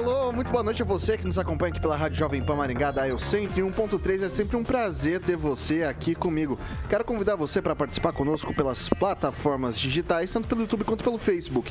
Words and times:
Alô, 0.00 0.32
muito 0.32 0.50
boa 0.50 0.62
noite 0.62 0.80
a 0.80 0.84
você 0.86 1.18
que 1.18 1.26
nos 1.26 1.38
acompanha 1.38 1.72
aqui 1.72 1.78
pela 1.78 1.94
Rádio 1.94 2.16
Jovem 2.16 2.40
Pan 2.40 2.56
Maringá 2.56 2.90
da 2.90 3.06
Eu 3.06 3.18
101.3. 3.18 4.22
É 4.22 4.30
sempre 4.30 4.56
um 4.56 4.64
prazer 4.64 5.20
ter 5.20 5.36
você 5.36 5.84
aqui 5.84 6.14
comigo. 6.14 6.58
Quero 6.88 7.04
convidar 7.04 7.36
você 7.36 7.60
para 7.60 7.76
participar 7.76 8.14
conosco 8.14 8.54
pelas 8.54 8.88
plataformas 8.88 9.78
digitais, 9.78 10.32
tanto 10.32 10.48
pelo 10.48 10.62
YouTube 10.62 10.84
quanto 10.84 11.04
pelo 11.04 11.18
Facebook. 11.18 11.70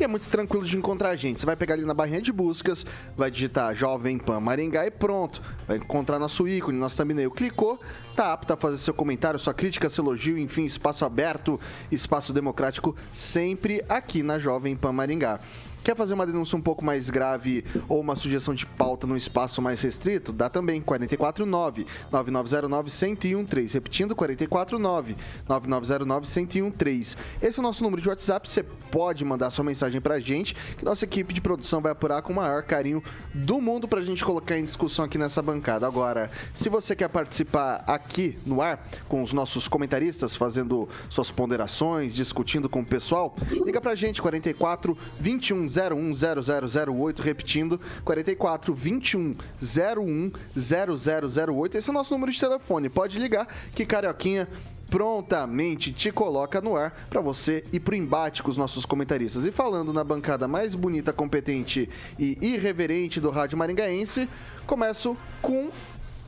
E 0.00 0.02
é 0.02 0.08
muito 0.08 0.28
tranquilo 0.28 0.64
de 0.64 0.76
encontrar 0.76 1.10
a 1.10 1.16
gente. 1.16 1.38
Você 1.38 1.46
vai 1.46 1.54
pegar 1.54 1.74
ali 1.74 1.84
na 1.84 1.94
barrinha 1.94 2.20
de 2.20 2.32
buscas, 2.32 2.84
vai 3.16 3.30
digitar 3.30 3.72
Jovem 3.76 4.18
Pan 4.18 4.40
Maringá 4.40 4.84
e 4.84 4.90
pronto. 4.90 5.40
Vai 5.68 5.76
encontrar 5.76 6.18
nosso 6.18 6.48
ícone, 6.48 6.76
nosso 6.76 6.96
thumbnail. 6.96 7.30
Clicou, 7.30 7.78
tá 8.16 8.32
apto 8.32 8.52
a 8.52 8.56
fazer 8.56 8.78
seu 8.78 8.94
comentário, 8.94 9.38
sua 9.38 9.54
crítica, 9.54 9.88
seu 9.88 10.02
elogio, 10.02 10.36
enfim, 10.36 10.64
espaço 10.64 11.04
aberto, 11.04 11.60
espaço 11.92 12.32
democrático, 12.32 12.96
sempre 13.12 13.80
aqui 13.88 14.24
na 14.24 14.40
Jovem 14.40 14.74
Pan 14.74 14.90
Maringá. 14.90 15.38
Quer 15.82 15.96
fazer 15.96 16.12
uma 16.12 16.26
denúncia 16.26 16.56
um 16.58 16.60
pouco 16.60 16.84
mais 16.84 17.08
grave 17.08 17.64
ou 17.88 18.00
uma 18.00 18.14
sugestão 18.14 18.54
de 18.54 18.66
pauta 18.66 19.06
num 19.06 19.16
espaço 19.16 19.62
mais 19.62 19.80
restrito? 19.80 20.30
Dá 20.30 20.50
também, 20.50 20.80
449 20.82 21.86
9909 22.12 22.90
1013. 23.16 23.74
Repetindo, 23.74 24.14
449 24.14 25.16
9909 25.48 26.26
1013. 26.26 27.16
Esse 27.40 27.58
é 27.58 27.60
o 27.60 27.62
nosso 27.62 27.82
número 27.82 28.02
de 28.02 28.08
WhatsApp. 28.08 28.48
Você 28.48 28.62
pode 28.62 29.24
mandar 29.24 29.50
sua 29.50 29.64
mensagem 29.64 30.00
pra 30.02 30.20
gente, 30.20 30.54
que 30.76 30.84
nossa 30.84 31.04
equipe 31.04 31.32
de 31.32 31.40
produção 31.40 31.80
vai 31.80 31.92
apurar 31.92 32.20
com 32.20 32.32
o 32.32 32.36
maior 32.36 32.62
carinho 32.62 33.02
do 33.32 33.58
mundo 33.58 33.88
pra 33.88 34.02
gente 34.02 34.22
colocar 34.22 34.58
em 34.58 34.64
discussão 34.64 35.06
aqui 35.06 35.16
nessa 35.16 35.40
bancada. 35.40 35.86
Agora, 35.86 36.30
se 36.52 36.68
você 36.68 36.94
quer 36.94 37.08
participar 37.08 37.84
aqui 37.86 38.38
no 38.44 38.60
ar, 38.60 38.86
com 39.08 39.22
os 39.22 39.32
nossos 39.32 39.66
comentaristas, 39.66 40.36
fazendo 40.36 40.86
suas 41.08 41.30
ponderações, 41.30 42.14
discutindo 42.14 42.68
com 42.68 42.80
o 42.80 42.84
pessoal, 42.84 43.34
liga 43.64 43.80
pra 43.80 43.94
gente, 43.94 44.20
44 44.20 44.96
21 45.18 45.69
01 45.70 46.12
0008, 46.14 47.22
repetindo, 47.22 47.80
44 48.04 48.74
21 48.74 49.34
01 49.62 50.32
0008. 50.56 51.78
Esse 51.78 51.88
é 51.88 51.90
o 51.90 51.94
nosso 51.94 52.14
número 52.14 52.32
de 52.32 52.40
telefone. 52.40 52.88
Pode 52.88 53.18
ligar 53.18 53.46
que 53.74 53.86
Carioquinha 53.86 54.48
prontamente 54.90 55.92
te 55.92 56.10
coloca 56.10 56.60
no 56.60 56.76
ar 56.76 56.92
para 57.08 57.20
você 57.20 57.64
ir 57.72 57.78
pro 57.78 57.94
embate 57.94 58.42
com 58.42 58.50
os 58.50 58.56
nossos 58.56 58.84
comentaristas. 58.84 59.46
E 59.46 59.52
falando 59.52 59.92
na 59.92 60.02
bancada 60.02 60.48
mais 60.48 60.74
bonita, 60.74 61.12
competente 61.12 61.88
e 62.18 62.36
irreverente 62.42 63.20
do 63.20 63.30
Rádio 63.30 63.56
Maringaense, 63.56 64.28
começo 64.66 65.16
com 65.40 65.70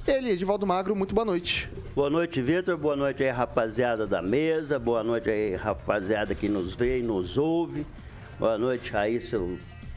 ele, 0.06 0.30
Edivaldo 0.30 0.66
Magro, 0.66 0.96
muito 0.96 1.14
boa 1.14 1.24
noite. 1.24 1.68
Boa 1.94 2.10
noite, 2.10 2.42
Vitor. 2.42 2.76
Boa 2.76 2.96
noite 2.96 3.22
aí, 3.22 3.30
rapaziada 3.30 4.06
da 4.06 4.20
mesa. 4.20 4.78
Boa 4.78 5.04
noite 5.04 5.30
aí, 5.30 5.54
rapaziada 5.54 6.34
que 6.34 6.48
nos 6.48 6.74
vê 6.74 6.98
e 6.98 7.02
nos 7.02 7.38
ouve. 7.38 7.86
Boa 8.38 8.58
noite, 8.58 8.90
Raíssa 8.92 9.38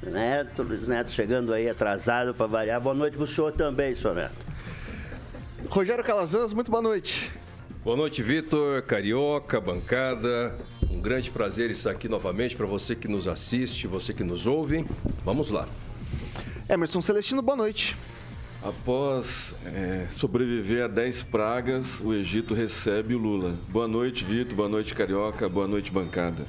Neto. 0.03 0.63
Luiz 0.63 0.87
Neto 0.87 1.11
chegando 1.11 1.53
aí 1.53 1.69
atrasado 1.69 2.33
para 2.33 2.45
variar. 2.45 2.79
Boa 2.79 2.95
noite 2.95 3.15
para 3.15 3.23
o 3.23 3.27
senhor 3.27 3.51
também, 3.51 3.95
senhor 3.95 4.15
Neto. 4.15 4.35
Rogério 5.69 6.03
Calazans, 6.03 6.53
muito 6.53 6.69
boa 6.69 6.83
noite. 6.83 7.31
Boa 7.83 7.97
noite, 7.97 8.21
Vitor, 8.21 8.81
Carioca, 8.83 9.59
bancada. 9.59 10.55
Um 10.89 10.99
grande 10.99 11.29
prazer 11.31 11.69
estar 11.71 11.91
aqui 11.91 12.07
novamente 12.07 12.55
para 12.55 12.65
você 12.65 12.95
que 12.95 13.07
nos 13.07 13.27
assiste, 13.27 13.87
você 13.87 14.13
que 14.13 14.23
nos 14.23 14.47
ouve. 14.47 14.85
Vamos 15.23 15.49
lá. 15.49 15.67
Emerson 16.69 17.01
Celestino, 17.01 17.41
boa 17.41 17.55
noite. 17.55 17.95
Após 18.63 19.53
é, 19.65 20.07
sobreviver 20.17 20.85
a 20.85 20.87
10 20.87 21.23
pragas, 21.23 21.99
o 21.99 22.11
Egito 22.11 22.55
recebe 22.55 23.13
o 23.13 23.19
Lula. 23.19 23.55
Boa 23.69 23.87
noite, 23.87 24.25
Vitor. 24.25 24.55
Boa 24.55 24.69
noite, 24.69 24.95
Carioca. 24.95 25.47
Boa 25.47 25.67
noite, 25.67 25.91
bancada. 25.91 26.43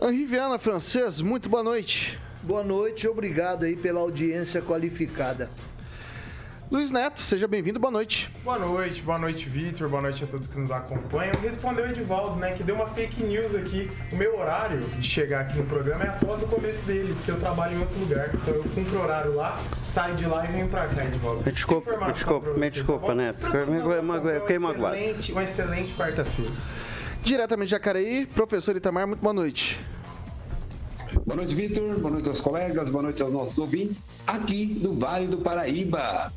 Henri 0.00 0.26
Viana, 0.26 0.60
francês, 0.60 1.20
muito 1.20 1.48
boa 1.48 1.64
noite. 1.64 2.16
Boa 2.44 2.62
noite, 2.62 3.08
obrigado 3.08 3.64
aí 3.64 3.74
pela 3.74 3.98
audiência 3.98 4.62
qualificada. 4.62 5.50
Luiz 6.70 6.92
Neto, 6.92 7.18
seja 7.18 7.48
bem-vindo, 7.48 7.80
boa 7.80 7.90
noite. 7.90 8.30
Boa 8.44 8.58
noite, 8.60 9.02
boa 9.02 9.18
noite, 9.18 9.48
Vitor, 9.48 9.88
boa 9.88 10.02
noite 10.02 10.22
a 10.22 10.26
todos 10.28 10.46
que 10.46 10.60
nos 10.60 10.70
acompanham. 10.70 11.34
Respondeu 11.40 11.84
o 11.84 11.88
Edivaldo, 11.88 12.36
né, 12.36 12.52
que 12.52 12.62
deu 12.62 12.76
uma 12.76 12.86
fake 12.86 13.24
news 13.24 13.56
aqui. 13.56 13.90
O 14.12 14.16
meu 14.16 14.38
horário 14.38 14.78
de 14.78 15.02
chegar 15.02 15.40
aqui 15.40 15.58
no 15.58 15.64
programa 15.64 16.04
é 16.04 16.08
após 16.08 16.42
o 16.42 16.46
começo 16.46 16.84
dele, 16.84 17.12
porque 17.14 17.32
eu 17.32 17.40
trabalho 17.40 17.76
em 17.76 17.80
outro 17.80 17.98
lugar. 17.98 18.30
Então 18.32 18.54
eu 18.54 18.62
cumpro 18.62 19.00
horário 19.00 19.34
lá, 19.34 19.60
saio 19.82 20.14
de 20.14 20.26
lá 20.26 20.44
e 20.44 20.52
venho 20.52 20.68
pra 20.68 20.86
cá, 20.86 21.06
Edivaldo. 21.06 21.42
Me 21.44 21.50
desculpa, 21.50 21.96
me 21.96 22.12
desculpa, 22.12 22.50
me 22.52 22.70
desculpa, 22.70 23.06
tá 23.08 23.14
Neto. 23.16 23.40
Fiquei 24.42 24.58
magoado. 24.60 24.96
Uma 25.32 25.42
excelente 25.42 25.92
quarta-feira. 25.94 26.52
Diretamente 27.24 27.68
de 27.68 27.70
Jacareí, 27.72 28.26
professor 28.26 28.76
Itamar, 28.76 29.06
muito 29.06 29.20
boa 29.20 29.34
noite. 29.34 29.78
Boa 31.24 31.36
noite, 31.36 31.54
Vitor. 31.54 31.98
Boa 31.98 32.12
noite 32.12 32.28
aos 32.28 32.40
colegas, 32.40 32.88
boa 32.90 33.02
noite 33.02 33.22
aos 33.22 33.32
nossos 33.32 33.58
ouvintes, 33.58 34.16
aqui 34.26 34.66
do 34.66 34.94
Vale 34.94 35.26
do 35.26 35.38
Paraíba, 35.38 36.32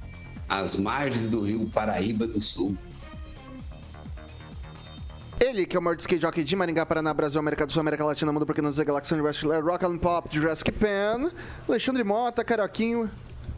às 0.50 0.75
margens 0.78 1.28
do 1.28 1.42
rio 1.42 1.66
Paraíba 1.74 2.28
do 2.28 2.40
Sul. 2.40 2.75
Ele, 5.40 5.66
que 5.66 5.75
é 5.75 5.80
o 5.80 5.81
maior 5.81 5.97
skate 5.97 6.22
jockey 6.22 6.44
de 6.44 6.56
Maringá, 6.56 6.86
Paraná, 6.86 7.13
Brasil, 7.13 7.40
América 7.40 7.66
do 7.66 7.74
Sul, 7.74 7.80
América 7.81 8.06
Latina, 8.06 8.31
Mundo, 8.31 8.46
porque 8.46 8.62
não 8.62 8.69
dizer 8.69 8.86
Galáxia 8.86 9.16
Universo, 9.16 9.50
Rock 9.62 9.86
and 9.86 9.98
Pop, 9.98 10.30
Jurassic 10.31 10.72
Pan, 10.72 11.31
Alexandre 11.68 12.03
Mota, 12.03 12.44
Carioquinho, 12.44 13.09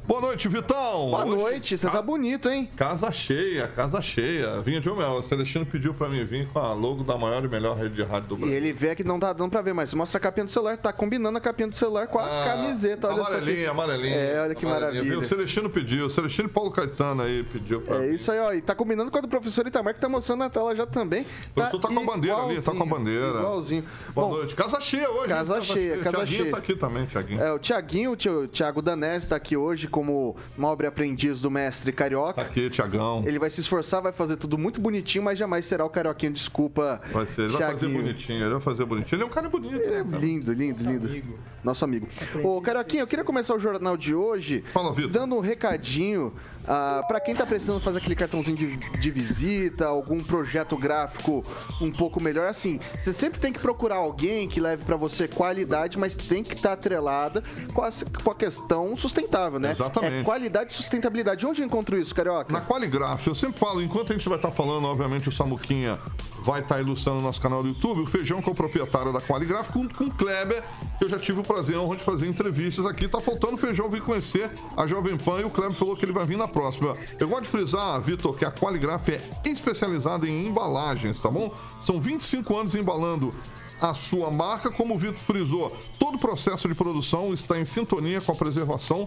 Boa 0.05 0.19
noite, 0.19 0.49
Vitão. 0.49 1.11
Boa 1.11 1.25
Hoje, 1.25 1.35
noite, 1.35 1.77
você 1.77 1.87
ca... 1.87 1.93
tá 1.93 2.01
bonito, 2.01 2.49
hein? 2.49 2.69
Casa 2.75 3.09
cheia, 3.09 3.69
casa 3.69 4.01
cheia. 4.01 4.59
Vinha 4.61 4.81
de 4.81 4.91
Mel. 4.91 5.13
O 5.13 5.23
Celestino 5.23 5.65
pediu 5.65 5.93
pra 5.93 6.09
mim 6.09 6.25
vir 6.25 6.45
com 6.49 6.59
a 6.59 6.73
logo 6.73 7.05
da 7.05 7.17
maior 7.17 7.45
e 7.45 7.47
melhor 7.47 7.77
rede 7.77 7.95
de 7.95 8.03
rádio 8.03 8.27
do 8.27 8.35
Brasil. 8.35 8.53
E 8.53 8.57
ele 8.57 8.73
vê 8.73 8.93
que 8.95 9.03
não 9.03 9.17
tá 9.17 9.31
dando 9.31 9.49
pra 9.49 9.61
ver, 9.61 9.73
mas 9.73 9.93
mostra 9.93 10.17
a 10.17 10.21
capinha 10.21 10.43
do 10.43 10.51
celular. 10.51 10.77
Tá 10.77 10.91
combinando 10.91 11.37
a 11.37 11.41
capinha 11.41 11.69
do 11.69 11.75
celular 11.75 12.07
com 12.07 12.19
a 12.19 12.25
ah, 12.25 12.45
camiseta. 12.45 13.07
Olha 13.07 13.21
amarelinha, 13.21 13.71
amarelinha. 13.71 14.15
É, 14.15 14.41
olha 14.41 14.55
que 14.55 14.65
maravilha. 14.65 15.19
O 15.19 15.23
Celestino 15.23 15.69
pediu. 15.69 16.07
O 16.07 16.09
Celestino 16.09 16.49
Paulo 16.49 16.69
Caetano 16.69 17.21
aí 17.21 17.41
pediu 17.43 17.79
pra 17.79 17.95
É 17.95 18.07
mim. 18.07 18.15
isso 18.15 18.29
aí, 18.29 18.39
ó. 18.39 18.51
E 18.53 18.61
tá 18.61 18.75
combinando 18.75 19.09
com 19.09 19.17
a 19.17 19.21
do 19.21 19.29
professor 19.29 19.65
Itamar, 19.65 19.93
que 19.93 20.01
tá 20.01 20.09
mostrando 20.09 20.39
na 20.39 20.49
tela 20.49 20.75
já 20.75 20.85
também. 20.85 21.21
O 21.51 21.53
professor 21.53 21.79
tá, 21.79 21.87
tá 21.87 21.93
com 21.93 22.01
a 22.01 22.05
bandeira 22.05 22.37
ali, 22.43 22.61
tá 22.61 22.71
com 22.73 22.83
a 22.83 22.85
bandeira. 22.85 23.39
Igualzinho. 23.39 23.85
Boa 24.13 24.27
Bom, 24.27 24.33
noite. 24.35 24.53
Casa 24.53 24.81
cheia 24.81 25.09
hoje. 25.09 25.29
Casa, 25.29 25.53
casa 25.53 25.65
cheia, 25.65 25.97
casa 25.99 26.17
Tiaguinho 26.17 26.39
cheia. 26.41 26.51
tá 26.51 26.57
aqui 26.57 26.75
também, 26.75 27.05
Tiaguinho. 27.05 27.41
É, 27.41 27.53
o 27.53 27.59
Tiaguinho, 27.59 28.11
o 28.11 28.47
Thiago 28.47 28.81
Danese 28.81 29.29
tá 29.29 29.37
aqui 29.37 29.55
hoje 29.55 29.87
como 29.93 30.35
nobre 30.57 30.87
aprendiz 30.87 31.39
do 31.39 31.51
mestre 31.51 31.91
carioca. 31.91 32.33
Tá 32.33 32.41
aqui, 32.41 32.67
Tiagão. 32.67 33.23
Ele 33.27 33.37
vai 33.37 33.51
se 33.51 33.61
esforçar, 33.61 34.01
vai 34.01 34.11
fazer 34.11 34.37
tudo 34.37 34.57
muito 34.57 34.81
bonitinho, 34.81 35.23
mas 35.23 35.37
jamais 35.37 35.67
será 35.67 35.85
o 35.85 35.89
carioquinho, 35.89 36.33
desculpa. 36.33 36.99
Vai 37.11 37.27
ser, 37.27 37.43
ele 37.43 37.55
Thiaguinho. 37.55 37.69
vai 37.69 37.77
fazer 37.77 37.93
bonitinho, 37.93 38.43
ele 38.43 38.51
vai 38.51 38.59
fazer 38.59 38.85
bonitinho. 38.85 39.17
Ele 39.17 39.23
é 39.23 39.25
um 39.27 39.29
cara 39.29 39.49
bonito. 39.49 39.75
Ele 39.75 39.93
é 39.93 40.03
né, 40.03 40.17
lindo, 40.17 40.51
lindo, 40.51 40.83
lindo. 40.83 41.07
Amigo. 41.07 41.37
Nosso 41.63 41.85
amigo. 41.85 42.07
Ô, 42.43 42.59
Carioquinho, 42.59 43.03
eu 43.03 43.07
queria 43.07 43.23
começar 43.23 43.53
o 43.53 43.59
jornal 43.59 43.95
de 43.95 44.15
hoje 44.15 44.63
Fala, 44.73 44.93
dando 45.07 45.35
um 45.35 45.39
recadinho 45.39 46.33
ah, 46.67 47.03
para 47.07 47.19
quem 47.19 47.35
tá 47.35 47.45
precisando 47.45 47.79
fazer 47.79 47.99
aquele 47.99 48.15
cartãozinho 48.15 48.55
de, 48.55 48.77
de, 48.77 49.11
visita, 49.11 49.85
algum 49.85 50.23
projeto 50.23 50.77
gráfico 50.77 51.43
um 51.81 51.91
pouco 51.91 52.21
melhor. 52.21 52.47
Assim, 52.47 52.79
você 52.97 53.11
sempre 53.11 53.39
tem 53.39 53.51
que 53.51 53.59
procurar 53.59 53.97
alguém 53.97 54.47
que 54.47 54.59
leve 54.59 54.83
para 54.85 54.95
você 54.95 55.27
qualidade, 55.27 55.97
mas 55.97 56.15
tem 56.15 56.43
que 56.43 56.53
estar 56.53 56.69
tá 56.69 56.73
atrelada 56.73 57.43
com 57.73 57.81
a, 57.81 57.89
com 58.23 58.31
a, 58.31 58.35
questão 58.35 58.95
sustentável, 58.95 59.59
né? 59.59 59.71
Exatamente. 59.71 60.21
É 60.21 60.23
qualidade 60.23 60.73
e 60.73 60.75
sustentabilidade. 60.75 61.45
Onde 61.45 61.61
eu 61.61 61.65
encontro 61.65 61.97
isso, 61.99 62.13
Carioca? 62.15 62.51
Na 62.51 62.61
Qualigraf, 62.61 63.27
eu 63.27 63.35
sempre 63.35 63.59
falo, 63.59 63.81
enquanto 63.81 64.13
a 64.13 64.15
gente 64.15 64.27
vai 64.27 64.37
estar 64.37 64.51
falando, 64.51 64.85
obviamente, 64.87 65.29
o 65.29 65.31
Samuquinha 65.31 65.97
vai 66.43 66.61
estar 66.61 66.79
ilustrando 66.79 67.19
o 67.19 67.21
nosso 67.21 67.41
canal 67.41 67.63
do 67.63 67.69
YouTube, 67.69 68.01
o 68.01 68.05
Feijão, 68.05 68.41
que 68.41 68.49
é 68.49 68.51
o 68.51 68.55
proprietário 68.55 69.13
da 69.13 69.21
Qualigraf, 69.21 69.71
junto 69.73 69.95
com 69.95 70.03
o 70.05 70.11
Kleber, 70.11 70.63
que 70.97 71.05
eu 71.05 71.09
já 71.09 71.17
tive 71.17 71.39
o 71.39 71.43
prazer 71.43 71.77
de 71.77 72.03
fazer 72.03 72.27
entrevistas 72.27 72.85
aqui. 72.85 73.07
Tá 73.07 73.21
faltando 73.21 73.53
o 73.53 73.57
Feijão 73.57 73.89
vir 73.89 74.01
conhecer 74.01 74.49
a 74.75 74.85
Jovem 74.85 75.17
Pan 75.17 75.39
e 75.39 75.45
o 75.45 75.49
Kleber 75.49 75.75
falou 75.75 75.95
que 75.95 76.03
ele 76.03 76.11
vai 76.11 76.25
vir 76.25 76.37
na 76.37 76.47
próxima. 76.47 76.93
Eu 77.19 77.27
gosto 77.27 77.43
de 77.43 77.49
frisar, 77.49 77.99
Vitor, 78.01 78.37
que 78.37 78.45
a 78.45 78.51
Qualigraf 78.51 79.09
é 79.09 79.21
especializada 79.45 80.27
em 80.27 80.45
embalagens, 80.47 81.21
tá 81.21 81.29
bom? 81.29 81.53
São 81.79 81.99
25 81.99 82.57
anos 82.57 82.75
embalando 82.75 83.33
a 83.81 83.93
sua 83.93 84.31
marca, 84.31 84.71
como 84.71 84.95
o 84.95 84.97
Vitor 84.97 85.17
frisou, 85.17 85.75
todo 85.99 86.15
o 86.15 86.19
processo 86.19 86.67
de 86.67 86.75
produção 86.75 87.33
está 87.33 87.59
em 87.59 87.65
sintonia 87.65 88.21
com 88.21 88.31
a 88.31 88.35
preservação 88.35 89.05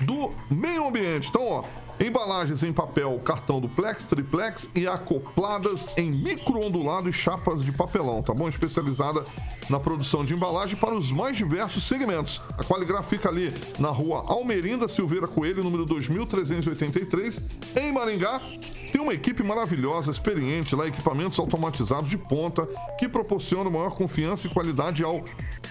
do 0.00 0.32
meio 0.50 0.88
ambiente. 0.88 1.28
Então, 1.28 1.44
ó, 1.44 1.64
embalagens 1.98 2.62
em 2.62 2.72
papel, 2.72 3.20
cartão 3.24 3.60
duplex, 3.60 4.04
triplex 4.04 4.68
e 4.74 4.86
acopladas 4.86 5.96
em 5.96 6.10
microondulado 6.10 7.08
e 7.08 7.12
chapas 7.12 7.64
de 7.64 7.72
papelão, 7.72 8.22
tá 8.22 8.34
bom? 8.34 8.48
Especializada 8.48 9.22
na 9.68 9.80
produção 9.80 10.24
de 10.24 10.34
embalagem 10.34 10.76
para 10.76 10.94
os 10.94 11.10
mais 11.10 11.36
diversos 11.36 11.84
segmentos. 11.84 12.42
A 12.56 12.64
Qualigraf 12.64 13.08
fica 13.08 13.28
ali 13.28 13.52
na 13.78 13.88
rua 13.88 14.22
Almerinda 14.26 14.86
Silveira 14.88 15.26
Coelho, 15.26 15.64
número 15.64 15.84
2383, 15.84 17.42
em 17.80 17.92
Maringá. 17.92 18.40
Tem 18.92 19.00
uma 19.00 19.12
equipe 19.12 19.42
maravilhosa, 19.42 20.10
experiente 20.10 20.74
lá, 20.74 20.86
equipamentos 20.86 21.38
automatizados 21.38 22.08
de 22.08 22.16
ponta 22.16 22.66
que 22.98 23.08
proporcionam 23.08 23.70
maior 23.70 23.90
confiança 23.90 24.46
e 24.46 24.50
qualidade 24.50 25.02
ao 25.02 25.22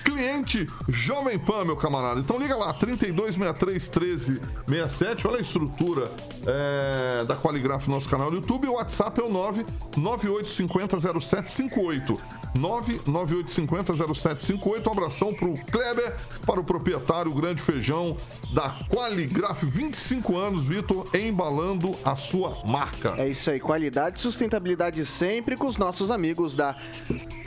cliente 0.03 0.67
Jovem 0.89 1.39
Pan, 1.39 1.65
meu 1.65 1.75
camarada. 1.75 2.19
Então 2.19 2.37
liga 2.37 2.55
lá, 2.55 2.73
3263 2.73 4.27
1367. 4.67 5.27
Olha 5.27 5.37
a 5.37 5.41
estrutura 5.41 6.11
é, 6.45 7.25
da 7.25 7.35
Qualigraf 7.35 7.87
no 7.87 7.95
nosso 7.95 8.07
canal 8.09 8.29
do 8.29 8.35
YouTube. 8.37 8.67
O 8.67 8.73
WhatsApp 8.73 9.19
é 9.19 9.23
o 9.23 9.29
998500758. 9.29 12.19
998500758. 12.55 14.87
Um 14.87 14.91
abração 14.91 15.33
pro 15.33 15.53
Kleber, 15.53 16.13
para 16.45 16.59
o 16.59 16.63
proprietário, 16.63 17.31
o 17.31 17.35
grande 17.35 17.59
feijão 17.61 18.15
da 18.53 18.69
Qualigraf. 18.89 19.63
25 19.63 20.37
anos, 20.37 20.63
Vitor, 20.63 21.03
embalando 21.13 21.95
a 22.03 22.15
sua 22.15 22.57
marca. 22.65 23.15
É 23.17 23.27
isso 23.27 23.49
aí, 23.49 23.59
qualidade 23.59 24.19
e 24.19 24.21
sustentabilidade 24.21 25.03
sempre 25.05 25.57
com 25.57 25.67
os 25.67 25.77
nossos 25.77 26.11
amigos 26.11 26.55
da 26.55 26.75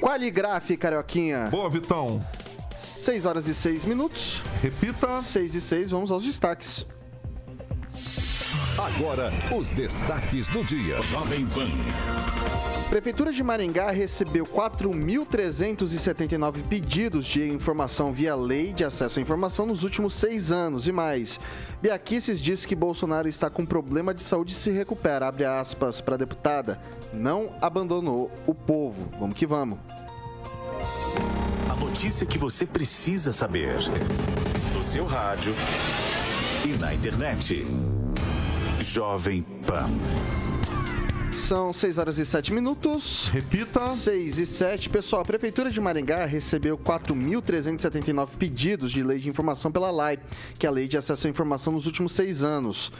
Qualigraf, 0.00 0.76
Carioquinha. 0.76 1.48
Boa, 1.50 1.70
Vitão. 1.70 2.20
6 2.76 3.24
horas 3.26 3.48
e 3.48 3.54
6 3.54 3.84
minutos. 3.84 4.40
Repita. 4.62 5.22
6 5.22 5.54
e 5.54 5.60
6, 5.60 5.90
vamos 5.90 6.12
aos 6.12 6.22
destaques. 6.22 6.86
Agora, 8.78 9.30
os 9.52 9.68
destaques 9.70 10.48
do 10.48 10.64
dia. 10.64 11.02
Jovem 11.02 11.44
Pan. 11.46 11.68
Prefeitura 12.88 13.32
de 13.32 13.42
Maringá 13.42 13.90
recebeu 13.90 14.46
4.379 14.46 16.62
pedidos 16.62 17.26
de 17.26 17.42
informação 17.42 18.12
via 18.12 18.36
lei 18.36 18.72
de 18.72 18.84
acesso 18.84 19.18
à 19.18 19.22
informação 19.22 19.66
nos 19.66 19.82
últimos 19.82 20.14
seis 20.14 20.52
anos 20.52 20.86
e 20.86 20.92
mais. 20.92 21.40
Biaquices 21.82 22.40
diz 22.40 22.64
que 22.64 22.76
Bolsonaro 22.76 23.28
está 23.28 23.50
com 23.50 23.66
problema 23.66 24.14
de 24.14 24.22
saúde 24.22 24.52
e 24.52 24.56
se 24.56 24.70
recupera. 24.70 25.26
Abre 25.26 25.44
aspas 25.44 26.00
para 26.00 26.14
a 26.14 26.18
deputada. 26.18 26.80
Não 27.12 27.50
abandonou 27.60 28.30
o 28.46 28.54
povo. 28.54 29.08
Vamos 29.18 29.34
que 29.34 29.44
vamos. 29.44 29.80
A 31.68 31.74
notícia 31.74 32.24
que 32.24 32.38
você 32.38 32.64
precisa 32.64 33.32
saber. 33.32 33.78
No 34.72 34.84
seu 34.84 35.04
rádio 35.04 35.52
e 36.64 36.68
na 36.78 36.94
internet. 36.94 37.66
Jovem 38.88 39.42
Pan. 39.66 39.90
São 41.30 41.74
6 41.74 41.98
horas 41.98 42.16
e 42.16 42.24
7 42.24 42.54
minutos. 42.54 43.28
Repita. 43.28 43.90
6 43.90 44.38
e 44.38 44.46
7. 44.46 44.88
Pessoal, 44.88 45.20
a 45.20 45.24
Prefeitura 45.26 45.70
de 45.70 45.78
Maringá 45.78 46.24
recebeu 46.24 46.78
4.379 46.78 48.28
pedidos 48.38 48.90
de 48.90 49.02
lei 49.02 49.18
de 49.18 49.28
informação 49.28 49.70
pela 49.70 49.90
LAI, 49.90 50.18
que 50.58 50.64
é 50.64 50.70
a 50.70 50.72
Lei 50.72 50.88
de 50.88 50.96
Acesso 50.96 51.26
à 51.26 51.30
Informação 51.30 51.74
nos 51.74 51.84
últimos 51.84 52.12
seis 52.12 52.42
anos. 52.42 52.90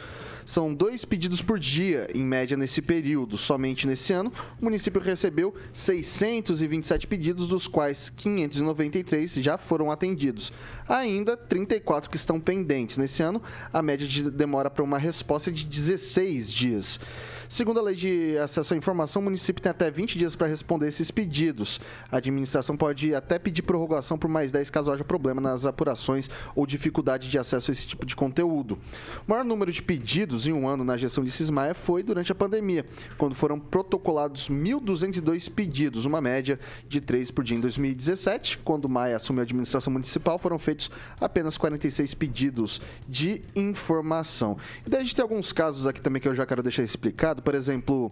São 0.45 0.73
dois 0.73 1.05
pedidos 1.05 1.41
por 1.41 1.59
dia, 1.59 2.07
em 2.13 2.23
média, 2.23 2.57
nesse 2.57 2.81
período. 2.81 3.37
Somente 3.37 3.87
nesse 3.87 4.13
ano, 4.13 4.31
o 4.59 4.65
município 4.65 5.01
recebeu 5.01 5.53
627 5.73 7.07
pedidos, 7.07 7.47
dos 7.47 7.67
quais 7.67 8.09
593 8.09 9.35
já 9.35 9.57
foram 9.57 9.91
atendidos. 9.91 10.51
Ainda 10.87 11.35
34 11.37 12.09
que 12.09 12.17
estão 12.17 12.39
pendentes. 12.39 12.97
Nesse 12.97 13.21
ano, 13.21 13.41
a 13.71 13.81
média 13.81 14.07
de 14.07 14.29
demora 14.29 14.69
para 14.69 14.83
uma 14.83 14.97
resposta 14.97 15.49
é 15.49 15.53
de 15.53 15.65
16 15.65 16.53
dias. 16.53 16.99
Segundo 17.49 17.79
a 17.79 17.81
lei 17.81 17.95
de 17.95 18.37
acesso 18.37 18.75
à 18.75 18.77
informação, 18.77 19.23
o 19.23 19.25
município 19.25 19.59
tem 19.59 19.71
até 19.71 19.89
20 19.89 20.19
dias 20.19 20.35
para 20.35 20.45
responder 20.45 20.87
esses 20.87 21.09
pedidos. 21.09 21.81
A 22.11 22.17
administração 22.17 22.77
pode 22.77 23.15
até 23.15 23.39
pedir 23.39 23.63
prorrogação 23.63 24.19
por 24.19 24.29
mais 24.29 24.51
10 24.51 24.69
caso 24.69 24.91
haja 24.91 25.03
problema 25.03 25.41
nas 25.41 25.65
apurações 25.65 26.29
ou 26.55 26.67
dificuldade 26.67 27.27
de 27.27 27.39
acesso 27.39 27.71
a 27.71 27.73
esse 27.73 27.87
tipo 27.87 28.05
de 28.05 28.15
conteúdo. 28.15 28.77
O 29.27 29.31
maior 29.31 29.43
número 29.43 29.71
de 29.71 29.81
pedidos 29.81 30.45
em 30.45 30.53
um 30.53 30.67
ano 30.67 30.83
na 30.83 30.95
gestão 30.95 31.23
de 31.23 31.31
Cismaia 31.31 31.73
foi 31.73 32.03
durante 32.03 32.31
a 32.31 32.35
pandemia, 32.35 32.85
quando 33.17 33.33
foram 33.33 33.59
protocolados 33.59 34.47
1.202 34.47 35.51
pedidos, 35.51 36.05
uma 36.05 36.21
média 36.21 36.59
de 36.87 37.01
3 37.01 37.31
por 37.31 37.43
dia. 37.43 37.57
Em 37.57 37.61
2017, 37.61 38.59
quando 38.59 38.87
Maia 38.87 39.15
assumiu 39.15 39.41
a 39.41 39.43
administração 39.43 39.91
municipal, 39.91 40.37
foram 40.37 40.59
feitos 40.59 40.91
apenas 41.19 41.57
46 41.57 42.13
pedidos 42.13 42.79
de 43.07 43.41
informação. 43.55 44.55
E 44.85 44.89
daí 44.89 44.99
a 44.99 45.03
gente 45.03 45.15
tem 45.15 45.23
alguns 45.23 45.51
casos 45.51 45.87
aqui 45.87 45.99
também 45.99 46.21
que 46.21 46.27
eu 46.27 46.35
já 46.35 46.45
quero 46.45 46.61
deixar 46.61 46.83
explicado. 46.83 47.38
Por 47.41 47.55
exemplo, 47.55 48.11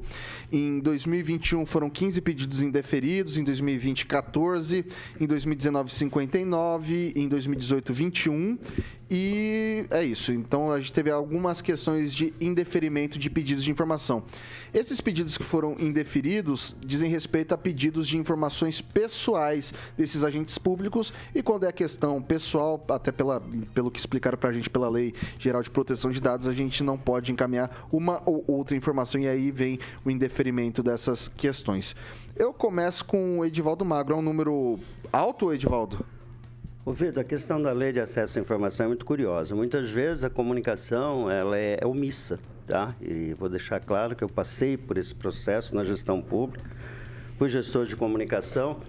em 0.52 0.80
2021 0.80 1.66
foram 1.66 1.90
15 1.90 2.22
pedidos 2.22 2.62
indeferidos, 2.62 3.38
em 3.38 3.44
2020 3.44 4.06
14, 4.06 4.86
em 5.20 5.28
2019 5.28 5.94
59, 5.94 7.14
em 7.16 7.28
2018 7.28 7.94
21 7.94 8.58
e 9.10 9.86
é 9.90 10.04
isso. 10.04 10.34
Então 10.34 10.72
a 10.72 10.80
gente 10.80 10.92
teve 10.92 11.10
algumas 11.10 11.62
questões 11.62 12.14
de 12.14 12.34
indeferimento 12.42 13.18
de 13.18 13.30
pedidos 13.30 13.64
de 13.64 13.72
informação. 13.72 14.24
Esses 14.74 15.00
pedidos 15.00 15.38
que 15.38 15.44
foram 15.44 15.76
indeferidos 15.80 16.76
dizem 16.86 17.10
respeito 17.10 17.54
a 17.54 17.58
pedidos 17.58 18.08
de 18.08 18.18
informações 18.18 18.82
pessoais 18.82 19.74
desses 19.98 20.24
agentes 20.24 20.58
públicos 20.58 21.14
e 21.34 21.42
quando 21.42 21.66
é 21.66 21.72
questão 21.72 22.22
pessoal, 22.22 22.84
até 22.90 23.12
pela, 23.12 23.42
pelo 23.74 23.90
que 23.90 24.00
explicaram 24.00 24.38
para 24.38 24.50
a 24.50 24.54
gente 24.54 24.70
pela 24.70 24.90
Lei 24.90 25.14
Geral 25.40 25.64
de 25.64 25.70
Proteção 25.70 26.12
de 26.12 26.20
Dados, 26.20 26.48
a 26.48 26.54
gente 26.54 26.84
não 26.84 26.98
pode 26.98 27.32
encaminhar 27.32 27.88
uma 27.92 28.22
ou 28.26 28.44
outra 28.48 28.76
informação 28.76 29.22
e 29.22 29.28
aí 29.28 29.52
vem 29.52 29.80
o 30.04 30.12
indeferimento 30.12 30.84
dessas 30.84 31.30
questões. 31.30 31.96
Eu 32.36 32.54
começo 32.54 33.06
com 33.06 33.40
o 33.40 33.46
Edivaldo 33.46 33.86
Magro. 33.86 34.16
É 34.16 34.18
um 34.18 34.22
número 34.22 34.80
alto, 35.12 35.52
Edivaldo? 35.54 36.06
Ô 36.88 36.94
Vitor, 36.94 37.20
a 37.20 37.24
questão 37.26 37.62
da 37.62 37.74
lei 37.74 37.92
de 37.92 38.00
acesso 38.00 38.40
à 38.40 38.42
informação 38.42 38.86
é 38.86 38.88
muito 38.88 39.06
curiosa. 39.06 39.54
Muitas 39.54 39.90
vezes 39.90 40.24
a 40.24 40.30
comunicação 40.30 41.30
ela 41.30 41.60
é, 41.60 41.78
é 41.82 41.86
omissa, 41.86 42.40
tá? 42.66 42.96
E 43.02 43.34
vou 43.34 43.50
deixar 43.50 43.82
claro 43.82 44.16
que 44.16 44.24
eu 44.24 44.30
passei 44.30 44.78
por 44.78 44.98
esse 44.98 45.14
processo 45.14 45.76
na 45.76 45.84
gestão 45.84 46.22
pública, 46.22 46.64
fui 47.38 47.50
gestor 47.50 47.86
de 47.86 47.94
comunicação 47.94 48.80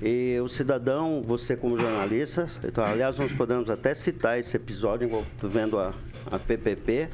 e 0.00 0.40
o 0.42 0.48
cidadão, 0.48 1.22
você 1.22 1.54
como 1.54 1.78
jornalista, 1.78 2.48
então, 2.64 2.82
aliás, 2.82 3.18
nós 3.18 3.30
podemos 3.34 3.68
até 3.68 3.92
citar 3.92 4.40
esse 4.40 4.56
episódio 4.56 5.06
envolvendo 5.06 5.78
a, 5.78 5.92
a 6.30 6.38
PPP, 6.38 7.10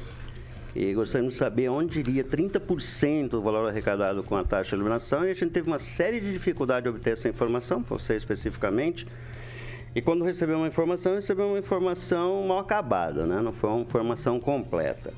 e 0.73 0.93
gostaríamos 0.93 1.33
de 1.33 1.39
saber 1.39 1.67
onde 1.67 1.99
iria 1.99 2.23
30% 2.23 3.27
do 3.27 3.41
valor 3.41 3.67
arrecadado 3.67 4.23
com 4.23 4.37
a 4.37 4.43
taxa 4.45 4.69
de 4.69 4.75
iluminação. 4.75 5.25
E 5.25 5.31
a 5.31 5.33
gente 5.33 5.51
teve 5.51 5.67
uma 5.67 5.77
série 5.77 6.21
de 6.21 6.31
dificuldades 6.31 6.83
de 6.83 6.89
obter 6.89 7.11
essa 7.11 7.27
informação, 7.27 7.83
você 7.87 8.15
especificamente. 8.15 9.05
E 9.95 10.01
quando 10.01 10.23
recebeu 10.23 10.57
uma 10.57 10.67
informação, 10.67 11.15
recebeu 11.15 11.47
uma 11.47 11.59
informação 11.59 12.43
mal 12.47 12.59
acabada, 12.59 13.25
né? 13.25 13.41
não 13.41 13.53
foi 13.53 13.69
uma 13.69 13.81
informação 13.81 14.39
completa. 14.39 15.13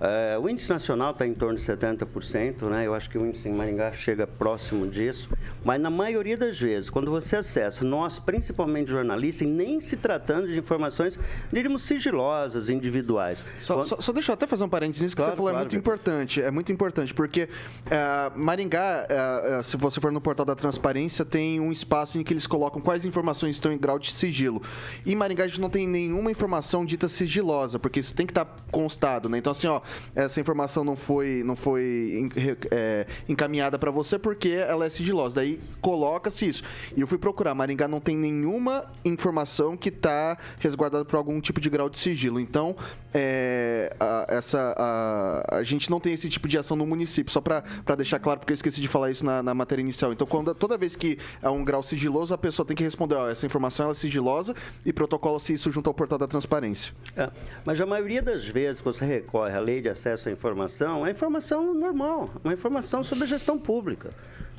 É, 0.00 0.38
o 0.38 0.48
índice 0.48 0.70
nacional 0.70 1.10
está 1.10 1.26
em 1.26 1.34
torno 1.34 1.58
de 1.58 1.62
70%, 1.62 2.62
né? 2.70 2.86
Eu 2.86 2.94
acho 2.94 3.10
que 3.10 3.18
o 3.18 3.26
índice 3.26 3.48
em 3.48 3.52
Maringá 3.52 3.92
chega 3.92 4.26
próximo 4.26 4.86
disso. 4.88 5.28
Mas 5.62 5.78
na 5.78 5.90
maioria 5.90 6.38
das 6.38 6.58
vezes, 6.58 6.88
quando 6.88 7.10
você 7.10 7.36
acessa, 7.36 7.84
nós, 7.84 8.18
principalmente 8.18 8.90
jornalistas, 8.90 9.46
nem 9.46 9.78
se 9.78 9.98
tratando 9.98 10.48
de 10.48 10.58
informações, 10.58 11.18
diríamos, 11.52 11.82
sigilosas, 11.82 12.70
individuais. 12.70 13.44
Só, 13.58 13.74
quando... 13.74 13.86
só, 13.86 14.00
só 14.00 14.12
deixa 14.12 14.32
eu 14.32 14.34
até 14.34 14.46
fazer 14.46 14.64
um 14.64 14.70
parênteses 14.70 15.02
nisso 15.02 15.14
que 15.14 15.20
Claro, 15.20 15.32
você 15.32 15.36
falou, 15.36 15.50
claro, 15.50 15.64
é 15.64 15.68
muito 15.68 15.76
Vitor. 15.76 15.94
importante. 15.94 16.40
É 16.40 16.50
muito 16.50 16.72
importante, 16.72 17.12
porque 17.12 17.48
é, 17.90 18.30
Maringá, 18.34 19.06
é, 19.06 19.58
é, 19.58 19.62
se 19.62 19.76
você 19.76 20.00
for 20.00 20.10
no 20.10 20.20
portal 20.20 20.46
da 20.46 20.54
transparência, 20.54 21.26
tem 21.26 21.60
um 21.60 21.70
espaço 21.70 22.18
em 22.18 22.22
que 22.22 22.32
eles 22.32 22.46
colocam 22.46 22.80
quais 22.80 23.04
informações 23.04 23.56
estão 23.56 23.70
em 23.70 23.76
grau 23.76 23.98
de 23.98 24.12
sigilo. 24.12 24.62
E 25.04 25.14
Maringá 25.14 25.44
a 25.44 25.48
gente 25.48 25.60
não 25.60 25.68
tem 25.68 25.86
nenhuma 25.86 26.30
informação 26.30 26.86
dita 26.86 27.06
sigilosa, 27.06 27.78
porque 27.78 28.00
isso 28.00 28.14
tem 28.14 28.24
que 28.24 28.30
estar 28.30 28.46
constado, 28.70 29.28
né? 29.28 29.36
Então, 29.36 29.52
assim, 29.52 29.66
ó, 29.66 29.82
essa 30.14 30.40
informação 30.40 30.84
não 30.84 30.96
foi, 30.96 31.42
não 31.44 31.56
foi 31.56 32.30
é, 32.70 33.06
encaminhada 33.28 33.78
para 33.78 33.90
você 33.90 34.18
porque 34.18 34.48
ela 34.50 34.86
é 34.86 34.88
sigilosa. 34.88 35.36
Daí 35.36 35.50
daí 35.50 35.60
coloca-se 35.80 36.46
isso. 36.46 36.62
E 36.96 37.00
eu 37.00 37.06
fui 37.06 37.18
procurar, 37.18 37.54
Maringá 37.54 37.88
não 37.88 38.00
tem 38.00 38.16
nenhuma 38.16 38.84
informação 39.04 39.76
que 39.76 39.88
está 39.88 40.36
resguardada 40.58 41.04
por 41.04 41.16
algum 41.16 41.40
tipo 41.40 41.60
de 41.60 41.70
grau 41.70 41.88
de 41.88 41.98
sigilo. 41.98 42.38
Então, 42.38 42.76
é, 43.12 43.94
a, 43.98 44.26
essa, 44.28 44.74
a, 44.76 45.56
a 45.56 45.62
gente 45.62 45.90
não 45.90 45.98
tem 45.98 46.12
esse 46.12 46.28
tipo 46.28 46.46
de 46.46 46.58
ação 46.58 46.76
no 46.76 46.86
município, 46.86 47.32
só 47.32 47.40
para 47.40 47.64
deixar 47.96 48.18
claro, 48.18 48.40
porque 48.40 48.52
eu 48.52 48.54
esqueci 48.54 48.80
de 48.80 48.88
falar 48.88 49.10
isso 49.10 49.24
na, 49.24 49.42
na 49.42 49.54
matéria 49.54 49.82
inicial. 49.82 50.12
Então, 50.12 50.26
quando, 50.26 50.54
toda 50.54 50.76
vez 50.76 50.94
que 50.94 51.18
é 51.42 51.48
um 51.48 51.64
grau 51.64 51.82
sigiloso, 51.82 52.34
a 52.34 52.38
pessoa 52.38 52.66
tem 52.66 52.76
que 52.76 52.84
responder, 52.84 53.14
ó, 53.14 53.28
essa 53.28 53.46
informação 53.46 53.90
é 53.90 53.94
sigilosa 53.94 54.54
e 54.84 54.92
protocola-se 54.92 55.54
isso 55.54 55.72
junto 55.72 55.88
ao 55.88 55.94
portal 55.94 56.18
da 56.18 56.26
transparência. 56.26 56.92
É, 57.16 57.30
mas 57.64 57.80
a 57.80 57.86
maioria 57.86 58.22
das 58.22 58.46
vezes 58.46 58.80
que 58.80 58.84
você 58.84 59.04
recorre 59.04 59.54
à 59.54 59.60
lei 59.60 59.79
de 59.80 59.88
acesso 59.88 60.28
à 60.28 60.32
informação, 60.32 61.06
é 61.06 61.10
informação 61.10 61.74
normal, 61.74 62.30
uma 62.44 62.52
informação 62.52 63.02
sobre 63.02 63.24
a 63.24 63.26
gestão 63.26 63.58
pública. 63.58 64.10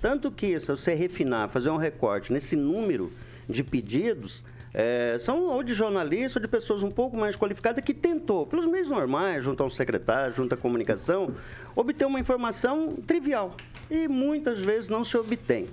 Tanto 0.02 0.32
que, 0.32 0.60
se 0.60 0.68
você 0.68 0.94
refinar, 0.94 1.50
fazer 1.50 1.70
um 1.70 1.78
recorte 1.78 2.34
nesse 2.34 2.56
número 2.56 3.12
de 3.48 3.64
pedidos, 3.64 4.44
é, 4.74 5.18
são 5.20 5.44
ou 5.44 5.62
de 5.62 5.74
jornalistas 5.74 6.38
ou 6.38 6.42
de 6.42 6.48
pessoas 6.48 6.82
um 6.82 6.90
pouco 6.90 7.18
mais 7.18 7.36
qualificadas 7.36 7.84
que 7.84 7.94
tentou, 7.94 8.48
pelos 8.48 8.66
meios 8.66 8.90
normais, 8.90 9.44
junto 9.44 9.62
ao 9.62 9.70
secretário, 9.70 10.34
junto 10.34 10.54
à 10.54 10.58
comunicação, 10.58 11.36
obter 11.76 12.06
uma 12.06 12.20
informação 12.20 12.90
trivial. 13.06 13.56
E 13.90 14.08
muitas 14.08 14.60
vezes 14.60 14.90
não 14.90 15.04
se 15.04 15.18
obtém. 15.18 15.68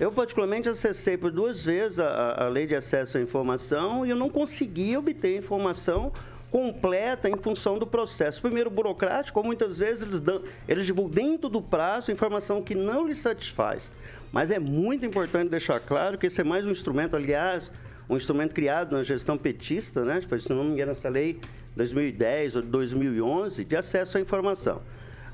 Eu, 0.00 0.10
particularmente, 0.10 0.68
acessei 0.68 1.16
por 1.16 1.30
duas 1.30 1.64
vezes 1.64 1.98
a, 2.00 2.44
a 2.44 2.48
lei 2.48 2.66
de 2.66 2.74
acesso 2.74 3.18
à 3.18 3.20
informação 3.20 4.04
e 4.06 4.10
eu 4.10 4.16
não 4.16 4.30
consegui 4.30 4.96
obter 4.96 5.36
informação 5.36 6.12
completa 6.52 7.30
em 7.30 7.36
função 7.38 7.78
do 7.78 7.86
processo. 7.86 8.42
Primeiro, 8.42 8.68
burocrático, 8.68 9.42
muitas 9.42 9.78
vezes 9.78 10.02
eles, 10.06 10.20
dão, 10.20 10.42
eles 10.68 10.84
divulgam 10.84 11.14
dentro 11.14 11.48
do 11.48 11.62
prazo 11.62 12.12
informação 12.12 12.62
que 12.62 12.74
não 12.74 13.08
lhes 13.08 13.20
satisfaz. 13.20 13.90
Mas 14.30 14.50
é 14.50 14.58
muito 14.58 15.06
importante 15.06 15.48
deixar 15.48 15.80
claro 15.80 16.18
que 16.18 16.26
esse 16.26 16.42
é 16.42 16.44
mais 16.44 16.66
um 16.66 16.70
instrumento, 16.70 17.16
aliás, 17.16 17.72
um 18.08 18.18
instrumento 18.18 18.54
criado 18.54 18.94
na 18.94 19.02
gestão 19.02 19.38
petista, 19.38 20.04
né? 20.04 20.20
se 20.20 20.52
não 20.52 20.64
me 20.64 20.72
engano, 20.72 20.92
essa 20.92 21.08
lei 21.08 21.40
2010 21.74 22.56
ou 22.56 22.62
2011, 22.62 23.64
de 23.64 23.74
acesso 23.74 24.18
à 24.18 24.20
informação. 24.20 24.82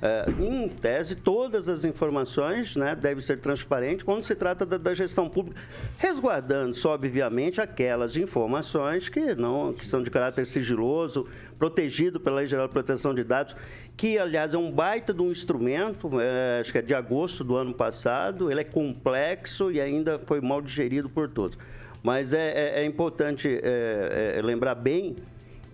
É, 0.00 0.26
em 0.38 0.69
tese, 0.69 1.17
todas 1.17 1.69
as 1.69 1.85
informações 1.85 2.76
né, 2.76 2.95
devem 2.95 3.21
ser 3.21 3.40
transparentes 3.40 4.05
quando 4.05 4.23
se 4.23 4.35
trata 4.37 4.64
da, 4.64 4.78
da 4.78 4.95
gestão 4.95 5.28
pública, 5.28 5.61
resguardando 5.97 6.75
só, 6.75 6.95
obviamente, 6.95 7.61
aquelas 7.61 8.17
informações 8.17 9.09
que, 9.09 9.35
não, 9.35 9.73
que 9.73 9.85
são 9.85 10.02
de 10.02 10.11
caráter 10.11 10.47
sigiloso, 10.47 11.26
protegido 11.59 12.21
pela 12.21 12.37
Lei 12.37 12.47
Geral 12.47 12.69
de 12.69 12.73
Proteção 12.73 13.12
de 13.12 13.25
Dados, 13.25 13.57
que, 13.97 14.17
aliás, 14.17 14.55
é 14.55 14.59
um 14.59 14.71
baita 14.71 15.12
de 15.12 15.21
um 15.21 15.33
instrumento, 15.33 16.21
é, 16.21 16.61
acho 16.61 16.71
que 16.71 16.78
é 16.78 16.83
de 16.83 16.95
agosto 16.95 17.43
do 17.43 17.57
ano 17.57 17.75
passado, 17.75 18.49
ele 18.52 18.61
é 18.61 18.64
complexo 18.64 19.73
e 19.73 19.81
ainda 19.81 20.21
foi 20.21 20.40
mal 20.40 20.62
digerido 20.62 21.09
por 21.09 21.28
todos. 21.28 21.59
Mas 22.00 22.33
é, 22.33 22.52
é, 22.52 22.83
é 22.83 22.87
importante 22.87 23.49
é, 23.49 24.37
é, 24.37 24.43
lembrar 24.43 24.76
bem 24.76 25.17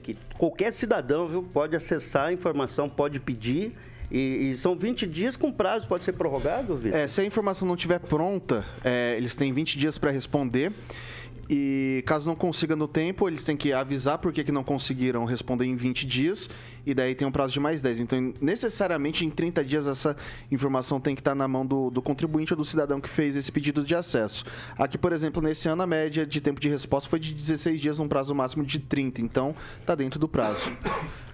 que 0.02 0.16
qualquer 0.38 0.72
cidadão 0.72 1.28
viu, 1.28 1.42
pode 1.42 1.76
acessar 1.76 2.28
a 2.28 2.32
informação, 2.32 2.88
pode 2.88 3.20
pedir 3.20 3.74
e, 4.10 4.50
e, 4.50 4.54
são 4.56 4.76
20 4.76 5.06
dias 5.06 5.36
com 5.36 5.52
prazo, 5.52 5.88
pode 5.88 6.04
ser 6.04 6.12
prorrogado, 6.12 6.76
Vitor? 6.76 6.98
É, 6.98 7.08
se 7.08 7.20
a 7.20 7.24
informação 7.24 7.66
não 7.66 7.74
estiver 7.74 7.98
pronta, 7.98 8.64
é, 8.84 9.14
eles 9.16 9.34
têm 9.34 9.52
20 9.52 9.78
dias 9.78 9.98
para 9.98 10.10
responder. 10.10 10.72
E 11.48 12.02
caso 12.06 12.26
não 12.26 12.34
consiga 12.34 12.74
no 12.74 12.88
tempo, 12.88 13.28
eles 13.28 13.44
têm 13.44 13.56
que 13.56 13.72
avisar 13.72 14.18
por 14.18 14.32
que 14.32 14.50
não 14.50 14.64
conseguiram 14.64 15.24
responder 15.24 15.66
em 15.66 15.76
20 15.76 16.06
dias, 16.06 16.48
e 16.86 16.94
daí 16.94 17.14
tem 17.14 17.26
um 17.26 17.32
prazo 17.32 17.52
de 17.52 17.60
mais 17.60 17.82
10. 17.82 18.00
Então, 18.00 18.34
necessariamente, 18.40 19.24
em 19.24 19.30
30 19.30 19.64
dias, 19.64 19.86
essa 19.86 20.16
informação 20.50 20.98
tem 20.98 21.14
que 21.14 21.20
estar 21.20 21.34
na 21.34 21.46
mão 21.46 21.66
do, 21.66 21.90
do 21.90 22.00
contribuinte 22.00 22.52
ou 22.52 22.56
do 22.56 22.64
cidadão 22.64 23.00
que 23.00 23.08
fez 23.08 23.36
esse 23.36 23.52
pedido 23.52 23.84
de 23.84 23.94
acesso. 23.94 24.44
Aqui, 24.78 24.96
por 24.96 25.12
exemplo, 25.12 25.42
nesse 25.42 25.68
ano, 25.68 25.82
a 25.82 25.86
média 25.86 26.26
de 26.26 26.40
tempo 26.40 26.60
de 26.60 26.68
resposta 26.68 27.08
foi 27.08 27.20
de 27.20 27.34
16 27.34 27.80
dias, 27.80 27.98
num 27.98 28.08
prazo 28.08 28.34
máximo 28.34 28.64
de 28.64 28.78
30. 28.78 29.20
Então, 29.20 29.54
está 29.80 29.94
dentro 29.94 30.18
do 30.18 30.28
prazo. 30.28 30.72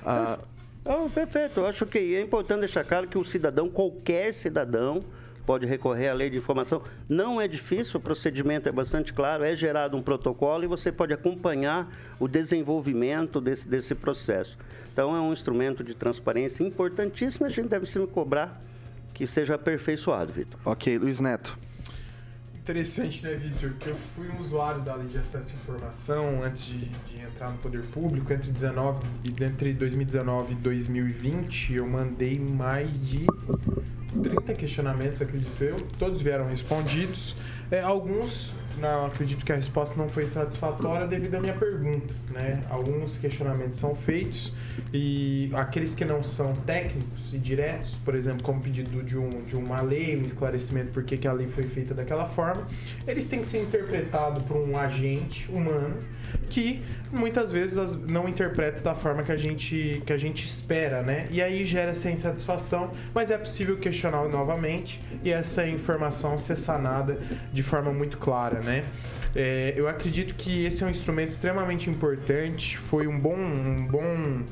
Ah, 0.05 0.39
Oh, 0.85 1.09
perfeito. 1.09 1.61
Eu 1.61 1.67
acho 1.67 1.87
que 1.87 1.99
é 2.15 2.21
importante 2.21 2.61
deixar 2.61 2.85
claro 2.85 3.07
que 3.07 3.19
o 3.19 3.25
cidadão, 3.25 3.69
qualquer 3.69 4.33
cidadão, 4.33 5.05
pode 5.47 5.67
recorrer 5.67 6.09
à 6.09 6.15
lei 6.15 6.31
de 6.31 6.39
informação. 6.39 6.83
Não 7.09 7.41
é 7.41 7.49
difícil, 7.49 7.99
o 7.99 8.03
procedimento 8.03 8.69
é 8.69 8.73
bastante 8.73 9.13
claro, 9.13 9.45
é 9.45 9.55
gerado 9.55 9.97
um 9.97 10.03
protocolo 10.03 10.65
e 10.65 10.67
você 10.67 10.93
pode 10.93 11.13
acompanhar 11.13 11.91
o 12.19 12.29
desenvolvimento 12.29 13.41
desse, 13.41 13.69
desse 13.69 13.95
processo. 13.95 14.57
Então, 14.93 15.15
é 15.15 15.21
um 15.21 15.33
instrumento 15.33 15.83
de 15.83 15.95
transparência 15.95 16.63
importantíssimo 16.63 17.47
a 17.47 17.49
gente 17.49 17.69
deve 17.69 17.87
se 17.87 17.99
cobrar 18.07 18.61
que 19.13 19.27
seja 19.27 19.55
aperfeiçoado, 19.55 20.33
Vitor. 20.33 20.59
Ok, 20.65 20.99
Luiz 20.99 21.21
Neto. 21.21 21.59
Interessante, 22.71 23.25
né, 23.25 23.35
Vitor? 23.35 23.73
Que 23.81 23.89
eu 23.89 23.97
fui 24.15 24.29
um 24.29 24.41
usuário 24.41 24.81
da 24.83 24.95
Lei 24.95 25.09
de 25.09 25.19
Acesso 25.19 25.51
à 25.51 25.55
Informação 25.55 26.45
antes 26.45 26.67
de, 26.67 26.79
de 26.79 27.21
entrar 27.21 27.51
no 27.51 27.59
poder 27.59 27.83
público. 27.87 28.33
Entre, 28.33 28.49
19, 28.53 29.01
entre 29.41 29.73
2019 29.73 30.53
e 30.53 30.55
2020, 30.55 31.75
eu 31.75 31.89
mandei 31.89 32.39
mais 32.39 32.89
de 33.05 33.27
30 34.23 34.55
questionamentos, 34.55 35.21
acredito 35.21 35.61
eu. 35.61 35.77
Todos 35.99 36.23
vieram 36.23 36.47
respondidos. 36.47 37.35
É, 37.73 37.81
alguns 37.81 38.55
não, 38.81 39.07
acredito 39.07 39.45
que 39.45 39.53
a 39.53 39.57
resposta 39.57 39.97
não 39.97 40.09
foi 40.09 40.29
satisfatória 40.31 41.07
devido 41.07 41.35
à 41.35 41.41
minha 41.41 41.53
pergunta, 41.53 42.13
né? 42.31 42.61
Alguns 42.71 43.19
questionamentos 43.19 43.79
são 43.79 43.95
feitos 43.95 44.53
e 44.93 45.51
aqueles 45.55 45.95
que 45.95 46.05
não 46.05 46.23
são 46.23 46.55
técnicos 46.67 47.33
e 47.33 47.39
diretos, 47.39 47.97
por 48.05 48.15
exemplo, 48.15 48.43
como 48.43 48.61
pedido 48.61 49.03
de, 49.03 49.19
um, 49.19 49.45
de 49.45 49.57
uma 49.57 49.81
lei, 49.81 50.17
um 50.17 50.25
esclarecimento 50.25 50.91
por 50.91 51.05
que 51.05 51.27
a 51.27 51.33
lei 51.33 51.49
foi 51.49 51.65
feita 51.65 51.95
daquela 51.95 52.27
forma, 52.27 52.67
eles 53.07 53.27
têm 53.27 53.41
que 53.41 53.47
ser 53.47 53.63
interpretados 53.63 54.43
por 54.45 54.57
um 54.57 54.79
agente 54.79 55.51
humano 55.51 55.97
que 56.49 56.83
muitas 57.13 57.51
vezes 57.53 57.95
não 58.07 58.29
interpreta 58.29 58.83
da 58.83 58.95
forma 58.95 59.23
que 59.23 59.33
a 59.33 59.37
gente, 59.37 60.03
que 60.05 60.13
a 60.13 60.19
gente 60.19 60.47
espera, 60.47 61.03
né? 61.03 61.27
E 61.31 61.41
aí 61.41 61.65
gera 61.65 61.91
essa 61.91 62.11
insatisfação, 62.11 62.91
mas 63.15 63.31
é 63.31 63.39
possível 63.39 63.77
questionar 63.79 64.29
novamente 64.29 65.01
e 65.25 65.31
essa 65.31 65.67
informação 65.67 66.37
ser 66.39 66.57
sanada 66.57 67.19
de 67.53 67.63
forma 67.63 67.93
muito 67.93 68.19
clara, 68.19 68.61
né? 68.61 68.70
É, 69.35 69.75
eu 69.77 69.89
acredito 69.89 70.35
que 70.35 70.65
esse 70.65 70.83
é 70.83 70.87
um 70.87 70.91
instrumento 70.91 71.31
extremamente 71.31 71.89
importante, 71.89 72.77
foi 72.77 73.07
um 73.07 73.19
bom, 73.19 73.37
um 73.37 73.87
bom 73.87 74.43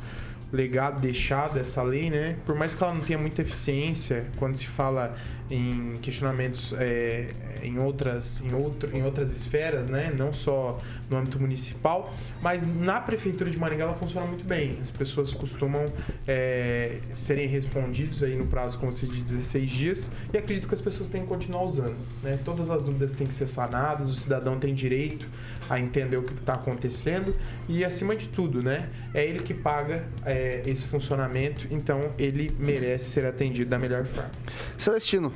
legado 0.52 1.00
deixado 1.00 1.58
essa 1.58 1.82
lei, 1.82 2.10
né? 2.10 2.37
Por 2.46 2.54
mais 2.54 2.75
que 2.75 2.82
ela 2.82 2.94
não 2.94 3.02
tenha 3.02 3.18
muita 3.18 3.42
eficiência 3.42 4.26
quando 4.37 4.56
se 4.56 4.66
fala 4.66 5.16
em 5.50 5.96
questionamentos 6.02 6.72
é, 6.74 7.28
em, 7.62 7.78
outras, 7.78 8.40
em, 8.42 8.54
outro, 8.54 8.94
em 8.94 9.02
outras 9.02 9.30
esferas, 9.30 9.88
né? 9.88 10.12
não 10.16 10.32
só 10.32 10.80
no 11.08 11.16
âmbito 11.16 11.40
municipal, 11.40 12.12
mas 12.42 12.62
na 12.76 13.00
Prefeitura 13.00 13.50
de 13.50 13.58
Maringá 13.58 13.84
ela 13.84 13.94
funciona 13.94 14.26
muito 14.26 14.44
bem. 14.44 14.78
As 14.80 14.90
pessoas 14.90 15.32
costumam 15.32 15.86
é, 16.26 16.98
serem 17.14 17.46
respondidos 17.46 18.22
aí 18.22 18.36
no 18.36 18.46
prazo, 18.46 18.78
como 18.78 18.92
se 18.92 19.06
de 19.06 19.22
16 19.22 19.70
dias, 19.70 20.10
e 20.32 20.38
acredito 20.38 20.68
que 20.68 20.74
as 20.74 20.80
pessoas 20.80 21.10
têm 21.10 21.22
que 21.22 21.28
continuar 21.28 21.62
usando. 21.62 21.96
Né? 22.22 22.38
Todas 22.44 22.70
as 22.70 22.82
dúvidas 22.82 23.12
têm 23.12 23.26
que 23.26 23.34
ser 23.34 23.46
sanadas, 23.46 24.10
o 24.10 24.14
cidadão 24.14 24.58
tem 24.58 24.74
direito 24.74 25.26
a 25.68 25.80
entender 25.80 26.16
o 26.16 26.22
que 26.22 26.32
está 26.32 26.54
acontecendo 26.54 27.34
e, 27.68 27.84
acima 27.84 28.16
de 28.16 28.28
tudo, 28.28 28.62
né? 28.62 28.88
é 29.14 29.24
ele 29.24 29.40
que 29.40 29.54
paga 29.54 30.06
é, 30.24 30.62
esse 30.66 30.84
funcionamento, 30.84 31.66
então 31.70 32.12
ele 32.18 32.54
merece 32.58 33.10
ser 33.10 33.24
atendido 33.24 33.70
da 33.70 33.78
melhor 33.78 34.04
forma. 34.06 34.30
Celestino, 34.76 35.32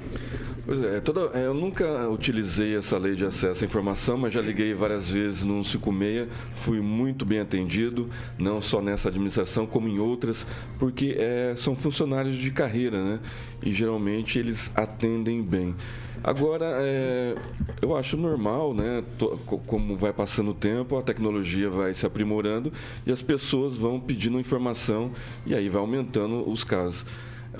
Pois 0.64 0.80
é, 0.80 1.00
toda, 1.00 1.36
é, 1.36 1.46
eu 1.46 1.54
nunca 1.54 2.08
utilizei 2.08 2.76
essa 2.76 2.96
lei 2.96 3.16
de 3.16 3.24
acesso 3.24 3.64
à 3.64 3.66
informação, 3.66 4.16
mas 4.16 4.32
já 4.32 4.40
liguei 4.40 4.72
várias 4.72 5.10
vezes 5.10 5.42
no 5.42 5.64
156, 5.64 6.28
fui 6.54 6.80
muito 6.80 7.26
bem 7.26 7.40
atendido, 7.40 8.08
não 8.38 8.62
só 8.62 8.80
nessa 8.80 9.08
administração, 9.08 9.66
como 9.66 9.88
em 9.88 9.98
outras, 9.98 10.46
porque 10.78 11.16
é, 11.18 11.54
são 11.56 11.74
funcionários 11.74 12.36
de 12.36 12.52
carreira, 12.52 13.02
né? 13.02 13.20
E 13.60 13.74
geralmente 13.74 14.38
eles 14.38 14.70
atendem 14.76 15.42
bem. 15.42 15.74
Agora, 16.22 16.66
é, 16.78 17.34
eu 17.80 17.96
acho 17.96 18.16
normal, 18.16 18.72
né? 18.72 19.02
Como 19.66 19.96
vai 19.96 20.12
passando 20.12 20.52
o 20.52 20.54
tempo, 20.54 20.96
a 20.96 21.02
tecnologia 21.02 21.68
vai 21.68 21.92
se 21.92 22.06
aprimorando 22.06 22.72
e 23.04 23.10
as 23.10 23.20
pessoas 23.20 23.76
vão 23.76 23.98
pedindo 23.98 24.38
informação 24.38 25.10
e 25.44 25.56
aí 25.56 25.68
vai 25.68 25.80
aumentando 25.80 26.48
os 26.48 26.62
casos. 26.62 27.04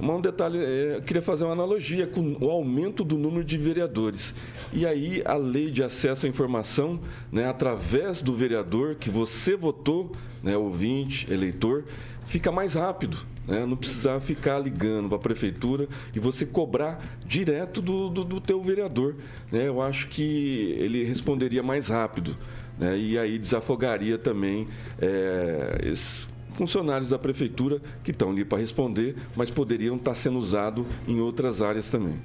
Um 0.00 0.20
detalhe, 0.20 0.58
é, 0.58 0.96
eu 0.96 1.02
queria 1.02 1.20
fazer 1.20 1.44
uma 1.44 1.52
analogia 1.52 2.06
com 2.06 2.36
o 2.40 2.50
aumento 2.50 3.04
do 3.04 3.18
número 3.18 3.44
de 3.44 3.58
vereadores. 3.58 4.34
E 4.72 4.86
aí 4.86 5.22
a 5.24 5.34
lei 5.34 5.70
de 5.70 5.82
acesso 5.82 6.24
à 6.24 6.28
informação, 6.28 7.00
né, 7.30 7.46
através 7.46 8.22
do 8.22 8.32
vereador 8.32 8.94
que 8.94 9.10
você 9.10 9.54
votou, 9.54 10.12
né, 10.42 10.56
ouvinte, 10.56 11.30
eleitor, 11.30 11.84
fica 12.26 12.50
mais 12.50 12.74
rápido. 12.74 13.18
Né? 13.46 13.66
Não 13.66 13.76
precisar 13.76 14.20
ficar 14.20 14.58
ligando 14.58 15.08
para 15.08 15.16
a 15.16 15.20
prefeitura 15.20 15.88
e 16.14 16.20
você 16.20 16.46
cobrar 16.46 17.18
direto 17.26 17.82
do, 17.82 18.08
do, 18.08 18.24
do 18.24 18.40
teu 18.40 18.62
vereador. 18.62 19.16
Né? 19.50 19.68
Eu 19.68 19.82
acho 19.82 20.08
que 20.08 20.74
ele 20.78 21.04
responderia 21.04 21.62
mais 21.62 21.88
rápido. 21.88 22.36
Né? 22.78 22.96
E 22.96 23.18
aí 23.18 23.38
desafogaria 23.38 24.16
também 24.16 24.66
é, 25.00 25.80
esse 25.84 26.31
funcionários 26.54 27.10
da 27.10 27.18
prefeitura 27.18 27.80
que 28.02 28.10
estão 28.10 28.30
ali 28.30 28.44
para 28.44 28.58
responder, 28.58 29.16
mas 29.36 29.50
poderiam 29.50 29.96
estar 29.96 30.14
sendo 30.14 30.38
usados 30.38 30.84
em 31.06 31.20
outras 31.20 31.62
áreas 31.62 31.86
também. 31.86 32.20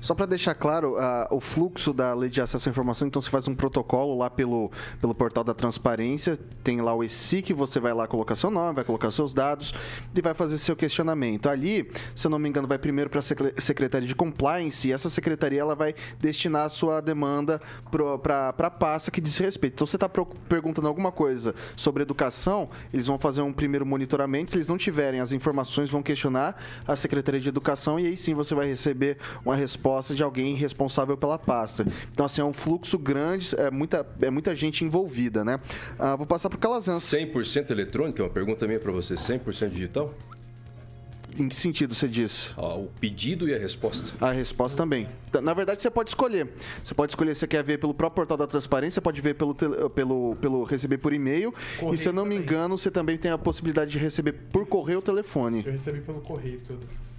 Só 0.00 0.16
para 0.16 0.26
deixar 0.26 0.54
claro, 0.54 0.96
uh, 0.96 1.28
o 1.30 1.40
fluxo 1.40 1.92
da 1.92 2.12
lei 2.12 2.28
de 2.28 2.40
acesso 2.40 2.68
à 2.68 2.70
informação, 2.70 3.06
então 3.06 3.22
você 3.22 3.30
faz 3.30 3.46
um 3.46 3.54
protocolo 3.54 4.18
lá 4.18 4.28
pelo, 4.28 4.68
pelo 5.00 5.14
portal 5.14 5.44
da 5.44 5.54
transparência, 5.54 6.36
tem 6.64 6.80
lá 6.80 6.92
o 6.92 7.04
ESIC, 7.04 7.52
você 7.52 7.78
vai 7.78 7.94
lá 7.94 8.08
colocar 8.08 8.34
seu 8.34 8.50
nome, 8.50 8.74
vai 8.74 8.84
colocar 8.84 9.12
seus 9.12 9.32
dados 9.32 9.72
e 10.12 10.20
vai 10.20 10.34
fazer 10.34 10.58
seu 10.58 10.74
questionamento. 10.74 11.48
Ali, 11.48 11.88
se 12.16 12.26
eu 12.26 12.30
não 12.30 12.38
me 12.38 12.48
engano, 12.48 12.66
vai 12.66 12.78
primeiro 12.78 13.08
para 13.08 13.20
a 13.20 13.60
Secretaria 13.60 14.08
de 14.08 14.14
Compliance 14.14 14.88
e 14.88 14.92
essa 14.92 15.08
secretaria 15.08 15.60
ela 15.60 15.76
vai 15.76 15.94
destinar 16.18 16.66
a 16.66 16.68
sua 16.68 17.00
demanda 17.00 17.60
para 18.20 18.48
a 18.58 18.70
pasta 18.70 19.10
que 19.10 19.20
diz 19.20 19.38
respeito. 19.38 19.74
Então, 19.74 19.86
você 19.86 19.96
está 19.96 20.08
perguntando 20.48 20.88
alguma 20.88 21.12
coisa 21.12 21.54
sobre 21.76 22.02
educação, 22.02 22.68
eles 22.92 23.06
vão 23.06 23.20
fazer 23.20 23.42
um 23.42 23.52
primeiro 23.52 23.71
monitoramento, 23.80 24.50
se 24.50 24.56
eles 24.56 24.68
não 24.68 24.78
tiverem 24.78 25.20
as 25.20 25.32
informações, 25.32 25.90
vão 25.90 26.02
questionar 26.02 26.56
a 26.86 26.96
Secretaria 26.96 27.40
de 27.40 27.48
Educação 27.48 27.98
e 27.98 28.06
aí 28.06 28.16
sim 28.16 28.34
você 28.34 28.54
vai 28.54 28.66
receber 28.66 29.18
uma 29.44 29.56
resposta 29.56 29.82
resposta 30.02 30.14
de 30.14 30.22
alguém 30.22 30.54
responsável 30.54 31.16
pela 31.16 31.38
pasta. 31.38 31.86
Então, 32.12 32.26
assim, 32.26 32.40
é 32.40 32.44
um 32.44 32.52
fluxo 32.52 32.98
grande, 32.98 33.54
é 33.58 33.70
muita, 33.70 34.06
é 34.20 34.30
muita 34.30 34.54
gente 34.54 34.84
envolvida, 34.84 35.44
né? 35.44 35.58
Ah, 35.98 36.16
vou 36.16 36.26
passar 36.26 36.48
para 36.48 36.56
o 36.56 36.60
Calazans. 36.60 37.02
100% 37.02 37.70
eletrônico? 37.70 38.20
É 38.20 38.24
uma 38.24 38.30
pergunta 38.30 38.66
minha 38.66 38.78
para 38.78 38.92
você. 38.92 39.14
100% 39.14 39.70
digital? 39.70 40.14
Em 41.38 41.48
que 41.48 41.54
sentido 41.54 41.94
você 41.94 42.06
diz? 42.06 42.50
Ah, 42.56 42.74
o 42.74 42.88
pedido 43.00 43.48
e 43.48 43.54
a 43.54 43.58
resposta. 43.58 44.12
A 44.20 44.32
resposta 44.32 44.76
também. 44.76 45.08
Na 45.42 45.54
verdade, 45.54 45.82
você 45.82 45.90
pode 45.90 46.10
escolher. 46.10 46.48
Você 46.82 46.94
pode 46.94 47.12
escolher 47.12 47.34
se 47.34 47.40
você 47.40 47.46
quer 47.46 47.64
ver 47.64 47.78
pelo 47.78 47.94
próprio 47.94 48.16
portal 48.16 48.36
da 48.36 48.46
transparência, 48.46 49.00
pode 49.00 49.20
ver 49.20 49.34
pelo, 49.34 49.54
pelo, 49.54 50.36
pelo 50.36 50.64
receber 50.64 50.98
por 50.98 51.12
e-mail. 51.12 51.54
E 51.92 51.96
se 51.96 52.08
eu 52.08 52.12
não 52.12 52.24
também. 52.24 52.38
me 52.38 52.44
engano, 52.44 52.76
você 52.76 52.90
também 52.90 53.16
tem 53.16 53.30
a 53.30 53.38
possibilidade 53.38 53.90
de 53.90 53.98
receber 53.98 54.32
por 54.32 54.66
correio 54.66 54.98
ou 54.98 55.02
telefone. 55.02 55.62
Eu 55.64 55.72
recebi 55.72 56.00
pelo 56.00 56.20
correio 56.20 56.60
todas. 56.66 57.12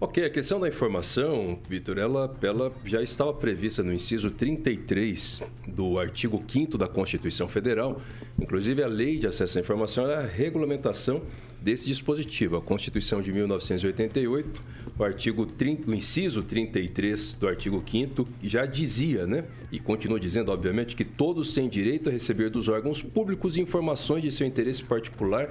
Ok, 0.00 0.24
a 0.24 0.30
questão 0.30 0.60
da 0.60 0.68
informação, 0.68 1.58
Vitor, 1.68 1.98
ela, 1.98 2.32
ela 2.40 2.72
já 2.84 3.02
estava 3.02 3.32
prevista 3.32 3.82
no 3.82 3.92
inciso 3.92 4.30
33 4.30 5.42
do 5.66 5.98
artigo 5.98 6.40
5 6.46 6.78
da 6.78 6.86
Constituição 6.86 7.48
Federal. 7.48 8.00
Inclusive, 8.40 8.80
a 8.80 8.86
Lei 8.86 9.18
de 9.18 9.26
Acesso 9.26 9.58
à 9.58 9.60
Informação 9.60 10.08
é 10.08 10.14
a 10.14 10.20
regulamentação 10.20 11.20
desse 11.60 11.86
dispositivo. 11.86 12.56
A 12.56 12.62
Constituição 12.62 13.20
de 13.20 13.32
1988, 13.32 14.60
o 14.98 15.04
artigo 15.04 15.46
30, 15.46 15.90
o 15.90 15.94
inciso 15.94 16.42
33 16.42 17.34
do 17.34 17.48
artigo 17.48 17.82
5 17.88 18.28
já 18.42 18.66
dizia, 18.66 19.26
né? 19.26 19.44
E 19.70 19.78
continua 19.78 20.18
dizendo, 20.18 20.50
obviamente, 20.50 20.96
que 20.96 21.04
todos 21.04 21.54
têm 21.54 21.68
direito 21.68 22.08
a 22.08 22.12
receber 22.12 22.50
dos 22.50 22.68
órgãos 22.68 23.02
públicos 23.02 23.56
informações 23.56 24.22
de 24.22 24.30
seu 24.30 24.46
interesse 24.46 24.82
particular 24.82 25.50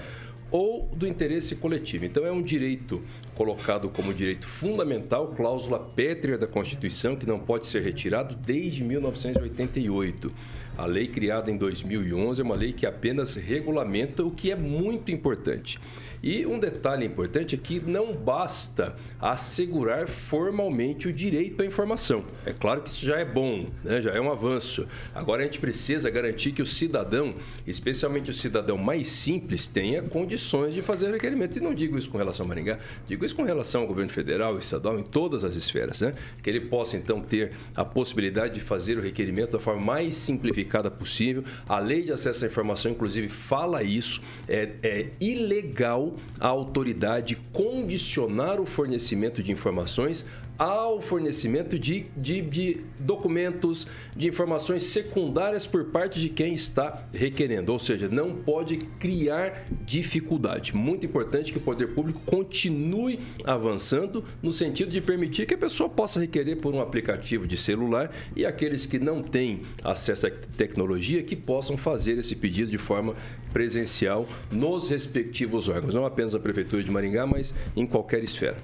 ou 0.50 0.90
do 0.96 1.06
interesse 1.06 1.56
coletivo. 1.56 2.06
Então, 2.06 2.26
é 2.26 2.32
um 2.32 2.42
direito 2.42 3.02
colocado 3.36 3.90
como 3.90 4.14
direito 4.14 4.48
fundamental, 4.48 5.34
cláusula 5.36 5.80
pétrea 5.80 6.38
da 6.38 6.48
Constituição, 6.48 7.16
que 7.16 7.26
não 7.26 7.38
pode 7.38 7.68
ser 7.68 7.82
retirado 7.84 8.36
desde 8.36 8.84
1988. 8.84 10.32
A 10.78 10.86
lei 10.86 11.08
criada 11.08 11.50
em 11.50 11.58
2011 11.58 12.40
é 12.40 12.44
uma 12.44 12.54
lei 12.54 12.72
que 12.72 12.86
apenas 12.86 13.34
regulamenta 13.34 14.24
o 14.24 14.30
que 14.30 14.52
é 14.52 14.56
muito 14.56 15.12
importante. 15.12 15.80
E 16.22 16.46
um 16.46 16.60
detalhe 16.60 17.06
importante 17.06 17.56
é 17.56 17.58
que 17.58 17.80
não 17.80 18.14
basta 18.14 18.96
assegurar 19.20 20.08
formalmente 20.08 21.08
o 21.08 21.14
direito 21.14 21.62
à 21.62 21.66
informação. 21.66 22.24
É 22.46 22.54
claro 22.54 22.82
que 22.82 22.90
isso 22.90 23.06
já 23.06 23.18
é 23.18 23.26
bom, 23.26 23.68
né? 23.84 24.02
já 24.02 24.12
é 24.12 24.22
um 24.22 24.32
avanço. 24.32 24.88
Agora 25.14 25.42
a 25.42 25.46
gente 25.46 25.60
precisa 25.60 26.10
garantir 26.10 26.52
que 26.52 26.62
o 26.62 26.66
cidadão, 26.66 27.36
especialmente 27.66 28.30
o 28.30 28.34
cidadão 28.34 28.78
mais 28.78 29.08
simples, 29.08 29.68
tenha 29.68 30.02
condições 30.02 30.74
de 30.74 30.82
fazer 30.82 31.08
o 31.08 31.14
requerimento. 31.14 31.58
E 31.58 31.62
não 31.62 31.74
digo 31.74 31.98
isso 31.98 32.10
com 32.10 32.18
relação 32.18 32.46
a 32.46 32.50
Maringá, 32.50 32.80
digo 33.08 33.24
isso 33.24 33.36
com 33.36 33.44
relação 33.44 33.82
ao 33.82 33.88
governo 33.88 34.12
federal, 34.12 34.58
estadual, 34.58 35.00
em 35.00 35.04
todas 35.04 35.44
as 35.44 35.56
esferas. 35.56 36.02
Né? 36.02 36.14
Que 36.42 36.50
ele 36.50 36.62
possa 36.62 36.98
então 36.98 37.22
ter 37.22 37.52
a 37.76 37.86
possibilidade 37.86 38.56
de 38.56 38.60
fazer 38.60 38.98
o 38.98 39.02
requerimento 39.02 39.52
da 39.52 39.60
forma 39.60 39.84
mais 39.84 40.16
simplificada 40.16 40.67
possível. 40.92 41.44
A 41.68 41.80
lei 41.80 42.04
de 42.04 42.12
acesso 42.12 42.46
à 42.46 42.48
informação, 42.48 42.92
inclusive, 42.92 43.30
fala 43.30 43.84
isso. 43.84 44.22
É, 44.48 44.70
é 44.84 45.08
ilegal 45.20 46.16
a 46.40 46.48
autoridade 46.48 47.38
condicionar 47.52 48.60
o 48.60 48.66
fornecimento 48.66 49.42
de 49.42 49.52
informações 49.52 50.26
ao 50.58 51.02
fornecimento 51.02 51.78
de, 51.78 52.06
de, 52.16 52.42
de, 52.42 52.82
documentos, 53.00 53.88
de 54.16 54.28
informações 54.28 54.84
secundárias 54.84 55.68
por 55.68 55.86
parte 55.86 56.20
de 56.20 56.30
quem 56.30 56.54
está 56.54 57.04
requerendo. 57.14 57.72
Ou 57.72 57.80
seja, 57.80 58.08
não 58.10 58.34
pode 58.34 58.78
criar 58.78 59.66
dificuldade. 59.86 60.76
Muito 60.76 61.06
importante 61.06 61.52
que 61.52 61.58
o 61.58 61.62
poder 61.62 61.88
público 61.88 62.20
continue 62.26 63.20
avançando 63.44 64.24
no 64.42 64.52
sentido 64.52 64.92
de 64.92 65.02
permitir 65.02 65.46
que 65.46 65.54
a 65.54 65.58
pessoa 65.58 65.90
possa 65.90 66.20
requerer 66.20 66.58
por 66.58 66.74
um 66.74 66.82
aplicativo 66.82 67.48
de 67.48 67.58
celular 67.58 68.12
e 68.36 68.46
aqueles 68.46 68.86
que 68.86 69.00
não 69.00 69.22
têm 69.22 69.62
acesso 69.84 70.28
à 70.28 70.32
tecnologia 70.58 71.24
que 71.24 71.36
possam 71.36 71.78
fazer 71.78 72.18
esse 72.18 72.36
pedido 72.36 72.72
de 72.72 72.78
forma 72.78 73.16
presencial 73.54 74.28
nos 74.52 74.90
respectivos 74.90 75.70
órgãos. 75.70 75.96
Não 75.96 76.06
apenas 76.06 76.36
a 76.36 76.40
Prefeitura 76.40 76.84
de 76.84 76.92
Maringá, 76.92 77.26
mas 77.26 77.54
em 77.76 77.86
qualquer 77.86 78.24
esfera. 78.24 78.58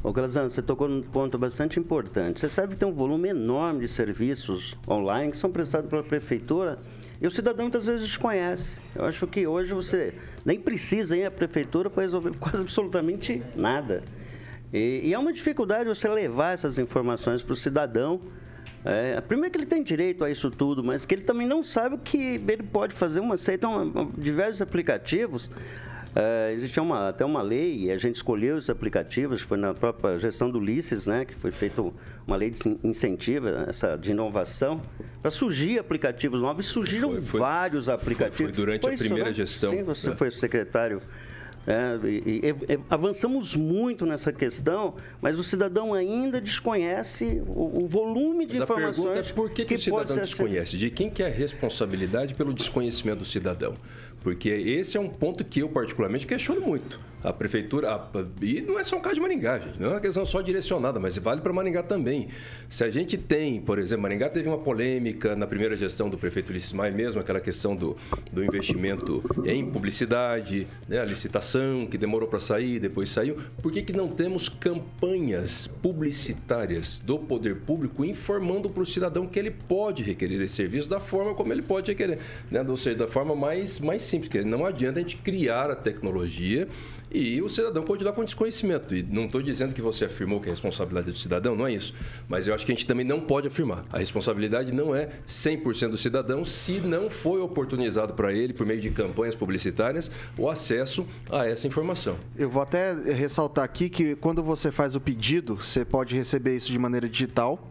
Ô, 0.00 0.12
Calazano, 0.12 0.48
você 0.48 0.62
tocou 0.62 0.88
num 0.88 1.02
ponto 1.02 1.36
bastante 1.36 1.80
importante. 1.80 2.38
Você 2.38 2.48
sabe 2.48 2.74
que 2.74 2.78
tem 2.78 2.88
um 2.88 2.92
volume 2.92 3.30
enorme 3.30 3.80
de 3.80 3.88
serviços 3.88 4.76
online 4.88 5.32
que 5.32 5.36
são 5.36 5.50
prestados 5.50 5.90
pela 5.90 6.04
prefeitura 6.04 6.78
e 7.20 7.26
o 7.26 7.30
cidadão 7.30 7.64
muitas 7.64 7.84
vezes 7.84 8.06
desconhece. 8.06 8.76
Eu 8.94 9.04
acho 9.04 9.26
que 9.26 9.44
hoje 9.44 9.74
você 9.74 10.14
nem 10.44 10.60
precisa 10.60 11.16
ir 11.16 11.24
à 11.24 11.30
prefeitura 11.32 11.90
para 11.90 12.04
resolver 12.04 12.30
quase 12.38 12.58
absolutamente 12.58 13.42
nada. 13.56 14.04
E, 14.72 15.00
e 15.02 15.14
é 15.14 15.18
uma 15.18 15.32
dificuldade 15.32 15.88
você 15.88 16.08
levar 16.08 16.52
essas 16.52 16.78
informações 16.78 17.42
para 17.42 17.52
o 17.52 17.56
cidadão. 17.56 18.20
É, 18.84 19.20
primeiro 19.20 19.50
que 19.50 19.58
ele 19.58 19.66
tem 19.66 19.82
direito 19.82 20.22
a 20.22 20.30
isso 20.30 20.48
tudo, 20.48 20.84
mas 20.84 21.04
que 21.04 21.12
ele 21.16 21.24
também 21.24 21.46
não 21.46 21.64
sabe 21.64 21.96
o 21.96 21.98
que 21.98 22.40
ele 22.46 22.62
pode 22.62 22.94
fazer 22.94 23.18
uma 23.18 23.34
Então, 23.34 24.12
diversos 24.16 24.62
aplicativos 24.62 25.50
Uh, 26.16 26.52
existia 26.52 26.82
uma, 26.82 27.10
até 27.10 27.24
uma 27.24 27.42
lei, 27.42 27.84
e 27.84 27.90
a 27.90 27.96
gente 27.96 28.16
escolheu 28.16 28.56
os 28.56 28.68
aplicativos, 28.68 29.42
foi 29.42 29.58
na 29.58 29.74
própria 29.74 30.18
gestão 30.18 30.50
do 30.50 30.58
Ulisses, 30.58 31.06
né, 31.06 31.24
que 31.24 31.34
foi 31.34 31.50
feita 31.52 31.82
uma 32.26 32.36
lei 32.36 32.50
de 32.50 32.78
incentivo, 32.82 33.48
essa, 33.48 33.96
de 33.96 34.10
inovação, 34.10 34.80
para 35.20 35.30
surgir 35.30 35.78
aplicativos 35.78 36.40
novos. 36.40 36.66
E 36.66 36.68
surgiram 36.68 37.10
foi, 37.10 37.22
foi, 37.22 37.40
vários 37.40 37.88
aplicativos. 37.88 38.52
Foi 38.54 38.64
durante 38.64 38.82
foi 38.82 38.94
a 38.94 38.98
primeira 38.98 39.30
isso, 39.30 39.40
né? 39.40 39.46
gestão. 39.46 39.72
Sim, 39.72 39.82
você 39.82 40.10
é. 40.10 40.14
foi 40.14 40.30
secretário. 40.30 41.00
É, 41.66 41.98
e, 42.06 42.08
e, 42.08 42.72
e, 42.74 42.80
avançamos 42.88 43.54
muito 43.54 44.06
nessa 44.06 44.32
questão, 44.32 44.94
mas 45.20 45.38
o 45.38 45.44
cidadão 45.44 45.92
ainda 45.92 46.40
desconhece 46.40 47.42
o, 47.46 47.84
o 47.84 47.86
volume 47.86 48.46
de 48.46 48.54
mas 48.54 48.62
informações. 48.62 49.06
A 49.06 49.12
pergunta 49.12 49.30
é 49.30 49.32
por 49.34 49.50
que, 49.50 49.64
que, 49.64 49.64
que 49.66 49.74
o 49.74 49.78
cidadão 49.78 50.16
desconhece? 50.16 50.78
De 50.78 50.88
quem 50.88 51.10
que 51.10 51.22
é 51.22 51.26
a 51.26 51.30
responsabilidade 51.30 52.34
pelo 52.34 52.54
desconhecimento 52.54 53.18
do 53.18 53.26
cidadão? 53.26 53.74
Porque 54.22 54.48
esse 54.48 54.96
é 54.96 55.00
um 55.00 55.08
ponto 55.08 55.44
que 55.44 55.60
eu, 55.60 55.68
particularmente, 55.68 56.26
questiono 56.26 56.60
muito. 56.60 57.00
A 57.22 57.32
prefeitura. 57.32 57.90
A, 57.90 58.08
e 58.42 58.60
não 58.60 58.78
é 58.78 58.82
só 58.82 58.96
um 58.96 59.00
caso 59.00 59.16
de 59.16 59.20
Maringá, 59.20 59.58
gente. 59.58 59.80
Não 59.80 59.88
é 59.88 59.90
uma 59.94 60.00
questão 60.00 60.24
só 60.24 60.40
direcionada, 60.40 61.00
mas 61.00 61.16
vale 61.18 61.40
para 61.40 61.52
Maringá 61.52 61.82
também. 61.82 62.28
Se 62.68 62.84
a 62.84 62.90
gente 62.90 63.16
tem, 63.16 63.60
por 63.60 63.78
exemplo, 63.78 64.02
Maringá 64.02 64.28
teve 64.28 64.48
uma 64.48 64.58
polêmica 64.58 65.34
na 65.34 65.46
primeira 65.46 65.76
gestão 65.76 66.08
do 66.08 66.16
prefeito 66.16 66.50
Ulisses 66.50 66.72
Maia 66.72 66.92
mesmo, 66.92 67.20
aquela 67.20 67.40
questão 67.40 67.74
do, 67.74 67.96
do 68.32 68.44
investimento 68.44 69.22
em 69.44 69.64
publicidade, 69.68 70.66
né, 70.88 71.00
a 71.00 71.04
licitação 71.04 71.86
que 71.86 71.98
demorou 71.98 72.28
para 72.28 72.40
sair, 72.40 72.78
depois 72.78 73.08
saiu. 73.08 73.36
Por 73.62 73.72
que, 73.72 73.82
que 73.82 73.92
não 73.92 74.08
temos 74.08 74.48
campanhas 74.48 75.66
publicitárias 75.66 77.00
do 77.00 77.18
poder 77.18 77.56
público 77.56 78.04
informando 78.04 78.70
para 78.70 78.82
o 78.82 78.86
cidadão 78.86 79.26
que 79.26 79.38
ele 79.38 79.50
pode 79.50 80.02
requerer 80.02 80.40
esse 80.40 80.54
serviço 80.54 80.88
da 80.88 81.00
forma 81.00 81.34
como 81.34 81.52
ele 81.52 81.62
pode 81.62 81.90
requerer? 81.90 82.18
Né? 82.50 82.64
Ou 82.66 82.76
seja, 82.76 82.98
da 82.98 83.08
forma 83.08 83.34
mais, 83.34 83.80
mais 83.80 84.02
simples, 84.02 84.28
porque 84.28 84.44
não 84.44 84.64
adianta 84.64 84.98
a 84.98 85.02
gente 85.02 85.16
criar 85.16 85.70
a 85.70 85.76
tecnologia 85.76 86.68
e 87.10 87.40
o 87.40 87.48
cidadão 87.48 87.84
continuar 87.84 88.12
com 88.12 88.24
desconhecimento. 88.24 88.94
E 88.94 89.02
não 89.02 89.24
estou 89.24 89.42
dizendo 89.42 89.74
que 89.74 89.82
você 89.82 90.04
afirmou 90.04 90.40
que 90.40 90.48
a 90.48 90.52
responsabilidade 90.52 91.08
é 91.08 91.12
do 91.12 91.18
cidadão, 91.18 91.56
não 91.56 91.66
é 91.66 91.72
isso. 91.72 91.94
Mas 92.28 92.46
eu 92.46 92.54
acho 92.54 92.64
que 92.66 92.72
a 92.72 92.74
gente 92.74 92.86
também 92.86 93.04
não 93.04 93.20
pode 93.20 93.48
afirmar. 93.48 93.84
A 93.90 93.98
responsabilidade 93.98 94.72
não 94.72 94.94
é 94.94 95.08
100% 95.26 95.90
do 95.90 95.96
cidadão 95.96 96.44
se 96.44 96.80
não 96.80 97.08
foi 97.08 97.40
oportunizado 97.40 98.14
para 98.14 98.32
ele, 98.32 98.52
por 98.52 98.66
meio 98.66 98.80
de 98.80 98.90
campanhas 98.90 99.34
publicitárias, 99.34 100.10
o 100.36 100.48
acesso 100.48 101.06
a 101.30 101.46
essa 101.46 101.66
informação. 101.66 102.16
Eu 102.36 102.50
vou 102.50 102.62
até 102.62 102.92
ressaltar 102.92 103.64
aqui 103.64 103.88
que 103.88 104.14
quando 104.16 104.42
você 104.42 104.70
faz 104.70 104.94
o 104.94 105.00
pedido, 105.00 105.56
você 105.56 105.84
pode 105.84 106.14
receber 106.14 106.56
isso 106.56 106.70
de 106.70 106.78
maneira 106.78 107.08
digital 107.08 107.70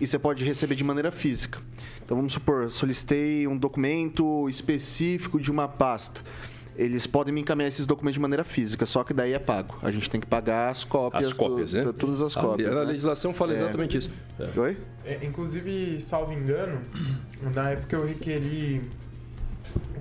e 0.00 0.06
você 0.06 0.18
pode 0.18 0.44
receber 0.44 0.74
de 0.74 0.84
maneira 0.84 1.10
física. 1.10 1.58
Então 2.04 2.16
vamos 2.16 2.32
supor, 2.32 2.70
solicitei 2.70 3.48
um 3.48 3.56
documento 3.56 4.48
específico 4.48 5.40
de 5.40 5.50
uma 5.50 5.66
pasta 5.66 6.22
eles 6.76 7.06
podem 7.06 7.32
me 7.32 7.40
encaminhar 7.40 7.68
esses 7.68 7.86
documentos 7.86 8.14
de 8.14 8.20
maneira 8.20 8.44
física, 8.44 8.84
só 8.86 9.02
que 9.02 9.14
daí 9.14 9.32
é 9.32 9.38
pago. 9.38 9.78
A 9.82 9.90
gente 9.90 10.10
tem 10.10 10.20
que 10.20 10.26
pagar 10.26 10.70
as 10.70 10.84
cópias. 10.84 11.26
As 11.26 11.32
cópias, 11.32 11.72
do, 11.72 11.84
né? 11.84 11.92
Todas 11.98 12.22
as 12.22 12.34
cópias. 12.34 12.76
A, 12.76 12.82
a 12.82 12.84
né? 12.84 12.90
legislação 12.90 13.32
fala 13.32 13.52
é. 13.52 13.56
exatamente 13.56 13.96
isso. 13.98 14.10
É. 14.38 14.60
Oi? 14.60 14.76
É, 15.04 15.24
inclusive, 15.24 16.00
salvo 16.00 16.32
engano, 16.32 16.80
na 17.54 17.70
época 17.70 17.96
eu 17.96 18.06
requeri 18.06 18.82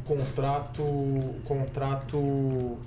contrato, 0.06 0.82
o 0.82 1.42
contrato 1.46 2.78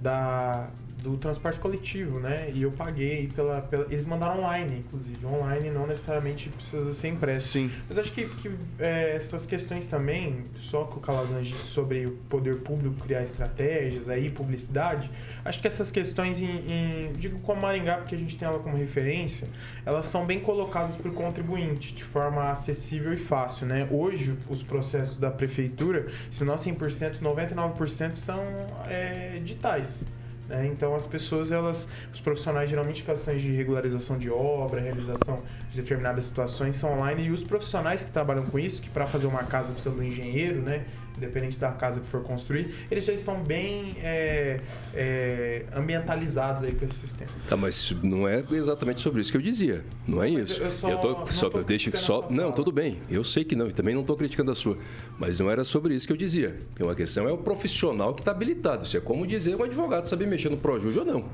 da, 0.00 0.68
do 1.02 1.16
transporte 1.16 1.58
coletivo, 1.58 2.18
né? 2.20 2.50
E 2.54 2.62
eu 2.62 2.70
paguei 2.72 3.28
pela, 3.34 3.60
pela- 3.62 3.86
Eles 3.90 4.06
mandaram 4.06 4.40
online, 4.40 4.78
inclusive. 4.86 5.24
Online 5.26 5.70
não 5.70 5.86
necessariamente 5.86 6.48
precisa 6.48 6.92
ser 6.94 7.08
impresso. 7.08 7.48
Sim. 7.48 7.70
Mas 7.88 7.98
acho 7.98 8.12
que, 8.12 8.26
que, 8.28 8.50
é, 8.78 9.14
essas 9.16 9.46
questões 9.46 9.86
também, 9.86 10.44
só 10.58 10.84
que 10.84 10.98
o 10.98 11.00
Calazans 11.00 11.46
disse 11.46 11.64
sobre 11.64 12.06
o 12.06 12.12
poder 12.28 12.56
público 12.60 12.96
criar 13.04 13.22
estratégias, 13.22 14.08
aí 14.08 14.30
publicidade, 14.30 15.10
acho 15.44 15.60
que 15.60 15.66
essas 15.66 15.90
questões, 15.90 16.40
em, 16.42 16.46
em- 16.46 17.12
digo 17.14 17.38
como 17.40 17.60
Maringá, 17.62 17.96
porque 17.98 18.14
a 18.14 18.18
gente 18.18 18.36
tem 18.36 18.46
ela 18.46 18.58
como 18.58 18.76
referência, 18.76 19.48
elas 19.86 20.06
são 20.06 20.26
bem 20.26 20.40
colocadas 20.40 20.96
para 20.96 21.10
o 21.10 21.14
contribuinte, 21.14 21.94
de 21.94 22.04
forma 22.04 22.50
acessível 22.50 23.12
e 23.12 23.16
fácil, 23.16 23.66
né? 23.66 23.88
Hoje, 23.90 24.36
os 24.48 24.62
processos 24.62 25.18
da 25.18 25.30
prefeitura, 25.30 26.06
se 26.30 26.44
não 26.44 26.54
100%, 26.56 27.20
99% 27.20 28.14
são 28.14 28.40
é, 28.88 29.38
digitais. 29.42 30.06
Né? 30.50 30.66
Então 30.66 30.94
as 30.94 31.06
pessoas, 31.06 31.50
elas, 31.50 31.88
os 32.12 32.20
profissionais 32.20 32.68
geralmente 32.68 33.02
questões 33.04 33.40
de 33.40 33.52
regularização 33.52 34.18
de 34.18 34.28
obra, 34.28 34.80
realização 34.80 35.42
de 35.70 35.80
determinadas 35.80 36.24
situações 36.24 36.76
são 36.76 36.92
online 36.92 37.24
e 37.26 37.30
os 37.30 37.42
profissionais 37.42 38.02
que 38.02 38.10
trabalham 38.10 38.44
com 38.44 38.58
isso, 38.58 38.82
que 38.82 38.90
para 38.90 39.06
fazer 39.06 39.28
uma 39.28 39.44
casa 39.44 39.72
precisa 39.72 39.94
do 39.94 40.02
engenheiro, 40.02 40.60
né? 40.60 40.84
Independente 41.20 41.58
da 41.58 41.70
casa 41.70 42.00
que 42.00 42.06
for 42.06 42.22
construir, 42.22 42.74
eles 42.90 43.04
já 43.04 43.12
estão 43.12 43.42
bem 43.44 43.94
é, 44.02 44.60
é, 44.94 45.66
ambientalizados 45.76 46.64
aí 46.64 46.72
com 46.72 46.82
esse 46.86 46.94
sistema. 46.94 47.30
Tá, 47.46 47.58
mas 47.58 47.92
não 48.02 48.26
é 48.26 48.42
exatamente 48.52 49.02
sobre 49.02 49.20
isso 49.20 49.30
que 49.30 49.36
eu 49.36 49.42
dizia. 49.42 49.84
Não 50.08 50.22
é 50.22 50.30
isso. 50.30 50.62
eu 50.62 50.70
só- 50.70 50.96
tô, 50.96 51.10
não 51.12 51.26
só 51.26 51.50
tô 51.50 51.62
deixa 51.62 51.94
só. 51.94 52.26
a 52.26 52.32
Não, 52.32 52.50
tudo 52.52 52.72
bem. 52.72 52.96
Eu 53.10 53.22
sei 53.22 53.44
que 53.44 53.54
não, 53.54 53.68
e 53.68 53.72
também 53.72 53.94
não 53.94 54.00
estou 54.00 54.16
criticando 54.16 54.50
a 54.50 54.54
sua. 54.54 54.78
Mas 55.18 55.38
não 55.38 55.50
era 55.50 55.62
sobre 55.62 55.94
isso 55.94 56.06
que 56.06 56.12
eu 56.14 56.16
dizia. 56.16 56.56
Tem 56.74 56.86
uma 56.86 56.94
questão 56.94 57.28
é 57.28 57.32
o 57.32 57.36
profissional 57.36 58.14
que 58.14 58.22
está 58.22 58.30
habilitado. 58.30 58.84
Isso 58.84 58.96
é 58.96 59.00
como 59.00 59.26
dizer 59.26 59.54
um 59.56 59.62
advogado 59.62 60.06
saber 60.06 60.26
mexer 60.26 60.48
no 60.48 60.56
Projude 60.56 60.98
ou 60.98 61.04
não. 61.04 61.24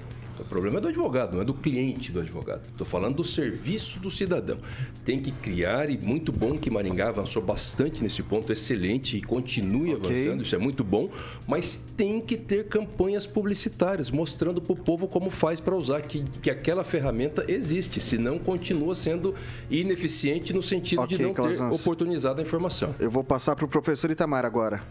O 0.43 0.45
problema 0.45 0.79
é 0.79 0.81
do 0.81 0.89
advogado, 0.89 1.35
não 1.35 1.43
é 1.43 1.45
do 1.45 1.55
cliente 1.55 2.13
do 2.13 2.21
advogado. 2.21 2.63
Estou 2.67 2.87
falando 2.87 3.17
do 3.17 3.25
serviço 3.25 3.99
do 3.99 4.11
cidadão. 4.11 4.59
Tem 5.05 5.21
que 5.21 5.31
criar, 5.33 5.91
e 5.91 5.99
muito 5.99 6.33
bom 6.33 6.59
que 6.59 6.71
Maringá 6.71 7.09
avançou 7.09 7.43
bastante 7.43 8.03
nesse 8.03 8.23
ponto, 8.23 8.53
excelente, 8.53 9.17
e 9.17 9.23
continue 9.23 9.95
Ok. 9.95 10.11
avançando, 10.11 10.43
isso 10.43 10.55
é 10.55 10.59
muito 10.59 10.85
bom, 10.85 11.11
mas 11.47 11.77
tem 11.97 12.21
que 12.21 12.37
ter 12.37 12.69
campanhas 12.69 13.27
publicitárias 13.27 14.11
mostrando 14.11 14.61
para 14.61 14.73
o 14.73 14.77
povo 14.77 15.09
como 15.09 15.31
faz 15.31 15.61
para 15.61 15.75
usar, 15.75 16.03
que, 16.03 16.25
que 16.43 16.51
aquela 16.51 16.85
ferramenta 16.85 17.45
existe, 17.49 18.01
senão 18.01 18.39
continua 18.39 18.95
sendo 18.95 19.35
ineficiente 19.71 20.53
no 20.53 20.63
sentido 20.63 21.03
Ok, 21.03 21.17
de 21.17 21.23
não 21.23 21.35
ter 21.35 21.63
oportunizado 21.63 22.41
a 22.41 22.43
informação. 22.43 22.95
Eu 22.99 23.11
vou 23.11 23.25
passar 23.25 23.57
para 23.57 23.65
o 23.65 23.69
professor 23.69 24.11
Itamar 24.11 24.45
agora. 24.45 24.83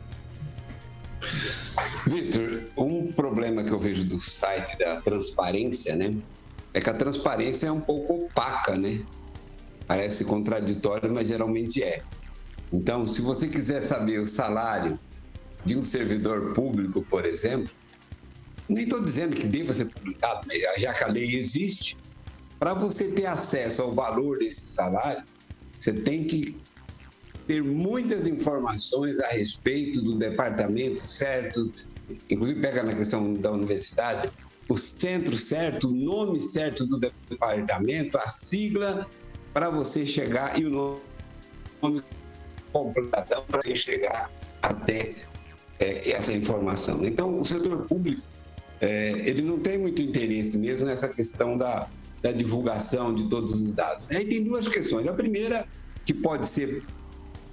Vitor, 2.06 2.64
um 2.78 3.12
problema 3.12 3.64
que 3.64 3.72
eu 3.72 3.80
vejo 3.80 4.04
do 4.06 4.20
site 4.20 4.78
da 4.78 5.02
transparência, 5.02 5.96
né? 5.96 6.16
É 6.74 6.80
que 6.80 6.90
a 6.90 6.94
transparência 6.94 7.68
é 7.68 7.72
um 7.72 7.82
pouco 7.82 8.14
opaca, 8.14 8.78
né? 8.78 9.04
Parece 9.88 10.24
contraditório, 10.24 11.12
mas 11.12 11.28
geralmente 11.28 11.82
é. 11.82 12.04
Então, 12.72 13.08
se 13.08 13.22
você 13.22 13.48
quiser 13.48 13.82
saber 13.82 14.20
o 14.20 14.26
salário 14.26 15.00
de 15.64 15.76
um 15.76 15.84
servidor 15.84 16.54
público, 16.54 17.02
por 17.02 17.26
exemplo, 17.26 17.72
nem 18.70 18.84
estou 18.84 19.04
dizendo 19.04 19.36
que 19.36 19.48
deva 19.48 19.74
ser 19.74 19.86
publicado, 19.86 20.48
já 20.78 20.94
que 20.94 21.04
a 21.04 21.08
lei 21.08 21.36
existe, 21.36 21.98
para 22.60 22.74
você 22.74 23.08
ter 23.08 23.26
acesso 23.26 23.82
ao 23.82 23.92
valor 23.92 24.40
desse 24.40 24.68
salário, 24.68 25.24
você 25.80 25.92
tem 25.92 26.24
que 26.26 26.60
ter 27.48 27.64
muitas 27.64 28.28
informações 28.28 29.20
a 29.20 29.28
respeito 29.30 30.02
do 30.02 30.18
departamento 30.18 31.04
certo, 31.04 31.72
inclusive 32.30 32.60
pega 32.60 32.84
na 32.84 32.94
questão 32.94 33.34
da 33.36 33.52
universidade, 33.52 34.32
o 34.68 34.78
centro 34.78 35.38
certo, 35.38 35.88
o 35.88 35.92
nome 35.92 36.40
certo 36.40 36.86
do 36.86 37.00
departamento, 37.00 38.18
a 38.18 38.28
sigla 38.28 39.08
para 39.54 39.70
você 39.70 40.06
chegar 40.06 40.60
e 40.60 40.66
o 40.66 41.00
nome 41.82 42.02
completão 42.72 43.44
para 43.48 43.62
você 43.62 43.76
chegar 43.76 44.30
até 44.62 45.14
é, 45.80 46.12
essa 46.12 46.34
informação. 46.34 47.06
Então, 47.06 47.40
o 47.40 47.46
setor 47.46 47.86
público 47.88 48.22
é, 48.82 49.12
ele 49.26 49.42
não 49.42 49.60
tem 49.60 49.78
muito 49.78 50.02
interesse 50.02 50.58
mesmo 50.58 50.88
nessa 50.88 51.08
questão 51.08 51.58
da, 51.58 51.88
da 52.22 52.32
divulgação 52.32 53.14
de 53.14 53.30
todos 53.30 53.54
os 53.54 53.72
dados. 53.72 54.12
Aí 54.12 54.26
tem 54.26 54.44
duas 54.44 54.68
questões. 54.68 55.08
A 55.08 55.14
primeira, 55.14 55.68
que 56.06 56.14
pode 56.14 56.48
ser 56.48 56.84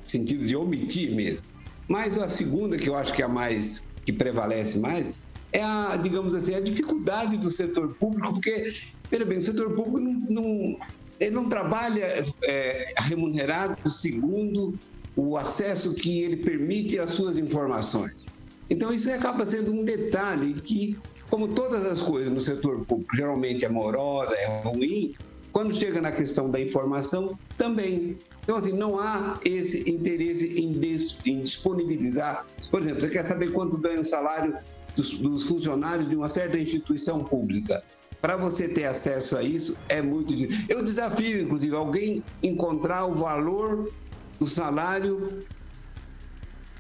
sentido 0.05 0.47
de 0.47 0.57
omitir 0.57 1.15
mesmo. 1.15 1.45
Mas 1.89 2.19
a 2.19 2.29
segunda, 2.29 2.77
que 2.77 2.89
eu 2.89 2.97
acho 2.97 3.13
que 3.13 3.23
é 3.23 3.25
a 3.25 3.29
mais 3.29 3.87
que 4.05 4.13
prevalece 4.13 4.79
mais, 4.79 5.13
é 5.53 5.63
a, 5.63 5.97
digamos 5.97 6.35
assim, 6.35 6.55
a 6.55 6.61
dificuldade 6.61 7.37
do 7.37 7.51
setor 7.51 7.95
público, 7.97 8.33
porque, 8.33 8.69
veja 9.11 9.25
bem, 9.25 9.39
o 9.39 9.43
setor 9.43 9.75
público 9.75 10.01
não, 10.01 10.13
não- 10.31 10.79
ele 11.21 11.35
não 11.35 11.49
trabalha 11.49 12.25
é, 12.45 12.95
remunerado 12.99 13.89
segundo 13.89 14.77
o 15.15 15.37
acesso 15.37 15.95
que 15.95 16.23
ele 16.23 16.39
permite 16.39 16.99
às 16.99 17.13
suas 17.13 17.39
informações. 17.39 18.35
Então, 18.69 18.93
isso 18.93 19.11
acaba 19.13 19.45
sendo 19.45 19.73
um 19.73 19.85
detalhe 19.85 20.55
que, 20.55 20.99
como 21.31 21.49
todas 21.49 21.85
as 21.85 22.01
coisas 22.01 22.33
no 22.33 22.41
setor 22.41 22.85
público, 22.87 23.15
geralmente 23.15 23.65
é 23.65 23.69
morosa, 23.69 24.35
é 24.35 24.63
ruim, 24.65 25.15
quando 25.53 25.75
chega 25.75 26.01
na 26.01 26.11
questão 26.11 26.51
da 26.51 26.59
informação, 26.59 27.39
também. 27.59 28.19
Então, 28.45 28.57
assim, 28.57 28.73
não 28.73 28.99
há 28.99 29.39
esse 29.45 29.89
interesse 29.89 30.49
em, 30.61 30.73
des- 30.73 31.19
em 31.25 31.41
disponibilizar. 31.43 32.45
Por 32.71 32.81
exemplo, 32.81 33.01
você 33.01 33.09
quer 33.09 33.25
saber 33.25 33.53
quanto 33.53 33.79
ganha 33.79 34.01
o 34.01 34.05
salário 34.05 34.57
dos, 34.97 35.19
dos 35.19 35.45
funcionários 35.45 36.09
de 36.09 36.17
uma 36.17 36.29
certa 36.29 36.59
instituição 36.59 37.23
pública. 37.25 37.83
Para 38.21 38.37
você 38.37 38.69
ter 38.69 38.85
acesso 38.85 39.37
a 39.37 39.43
isso, 39.43 39.77
é 39.89 40.03
muito 40.03 40.35
difícil. 40.35 40.67
Eu 40.69 40.83
desafio, 40.83 41.43
inclusive, 41.43 41.75
alguém 41.75 42.23
encontrar 42.43 43.07
o 43.07 43.13
valor 43.15 43.93
do 44.39 44.47
salário 44.47 45.45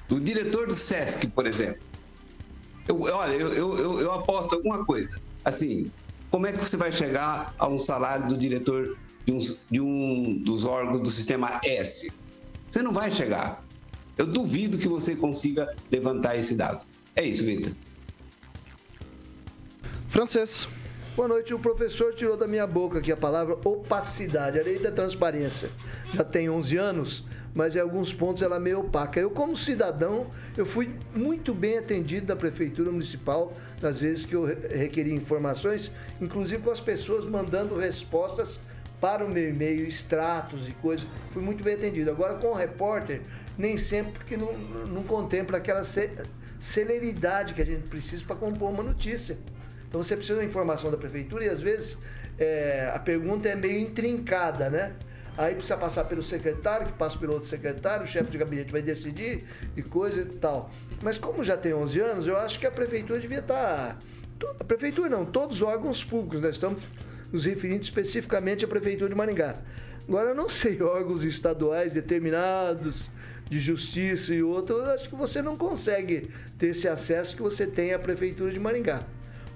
do 0.08 0.20
diretor 0.20 0.66
do 0.66 0.74
SESC, 0.74 1.28
por 1.28 1.46
exemplo. 1.46 1.80
Eu- 2.88 3.00
olha, 3.00 3.32
eu, 3.34 3.52
eu, 3.54 4.00
eu, 4.00 4.12
aposto 4.12 4.54
alguma 4.56 4.84
coisa. 4.84 5.20
Assim, 5.44 5.90
como 6.30 6.46
é 6.46 6.52
que 6.52 6.58
você 6.58 6.76
vai 6.76 6.92
chegar 6.92 7.54
a 7.58 7.68
um 7.68 7.78
salário 7.78 8.28
do 8.28 8.36
diretor 8.36 8.96
de 9.24 9.32
um, 9.32 9.38
de 9.70 9.80
um 9.80 10.38
dos 10.42 10.64
órgãos 10.64 11.00
do 11.00 11.10
sistema 11.10 11.60
S? 11.64 12.12
Você 12.70 12.82
não 12.82 12.92
vai 12.92 13.10
chegar. 13.10 13.62
Eu 14.16 14.26
duvido 14.26 14.78
que 14.78 14.88
você 14.88 15.14
consiga 15.16 15.74
levantar 15.90 16.36
esse 16.36 16.54
dado. 16.54 16.84
É 17.16 17.24
isso, 17.24 17.44
Vitor. 17.44 17.72
Francês. 20.06 20.68
Boa 21.16 21.28
noite. 21.28 21.52
O 21.52 21.58
professor 21.58 22.14
tirou 22.14 22.36
da 22.36 22.46
minha 22.46 22.66
boca 22.66 22.98
aqui 22.98 23.12
a 23.12 23.16
palavra 23.16 23.58
opacidade, 23.64 24.58
a 24.58 24.62
lei 24.62 24.78
da 24.78 24.90
transparência. 24.90 25.70
Já 26.14 26.24
tem 26.24 26.48
11 26.48 26.76
anos, 26.76 27.24
mas 27.54 27.76
em 27.76 27.80
alguns 27.80 28.12
pontos 28.14 28.42
ela 28.42 28.56
é 28.56 28.58
meio 28.58 28.80
opaca. 28.80 29.20
Eu, 29.20 29.30
como 29.30 29.54
cidadão, 29.54 30.26
eu 30.56 30.64
fui 30.64 30.90
muito 31.14 31.52
bem 31.54 31.76
atendido 31.78 32.26
da 32.26 32.36
Prefeitura 32.36 32.90
Municipal 32.90 33.52
nas 33.80 34.00
vezes 34.00 34.24
que 34.24 34.34
eu 34.34 34.44
re- 34.46 34.68
requeri 34.74 35.12
informações, 35.12 35.90
inclusive 36.20 36.62
com 36.62 36.70
as 36.70 36.80
pessoas 36.80 37.24
mandando 37.26 37.76
respostas 37.76 38.58
para 39.02 39.24
o 39.24 39.28
meu 39.28 39.50
e-mail, 39.50 39.84
extratos 39.84 40.68
e 40.68 40.70
coisas. 40.74 41.08
Fui 41.32 41.42
muito 41.42 41.64
bem 41.64 41.74
atendido. 41.74 42.08
Agora, 42.08 42.36
com 42.36 42.46
o 42.46 42.54
repórter, 42.54 43.20
nem 43.58 43.76
sempre, 43.76 44.12
porque 44.12 44.36
não, 44.36 44.52
não 44.86 45.02
contempla 45.02 45.58
aquela 45.58 45.82
ce- 45.82 46.12
celeridade 46.60 47.52
que 47.52 47.60
a 47.60 47.66
gente 47.66 47.88
precisa 47.88 48.24
para 48.24 48.36
compor 48.36 48.70
uma 48.70 48.84
notícia. 48.84 49.36
Então 49.88 50.00
você 50.00 50.14
precisa 50.16 50.38
da 50.38 50.44
informação 50.44 50.88
da 50.88 50.96
prefeitura 50.96 51.44
e 51.44 51.48
às 51.48 51.60
vezes 51.60 51.98
é, 52.38 52.92
a 52.94 52.98
pergunta 53.00 53.48
é 53.48 53.56
meio 53.56 53.80
intrincada, 53.80 54.70
né? 54.70 54.92
Aí 55.36 55.54
precisa 55.54 55.76
passar 55.76 56.04
pelo 56.04 56.22
secretário, 56.22 56.86
que 56.86 56.92
passa 56.92 57.18
pelo 57.18 57.32
outro 57.32 57.48
secretário, 57.48 58.04
o 58.04 58.06
chefe 58.06 58.30
de 58.30 58.38
gabinete 58.38 58.70
vai 58.70 58.82
decidir 58.82 59.44
e 59.76 59.82
coisa 59.82 60.20
e 60.20 60.26
tal. 60.26 60.70
Mas 61.02 61.18
como 61.18 61.42
já 61.42 61.56
tem 61.56 61.74
11 61.74 61.98
anos, 62.00 62.26
eu 62.28 62.36
acho 62.36 62.60
que 62.60 62.66
a 62.66 62.70
prefeitura 62.70 63.18
devia 63.18 63.40
estar. 63.40 63.98
A 64.60 64.64
prefeitura 64.64 65.08
não, 65.08 65.24
todos 65.24 65.56
os 65.56 65.62
órgãos 65.62 66.04
públicos, 66.04 66.40
nós 66.40 66.52
estamos 66.52 66.82
nos 67.32 67.44
referindo 67.44 67.82
especificamente 67.82 68.64
à 68.64 68.68
prefeitura 68.68 69.08
de 69.08 69.14
Maringá. 69.14 69.56
Agora 70.06 70.30
eu 70.30 70.34
não 70.34 70.48
sei, 70.48 70.80
órgãos 70.82 71.24
estaduais 71.24 71.92
determinados 71.92 73.10
de 73.48 73.60
justiça 73.60 74.34
e 74.34 74.42
outros, 74.42 74.80
acho 74.88 75.08
que 75.08 75.14
você 75.14 75.42
não 75.42 75.56
consegue 75.56 76.30
ter 76.58 76.68
esse 76.68 76.88
acesso 76.88 77.36
que 77.36 77.42
você 77.42 77.66
tem 77.66 77.92
à 77.92 77.98
prefeitura 77.98 78.50
de 78.50 78.58
Maringá. 78.58 79.04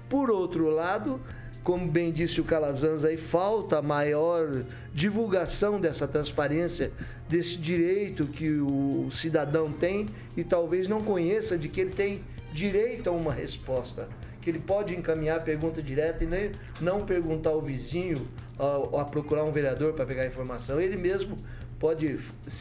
Por 0.09 0.29
outro 0.29 0.69
lado, 0.69 1.19
como 1.63 1.85
bem 1.85 2.13
disse 2.13 2.39
o 2.39 2.45
Calazans 2.45 3.03
aí, 3.03 3.17
falta 3.17 3.81
maior 3.81 4.63
divulgação 4.93 5.81
dessa 5.81 6.07
transparência, 6.07 6.93
desse 7.27 7.57
direito 7.57 8.25
que 8.25 8.51
o 8.51 9.09
cidadão 9.11 9.69
tem 9.71 10.07
e 10.37 10.43
talvez 10.45 10.87
não 10.87 11.03
conheça 11.03 11.57
de 11.57 11.67
que 11.67 11.81
ele 11.81 11.89
tem 11.89 12.23
direito 12.53 13.09
a 13.09 13.11
uma 13.11 13.33
resposta. 13.33 14.07
Que 14.47 14.51
ele 14.51 14.59
pode 14.59 14.95
encaminhar 14.95 15.39
a 15.39 15.41
pergunta 15.41 15.81
direta 15.81 16.23
e 16.23 16.27
nem, 16.27 16.51
não 16.79 17.05
perguntar 17.05 17.49
ao 17.49 17.61
vizinho, 17.61 18.25
a, 18.57 19.01
a 19.01 19.03
procurar 19.03 19.43
um 19.43 19.51
vereador 19.51 19.91
para 19.91 20.05
pegar 20.05 20.25
informação. 20.25 20.79
Ele 20.79 20.95
mesmo 20.95 21.37
pode 21.77 22.17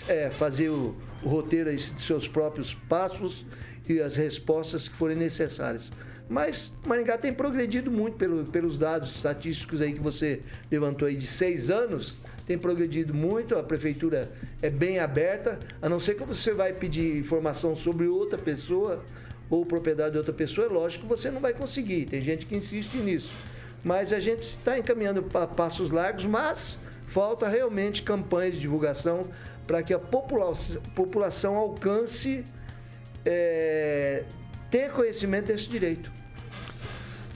é, 0.08 0.28
fazer 0.30 0.68
o, 0.68 0.96
o 1.22 1.28
roteiro 1.28 1.70
de 1.76 2.02
seus 2.02 2.26
próprios 2.26 2.74
passos 2.74 3.46
e 3.88 4.00
as 4.00 4.16
respostas 4.16 4.88
que 4.88 4.96
forem 4.96 5.16
necessárias. 5.16 5.92
Mas 6.28 6.72
Maringá 6.84 7.16
tem 7.16 7.32
progredido 7.32 7.88
muito 7.88 8.16
pelo- 8.16 8.44
pelos 8.46 8.76
dados 8.76 9.14
estatísticos 9.14 9.80
aí 9.80 9.92
que 9.92 10.00
você 10.00 10.40
levantou 10.68 11.06
aí 11.06 11.14
de 11.14 11.28
seis 11.28 11.70
anos, 11.70 12.18
tem 12.48 12.58
progredido 12.58 13.14
muito, 13.14 13.54
a 13.56 13.62
prefeitura 13.62 14.28
é 14.60 14.68
bem 14.68 14.98
aberta, 14.98 15.60
a 15.80 15.88
não 15.88 16.00
ser 16.00 16.16
que 16.16 16.24
você 16.24 16.52
vai 16.52 16.72
pedir 16.72 17.16
informação 17.16 17.76
sobre 17.76 18.08
outra 18.08 18.36
pessoa 18.36 19.04
ou 19.48 19.64
propriedade 19.64 20.12
de 20.12 20.18
outra 20.18 20.32
pessoa, 20.32 20.66
é 20.66 20.70
lógico 20.70 21.04
que 21.04 21.08
você 21.08 21.30
não 21.30 21.40
vai 21.40 21.52
conseguir, 21.54 22.06
tem 22.06 22.22
gente 22.22 22.46
que 22.46 22.56
insiste 22.56 22.96
nisso. 22.96 23.32
Mas 23.84 24.12
a 24.12 24.18
gente 24.18 24.42
está 24.42 24.78
encaminhando 24.78 25.22
para 25.22 25.46
passos 25.46 25.90
largos, 25.90 26.24
mas 26.24 26.78
falta 27.06 27.48
realmente 27.48 28.02
campanhas 28.02 28.54
de 28.54 28.60
divulgação 28.60 29.28
para 29.66 29.82
que 29.82 29.94
a 29.94 29.98
popula- 29.98 30.52
população 30.94 31.54
alcance, 31.56 32.44
é, 33.24 34.24
tenha 34.70 34.90
conhecimento 34.90 35.46
desse 35.46 35.68
direito. 35.68 36.10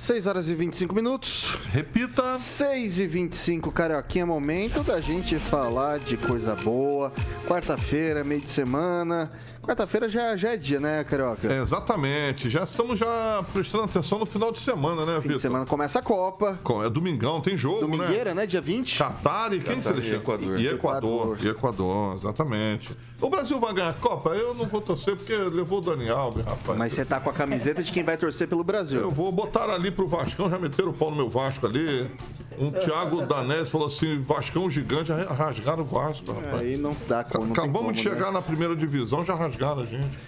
6 0.01 0.27
horas 0.27 0.49
e 0.49 0.55
25 0.55 0.95
minutos. 0.95 1.55
Repita. 1.69 2.39
6 2.39 3.01
e 3.01 3.07
25, 3.07 3.71
Carioquinha, 3.71 4.25
momento 4.25 4.83
da 4.83 4.99
gente 4.99 5.39
falar 5.39 5.99
de 5.99 6.17
coisa 6.17 6.55
boa. 6.57 7.13
Quarta-feira, 7.47 8.25
meio 8.25 8.41
de 8.41 8.49
semana. 8.49 9.29
Quarta-feira 9.63 10.09
já, 10.09 10.35
já 10.39 10.55
é 10.55 10.57
dia, 10.57 10.81
né, 10.81 11.05
Carioca? 11.05 11.53
É, 11.53 11.61
exatamente. 11.61 12.49
Já 12.49 12.63
estamos 12.65 12.99
já 12.99 13.45
prestando 13.53 13.85
atenção 13.85 14.19
no 14.19 14.25
final 14.25 14.51
de 14.51 14.59
semana, 14.59 15.05
né, 15.05 15.17
Fim 15.17 15.21
Vitor? 15.21 15.37
de 15.37 15.43
semana 15.43 15.67
começa 15.67 15.99
a 15.99 16.03
Copa. 16.03 16.59
Co- 16.65 16.83
É 16.83 16.89
domingão, 16.89 17.39
tem 17.43 17.55
jogo, 17.55 17.81
Domingueira, 17.81 18.35
né? 18.35 18.41
né? 18.43 18.47
Dia 18.47 18.63
20. 18.63 18.97
Catar 18.97 19.53
e 19.53 19.61
quem 19.61 19.83
você 19.83 19.91
Equador. 20.15 20.59
E 20.59 20.67
Equador. 20.67 20.77
Equador. 20.77 21.39
E 21.45 21.49
Equador, 21.49 22.17
exatamente. 22.17 22.91
O 23.21 23.29
Brasil 23.29 23.61
vai 23.61 23.75
ganhar 23.75 23.91
a 23.91 23.93
Copa? 23.93 24.31
Eu 24.31 24.55
não 24.55 24.65
vou 24.65 24.81
torcer 24.81 25.15
porque 25.15 25.37
levou 25.37 25.79
o 25.79 25.83
Dani 25.83 26.09
Alves, 26.09 26.47
rapaz. 26.47 26.79
Mas 26.79 26.95
você 26.95 27.05
tá 27.05 27.21
com 27.21 27.29
a 27.29 27.35
camiseta 27.35 27.83
de 27.83 27.93
quem 27.93 28.03
vai 28.03 28.17
torcer 28.17 28.49
pelo 28.49 28.65
Brasil. 28.65 28.99
Eu 28.99 29.11
vou 29.11 29.31
botar 29.31 29.69
ali 29.69 29.90
pro 29.91 30.07
Vascão, 30.07 30.51
já 30.51 30.59
meteram 30.59 30.91
o 30.91 30.95
pau 30.95 31.11
no 31.11 31.17
meu 31.17 31.29
Vasco 31.29 31.67
ali. 31.67 32.11
Um 32.59 32.71
Thiago 32.71 33.27
Danese 33.27 33.71
falou 33.71 33.87
assim: 33.87 34.21
Vascão 34.21 34.69
gigante, 34.69 35.13
rasgaram 35.13 35.83
o 35.83 35.87
Vasco, 35.87 36.33
rapaz. 36.33 36.63
Aí 36.63 36.77
não 36.77 36.97
dá 37.09 37.25
como. 37.25 37.53
Acabamos 37.53 37.81
como, 37.81 37.93
de 37.93 38.05
né? 38.05 38.11
chegar 38.11 38.33
na 38.33 38.43
primeira 38.43 38.77
divisão, 38.77 39.25
já 39.25 39.35
rasgaram 39.35 39.83
a 39.83 39.85
gente. 39.85 40.19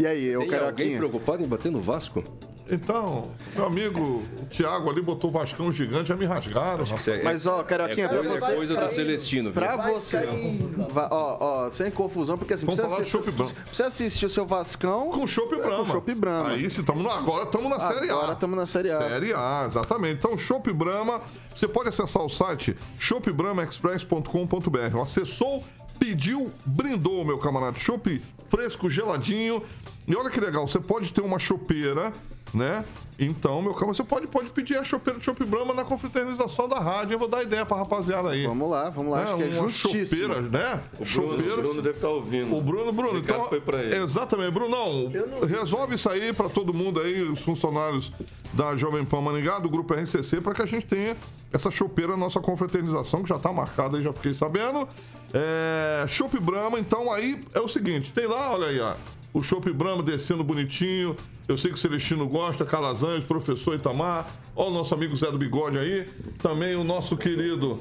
E 0.00 0.06
aí, 0.06 0.24
eu, 0.24 0.48
Tem 0.48 0.58
alguém 0.58 0.96
preocupado 0.96 1.44
em 1.44 1.46
bater 1.46 1.70
no 1.70 1.80
Vasco? 1.80 2.24
Então, 2.72 3.32
meu 3.56 3.66
amigo 3.66 4.22
o 4.40 4.44
Thiago 4.46 4.88
ali 4.88 5.02
botou 5.02 5.28
o 5.28 5.32
Vascão 5.32 5.72
gigante, 5.72 6.08
já 6.08 6.14
me 6.16 6.24
rasgaram, 6.24 6.84
é- 6.84 7.22
Mas, 7.24 7.44
ó, 7.44 7.64
Carioquinha, 7.64 8.06
é 8.06 8.08
pra 8.08 8.18
coisa, 8.22 8.38
você- 8.46 8.52
é 8.52 8.56
coisa 8.56 8.76
do 8.76 8.88
Celestino. 8.94 9.50
viu? 9.50 9.60
Pra 9.60 9.76
você. 9.76 10.18
Va- 10.88 11.08
Ó, 11.10 11.36
ó, 11.66 11.70
sem 11.72 11.90
confusão, 11.90 12.38
porque 12.38 12.54
assim. 12.54 12.64
Vamos 12.66 12.78
precisa 12.80 12.96
falar 12.96 13.04
de 13.04 13.10
assi- 13.10 13.10
Chopp 13.26 13.30
Brahma. 13.32 13.52
Precisa 13.64 13.88
assistir 13.88 14.26
o 14.26 14.30
seu 14.30 14.46
Vascão. 14.46 15.10
Com 15.10 15.26
Chopp 15.26 15.56
Brahma. 15.56 15.84
Com 15.84 15.92
Chopp 15.92 16.14
Brahma. 16.14 16.50
Aí, 16.50 16.70
se 16.70 16.82
tamo 16.84 17.10
agora 17.10 17.42
estamos 17.42 17.68
na 17.70 17.80
Série 17.80 18.08
A. 18.08 18.12
Agora 18.14 18.36
tamo 18.36 18.54
na 18.56 18.66
Série 18.66 18.90
A. 18.92 18.98
Série 18.98 19.32
A, 19.34 19.64
exatamente. 19.66 20.14
Então, 20.14 20.38
Chopp 20.38 20.72
Brahma, 20.72 21.20
você 21.54 21.66
pode 21.66 21.88
acessar 21.88 22.22
o 22.24 22.28
site 22.28 22.76
shopbramaexpress.com.br. 22.98 25.00
Acessou, 25.02 25.64
pediu, 25.98 26.52
brindou, 26.64 27.24
meu 27.24 27.38
camarada. 27.38 27.76
Chopp 27.78 28.20
fresco, 28.48 28.88
geladinho. 28.88 29.60
E 30.10 30.16
olha 30.16 30.28
que 30.28 30.40
legal, 30.40 30.66
você 30.66 30.80
pode 30.80 31.12
ter 31.12 31.20
uma 31.20 31.38
chopeira, 31.38 32.12
né? 32.52 32.84
Então, 33.16 33.62
meu 33.62 33.72
camarada, 33.74 33.94
você 33.94 34.02
pode, 34.02 34.26
pode 34.26 34.50
pedir 34.50 34.76
a 34.76 34.82
chopeira 34.82 35.20
de 35.20 35.24
Chopp 35.24 35.44
Brahma 35.44 35.72
na 35.72 35.84
confraternização 35.84 36.66
da 36.66 36.80
rádio. 36.80 37.14
Eu 37.14 37.18
vou 37.20 37.28
dar 37.28 37.44
ideia 37.44 37.64
pra 37.64 37.76
rapaziada 37.76 38.30
aí. 38.30 38.44
Vamos 38.44 38.68
lá, 38.68 38.90
vamos 38.90 39.12
lá. 39.12 39.18
Né? 39.18 39.30
Acho 39.30 39.36
que 39.36 39.44
é 39.44 39.60
justíssimo. 39.60 40.22
chopeira, 40.34 40.40
né? 40.42 40.82
O 40.98 41.04
Bruno, 41.04 41.34
o 41.34 41.62
Bruno 41.62 41.82
deve 41.82 41.96
estar 41.96 42.08
ouvindo. 42.08 42.56
O 42.56 42.60
Bruno, 42.60 42.92
Bruno, 42.92 43.14
O 43.14 43.18
então. 43.18 43.44
foi 43.44 43.60
pra 43.60 43.84
ele. 43.84 43.94
Exatamente, 43.94 44.50
Brunão. 44.50 45.12
Resolve 45.46 45.94
isso 45.94 46.10
aí 46.10 46.32
pra 46.32 46.48
todo 46.48 46.74
mundo 46.74 46.98
aí, 46.98 47.22
os 47.22 47.40
funcionários 47.42 48.10
da 48.52 48.74
Jovem 48.74 49.04
Pan 49.04 49.20
Maningá, 49.20 49.60
do 49.60 49.68
Grupo 49.68 49.94
RCC, 49.94 50.40
pra 50.40 50.52
que 50.52 50.62
a 50.62 50.66
gente 50.66 50.86
tenha 50.86 51.16
essa 51.52 51.70
chopeira, 51.70 52.16
nossa 52.16 52.40
confraternização, 52.40 53.22
que 53.22 53.28
já 53.28 53.38
tá 53.38 53.52
marcada 53.52 53.96
aí, 53.96 54.02
já 54.02 54.12
fiquei 54.12 54.34
sabendo. 54.34 54.88
É. 55.32 56.04
Chopp 56.08 56.36
Brahma, 56.40 56.80
então 56.80 57.12
aí 57.12 57.38
é 57.54 57.60
o 57.60 57.68
seguinte: 57.68 58.12
tem 58.12 58.26
lá, 58.26 58.50
olha 58.52 58.66
aí, 58.66 58.80
ó. 58.80 58.94
O 59.32 59.42
Chopp 59.42 59.72
Brahma 59.72 60.02
descendo 60.02 60.42
bonitinho. 60.42 61.14
Eu 61.46 61.56
sei 61.56 61.70
que 61.70 61.76
o 61.76 61.80
Celestino 61.80 62.28
gosta, 62.28 62.64
Calazans, 62.64 63.24
professor 63.24 63.74
Itamar. 63.74 64.28
Ó, 64.54 64.68
o 64.68 64.70
nosso 64.70 64.94
amigo 64.94 65.16
Zé 65.16 65.30
do 65.30 65.38
Bigode 65.38 65.78
aí. 65.78 66.06
Também 66.38 66.74
o 66.74 66.84
nosso 66.84 67.16
querido 67.16 67.78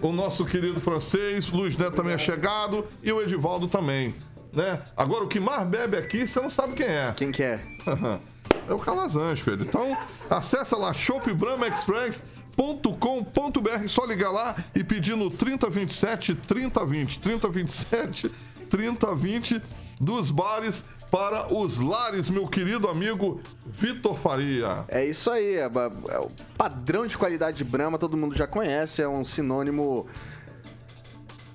o 0.00 0.12
nosso 0.12 0.44
querido 0.44 0.80
francês, 0.80 1.50
Luiz 1.50 1.76
Neto 1.76 1.96
também 1.96 2.14
é 2.14 2.18
chegado 2.18 2.86
e 3.02 3.10
o 3.10 3.20
Edivaldo 3.20 3.66
também, 3.66 4.14
né? 4.54 4.78
Agora, 4.96 5.24
o 5.24 5.28
que 5.28 5.40
mais 5.40 5.66
bebe 5.66 5.96
aqui, 5.96 6.24
você 6.26 6.40
não 6.40 6.48
sabe 6.48 6.74
quem 6.74 6.86
é. 6.86 7.12
Quem 7.16 7.32
que 7.32 7.42
é? 7.42 7.60
É 8.66 8.74
o 8.74 8.78
Calazans, 8.78 9.40
filho. 9.40 9.62
Então, 9.62 9.96
acessa 10.28 10.76
lá 10.76 10.92
shopbramaexpress.com.br, 10.92 13.88
só 13.88 14.04
ligar 14.04 14.30
lá 14.30 14.56
e 14.74 14.84
pedir 14.84 15.16
no 15.16 15.30
3027 15.30 16.34
3020, 16.34 17.18
3027 17.18 18.30
3020 18.68 19.62
dos 20.00 20.30
bares 20.30 20.84
para 21.10 21.52
os 21.54 21.78
lares, 21.78 22.28
meu 22.28 22.46
querido 22.46 22.88
amigo 22.88 23.40
Vitor 23.66 24.16
Faria. 24.16 24.84
É 24.88 25.04
isso 25.04 25.30
aí, 25.30 25.56
é, 25.56 25.62
é 25.62 26.18
o 26.18 26.28
padrão 26.56 27.06
de 27.06 27.16
qualidade 27.16 27.58
de 27.58 27.64
Brahma, 27.64 27.98
todo 27.98 28.16
mundo 28.16 28.36
já 28.36 28.46
conhece, 28.46 29.02
é 29.02 29.08
um 29.08 29.24
sinônimo 29.24 30.06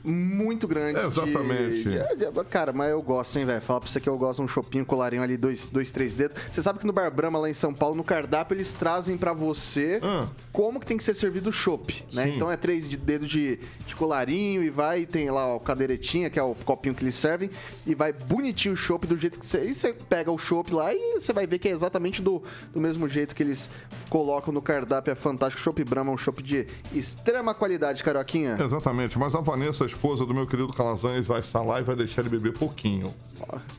muito 0.03 0.67
grande. 0.67 0.99
de- 0.99 1.05
Exatamente. 1.05 1.83
de- 1.83 2.31
de- 2.31 2.43
cara, 2.49 2.73
mas 2.73 2.91
eu 2.91 3.01
gosto, 3.01 3.37
hein, 3.39 3.45
velho? 3.45 3.61
Falar 3.61 3.79
pra 3.79 3.89
você 3.89 3.99
que 3.99 4.09
eu 4.09 4.17
gosto 4.17 4.37
de 4.39 4.43
um 4.43 4.47
chopinho, 4.47 4.85
colarinho 4.85 5.21
ali, 5.23 5.37
dois, 5.37 5.65
dois, 5.67 5.91
três 5.91 6.15
dedos. 6.15 6.35
Você 6.51 6.61
sabe 6.61 6.79
que 6.79 6.85
no 6.85 6.93
Bar 6.93 7.09
Brahma, 7.11 7.39
lá 7.39 7.49
em 7.49 7.53
São 7.53 7.73
Paulo, 7.73 7.95
no 7.95 8.03
cardápio, 8.03 8.55
eles 8.55 8.73
trazem 8.73 9.17
pra 9.17 9.33
você 9.33 9.99
Ah. 10.03 10.27
como 10.51 10.79
que 10.79 10.85
tem 10.85 10.97
que 10.97 11.03
ser 11.03 11.13
servido 11.13 11.49
o 11.49 11.53
chopp, 11.53 12.03
né? 12.13 12.29
Então 12.29 12.51
é 12.51 12.57
três 12.57 12.87
de 12.89 12.97
dedo 12.97 13.25
de, 13.25 13.59
de 13.85 13.95
colarinho 13.95 14.63
e 14.63 14.69
vai, 14.69 15.05
tem 15.05 15.29
lá 15.31 15.55
o 15.55 15.59
cadeiretinha, 15.59 16.29
que 16.29 16.39
é 16.39 16.43
o 16.43 16.53
copinho 16.53 16.93
que 16.93 17.03
eles 17.03 17.15
servem, 17.15 17.49
e 17.85 17.95
vai 17.95 18.11
bonitinho 18.11 18.73
o 18.73 18.77
chopp 18.77 19.07
do 19.07 19.17
jeito 19.17 19.39
que 19.39 19.45
você... 19.45 19.63
E 19.65 19.73
você 19.73 19.93
pega 19.93 20.31
o 20.31 20.37
chopp 20.37 20.73
lá 20.73 20.93
e 20.93 21.19
você 21.19 21.31
vai 21.31 21.47
ver 21.47 21.59
que 21.59 21.67
é 21.69 21.71
exatamente 21.71 22.21
do, 22.21 22.41
do 22.73 22.81
mesmo 22.81 23.07
jeito 23.07 23.33
que 23.33 23.41
eles 23.43 23.69
colocam 24.09 24.53
no 24.53 24.61
cardápio. 24.61 25.11
É 25.11 25.15
fantástico. 25.15 25.61
Chopp 25.63 25.83
Brahma 25.83 26.11
é 26.11 26.13
um 26.13 26.17
chopp 26.17 26.41
de 26.43 26.67
extrema 26.93 27.53
qualidade, 27.53 28.03
Carioquinha. 28.03 28.57
Exatamente, 28.59 29.17
mas 29.17 29.33
a 29.35 29.39
Vanessa, 29.39 29.85
esposa 29.93 30.25
do 30.25 30.33
meu 30.33 30.45
querido 30.47 30.71
Calazans, 30.73 31.25
vai 31.27 31.39
estar 31.39 31.61
lá 31.61 31.79
e 31.79 31.83
vai 31.83 31.95
deixar 31.95 32.21
ele 32.21 32.29
beber 32.29 32.53
pouquinho. 32.53 33.13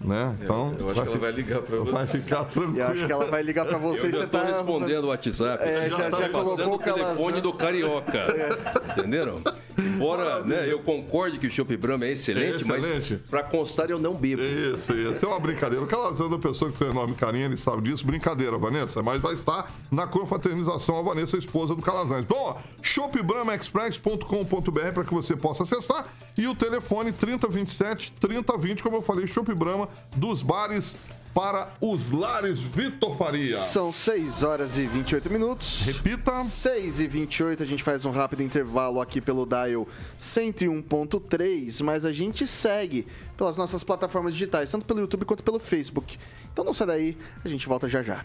Né? 0.01 0.37
Então, 0.43 0.75
Eu 0.79 0.91
acho 0.91 1.03
que 1.03 1.09
ela 1.09 1.19
vai 1.19 1.33
ligar 1.33 1.63
pra 1.63 1.79
você. 1.79 1.91
vai 1.93 2.07
ficar 2.07 2.45
tranquilo. 2.45 2.79
Eu 2.79 2.87
acho 2.89 3.07
que 3.07 3.13
ela 3.13 3.25
vai 3.27 3.43
ligar 3.43 3.65
pra 3.67 3.79
você 3.79 4.07
Eu 4.07 4.11
e 4.11 4.13
já 4.13 4.19
você 4.19 4.27
tô 4.27 4.39
tá... 4.39 4.45
respondendo 4.45 5.05
o 5.05 5.09
WhatsApp. 5.09 5.65
É, 5.65 5.89
já- 5.91 6.11
Tá 6.11 6.21
já 6.21 6.29
colocou 6.29 6.57
passando 6.57 6.75
o 6.75 6.79
telefone 6.79 7.41
do 7.41 7.53
Carioca. 7.53 8.27
Entenderam? 8.99 9.41
Embora 9.77 10.41
né, 10.45 10.71
eu 10.71 10.79
concorde 10.81 11.39
que 11.39 11.47
o 11.47 11.51
Chopp 11.51 11.75
Brahma 11.77 12.05
é 12.05 12.13
excelente, 12.13 12.53
É 12.53 12.57
excelente. 12.57 13.13
mas 13.15 13.31
pra 13.31 13.43
constar 13.43 13.91
eu 13.91 13.99
não 13.99 14.15
bebo. 14.15 14.43
Isso, 14.43 14.93
isso. 14.93 15.25
É 15.25 15.29
uma 15.29 15.41
brincadeira. 15.41 15.85
O 15.85 15.89
Calazans 15.89 16.21
é 16.21 16.25
uma 16.25 16.39
pessoa 16.39 16.71
que 16.71 16.79
tem 16.79 16.87
um 16.89 16.91
enorme 16.93 17.15
carinho, 17.15 17.47
ele 17.47 17.57
sabe 17.57 17.83
disso. 17.89 18.07
Brincadeira, 18.07 18.57
Vanessa. 18.59 19.03
Mas 19.03 19.21
vai 19.21 19.33
estar 19.33 19.69
na 19.91 20.07
confraternização 20.07 20.99
a 20.99 21.03
Vanessa, 21.03 21.37
a 21.37 21.39
esposa 21.39 21.75
do 21.75 21.83
Calazans. 21.83 22.25
Bom, 22.27 22.37
ó, 22.39 22.57
shopbramaexpress.com.br 22.83 24.93
para 24.93 25.05
que 25.05 25.15
você 25.15 25.35
possa 25.37 25.63
acessar. 25.65 26.04
E 26.37 26.47
o 26.47 26.55
telefone 26.55 27.13
3027 27.13 28.13
3020, 28.13 28.83
como 28.83 28.97
eu 28.97 29.03
falei, 29.03 29.27
Shop 29.27 29.53
Brahma, 29.55 29.89
dos 30.17 30.43
bares 30.43 30.97
para 31.35 31.73
os 31.81 32.13
lares 32.13 32.61
Vitor 32.61 33.17
Faria. 33.17 33.59
São 33.59 33.93
6 33.93 34.45
horas 34.45 34.79
e 34.79 34.87
28 34.87 35.29
minutos. 35.29 35.83
Repita. 35.83 36.45
6 36.45 37.01
e 37.01 37.07
28 37.09 37.63
a 37.63 37.67
gente 37.67 37.83
faz 37.83 38.05
um 38.05 38.13
rápido 38.13 38.43
intervalo 38.43 39.01
aqui 39.01 39.21
pelo 39.21 39.45
Dial 39.45 39.87
101.3, 40.19 41.83
mas 41.83 42.05
a 42.05 42.13
gente 42.13 42.47
segue 42.47 43.07
pelas 43.37 43.57
nossas 43.57 43.83
plataformas 43.83 44.33
digitais, 44.33 44.71
tanto 44.71 44.87
pelo 44.87 45.01
YouTube 45.01 45.25
quanto 45.25 45.43
pelo 45.43 45.59
Facebook. 45.59 46.17
Então 46.53 46.65
não 46.65 46.73
sai 46.73 46.87
daí, 46.87 47.19
a 47.45 47.49
gente 47.49 47.67
volta 47.67 47.89
já 47.89 48.03
já. 48.03 48.25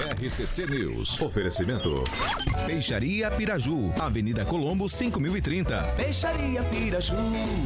RCC 0.00 0.66
News. 0.66 1.20
Oferecimento. 1.20 2.02
Peixaria 2.66 3.30
Piraju, 3.30 3.92
Avenida 3.98 4.46
Colombo 4.46 4.88
5030. 4.88 5.82
Peixaria 5.96 6.62
Piraju. 6.62 7.16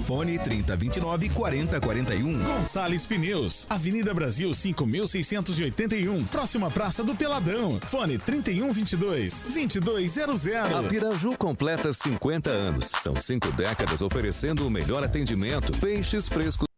Fone 0.05 0.39
3029 0.39 1.29
4041. 1.31 2.43
Gonçalves 2.43 3.07
Pneus, 3.07 3.67
Avenida 3.71 4.13
Brasil 4.13 4.53
5681, 4.53 6.25
próxima 6.25 6.71
Praça 6.71 7.05
do 7.05 7.15
Peladão. 7.15 7.79
Fone 7.87 8.19
3122 8.19 9.45
2200. 9.45 10.75
A 10.75 10.83
Piraju 10.83 11.39
completa 11.39 11.93
50 11.93 12.51
anos. 12.51 12.87
São 12.99 13.15
cinco 13.15 13.53
décadas 13.53 14.03
oferecendo 14.03 14.67
o 14.67 14.71
melhor 14.71 15.05
atendimento. 15.05 15.73
Peixes 15.79 16.29
frescos. 16.29 16.74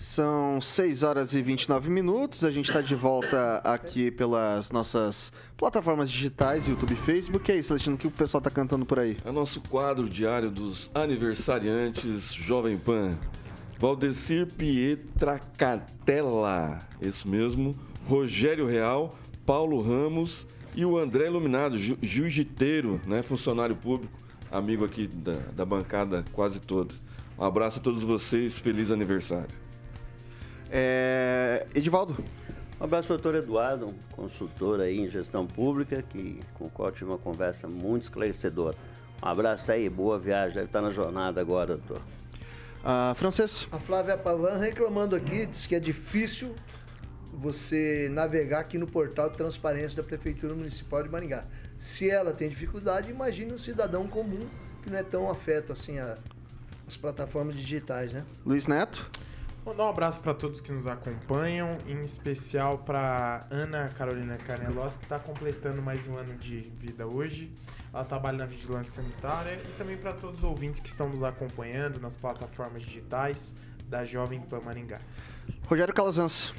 São 0.00 0.62
6 0.62 1.02
horas 1.02 1.34
e 1.34 1.42
29 1.42 1.90
minutos. 1.90 2.42
A 2.42 2.50
gente 2.50 2.70
está 2.70 2.80
de 2.80 2.94
volta 2.94 3.58
aqui 3.58 4.10
pelas 4.10 4.70
nossas 4.70 5.30
plataformas 5.58 6.10
digitais, 6.10 6.66
YouTube 6.66 6.92
e 6.92 6.96
Facebook. 6.96 7.50
E 7.50 7.56
aí, 7.56 7.62
Celestino, 7.62 7.96
o 7.96 7.98
que 7.98 8.06
o 8.06 8.10
pessoal 8.10 8.40
tá 8.40 8.50
cantando 8.50 8.86
por 8.86 8.98
aí? 8.98 9.18
É 9.22 9.30
nosso 9.30 9.60
quadro 9.60 10.08
diário 10.08 10.50
dos 10.50 10.90
aniversariantes 10.94 12.32
Jovem 12.32 12.78
Pan. 12.78 13.18
Valdecir 13.78 14.46
Pietra 14.46 15.38
Catella, 15.38 16.78
isso 17.02 17.28
mesmo. 17.28 17.76
Rogério 18.08 18.66
Real, 18.66 19.18
Paulo 19.44 19.82
Ramos 19.82 20.46
e 20.74 20.82
o 20.82 20.96
André 20.96 21.26
Iluminado, 21.26 21.76
ju 21.78 21.98
jiu-jiteiro, 22.00 22.98
né, 23.06 23.22
funcionário 23.22 23.76
público, 23.76 24.14
amigo 24.50 24.82
aqui 24.82 25.06
da, 25.06 25.36
da 25.54 25.66
bancada 25.66 26.24
quase 26.32 26.58
toda. 26.58 26.94
Um 27.38 27.44
abraço 27.44 27.80
a 27.80 27.82
todos 27.82 28.02
vocês, 28.02 28.54
feliz 28.54 28.90
aniversário. 28.90 29.59
É... 30.70 31.66
Edivaldo. 31.74 32.16
Um 32.80 32.84
abraço 32.84 33.12
ao 33.12 33.18
doutor 33.18 33.38
Eduardo, 33.38 33.88
um 33.88 33.94
consultor 34.12 34.80
aí 34.80 34.98
em 35.00 35.10
gestão 35.10 35.46
pública, 35.46 36.02
que, 36.02 36.40
com 36.54 36.64
o 36.64 36.70
qual 36.70 36.90
tive 36.90 37.10
uma 37.10 37.18
conversa 37.18 37.68
muito 37.68 38.04
esclarecedora. 38.04 38.76
Um 39.22 39.28
abraço 39.28 39.70
aí, 39.70 39.88
boa 39.88 40.18
viagem, 40.18 40.54
deve 40.54 40.66
estar 40.66 40.80
na 40.80 40.90
jornada 40.90 41.40
agora, 41.40 41.76
doutor. 41.76 42.00
Ah, 42.82 43.12
francês. 43.14 43.68
A 43.70 43.78
Flávia 43.78 44.16
Pavan 44.16 44.56
reclamando 44.56 45.14
aqui, 45.14 45.44
diz 45.44 45.66
que 45.66 45.74
é 45.74 45.80
difícil 45.80 46.54
você 47.34 48.08
navegar 48.10 48.60
aqui 48.60 48.78
no 48.78 48.86
portal 48.86 49.28
de 49.28 49.36
transparência 49.36 49.98
da 49.98 50.02
Prefeitura 50.02 50.54
Municipal 50.54 51.02
de 51.02 51.10
Maringá. 51.10 51.44
Se 51.78 52.08
ela 52.08 52.32
tem 52.32 52.48
dificuldade, 52.48 53.10
imagine 53.10 53.52
um 53.52 53.58
cidadão 53.58 54.06
comum 54.06 54.48
que 54.82 54.90
não 54.90 54.98
é 54.98 55.02
tão 55.02 55.30
afeto 55.30 55.72
assim 55.72 55.98
a, 55.98 56.16
as 56.88 56.96
plataformas 56.96 57.56
digitais, 57.56 58.12
né? 58.14 58.24
Luiz 58.44 58.66
Neto. 58.66 59.10
Mandar 59.64 59.84
um 59.84 59.88
abraço 59.90 60.20
para 60.22 60.32
todos 60.32 60.58
que 60.58 60.72
nos 60.72 60.86
acompanham, 60.86 61.76
em 61.86 62.02
especial 62.02 62.78
para 62.78 63.46
Ana 63.50 63.90
Carolina 63.90 64.38
Carnelos, 64.38 64.96
que 64.96 65.04
está 65.04 65.18
completando 65.18 65.82
mais 65.82 66.06
um 66.08 66.16
ano 66.16 66.34
de 66.38 66.60
vida 66.78 67.06
hoje. 67.06 67.52
Ela 67.92 68.04
trabalha 68.04 68.38
na 68.38 68.46
vigilância 68.46 69.02
sanitária 69.02 69.60
e 69.62 69.72
também 69.76 69.98
para 69.98 70.14
todos 70.14 70.38
os 70.38 70.44
ouvintes 70.44 70.80
que 70.80 70.88
estão 70.88 71.10
nos 71.10 71.22
acompanhando 71.22 72.00
nas 72.00 72.16
plataformas 72.16 72.82
digitais 72.82 73.54
da 73.86 74.02
Jovem 74.02 74.40
Pan 74.40 74.60
Maringá. 74.64 75.00
Rogério 75.66 75.92
Calazans. 75.92 76.54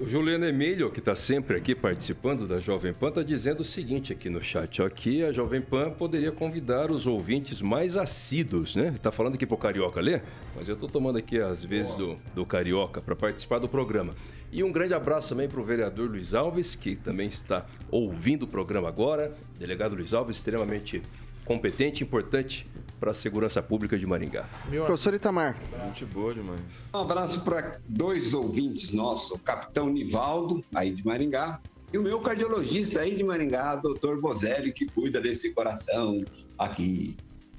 O 0.00 0.08
Juliano 0.08 0.44
Emílio, 0.44 0.92
que 0.92 1.00
está 1.00 1.16
sempre 1.16 1.56
aqui 1.56 1.74
participando 1.74 2.46
da 2.46 2.58
Jovem 2.58 2.94
Pan, 2.94 3.08
está 3.08 3.20
dizendo 3.20 3.62
o 3.62 3.64
seguinte 3.64 4.12
aqui 4.12 4.30
no 4.30 4.40
chat. 4.40 4.80
Aqui 4.80 5.24
a 5.24 5.32
Jovem 5.32 5.60
Pan 5.60 5.90
poderia 5.90 6.30
convidar 6.30 6.92
os 6.92 7.04
ouvintes 7.04 7.60
mais 7.60 7.96
assíduos, 7.96 8.76
né? 8.76 8.92
Está 8.94 9.10
falando 9.10 9.34
aqui 9.34 9.44
para 9.44 9.56
o 9.56 9.58
Carioca 9.58 10.00
ler, 10.00 10.22
mas 10.54 10.68
eu 10.68 10.76
estou 10.76 10.88
tomando 10.88 11.18
aqui 11.18 11.40
as 11.40 11.64
vezes 11.64 11.92
do, 11.96 12.14
do 12.32 12.46
Carioca 12.46 13.00
para 13.00 13.16
participar 13.16 13.58
do 13.58 13.68
programa. 13.68 14.14
E 14.52 14.62
um 14.62 14.70
grande 14.70 14.94
abraço 14.94 15.30
também 15.30 15.48
para 15.48 15.60
o 15.60 15.64
vereador 15.64 16.08
Luiz 16.08 16.32
Alves, 16.32 16.76
que 16.76 16.94
também 16.94 17.26
está 17.26 17.66
ouvindo 17.90 18.44
o 18.44 18.46
programa 18.46 18.86
agora. 18.86 19.36
Delegado 19.58 19.96
Luiz 19.96 20.14
Alves, 20.14 20.36
extremamente 20.36 21.02
competente 21.44 22.04
importante 22.04 22.64
para 22.98 23.10
a 23.12 23.14
segurança 23.14 23.62
pública 23.62 23.98
de 23.98 24.06
Maringá. 24.06 24.48
Meu 24.68 24.84
Professor 24.84 25.14
Itamar. 25.14 25.56
Gente 25.86 26.04
boa 26.06 26.34
demais. 26.34 26.60
Um 26.94 26.98
abraço 26.98 27.42
para 27.42 27.80
dois 27.88 28.34
ouvintes 28.34 28.92
nossos, 28.92 29.30
o 29.30 29.38
capitão 29.38 29.88
Nivaldo, 29.88 30.64
aí 30.74 30.90
de 30.90 31.04
Maringá, 31.06 31.60
e 31.92 31.96
o 31.96 32.02
meu 32.02 32.20
cardiologista 32.20 33.00
aí 33.00 33.14
de 33.14 33.24
Maringá, 33.24 33.76
doutor 33.76 34.20
Bozelli, 34.20 34.72
que 34.72 34.86
cuida 34.86 35.20
desse 35.20 35.54
coração 35.54 36.22
aqui. 36.58 37.16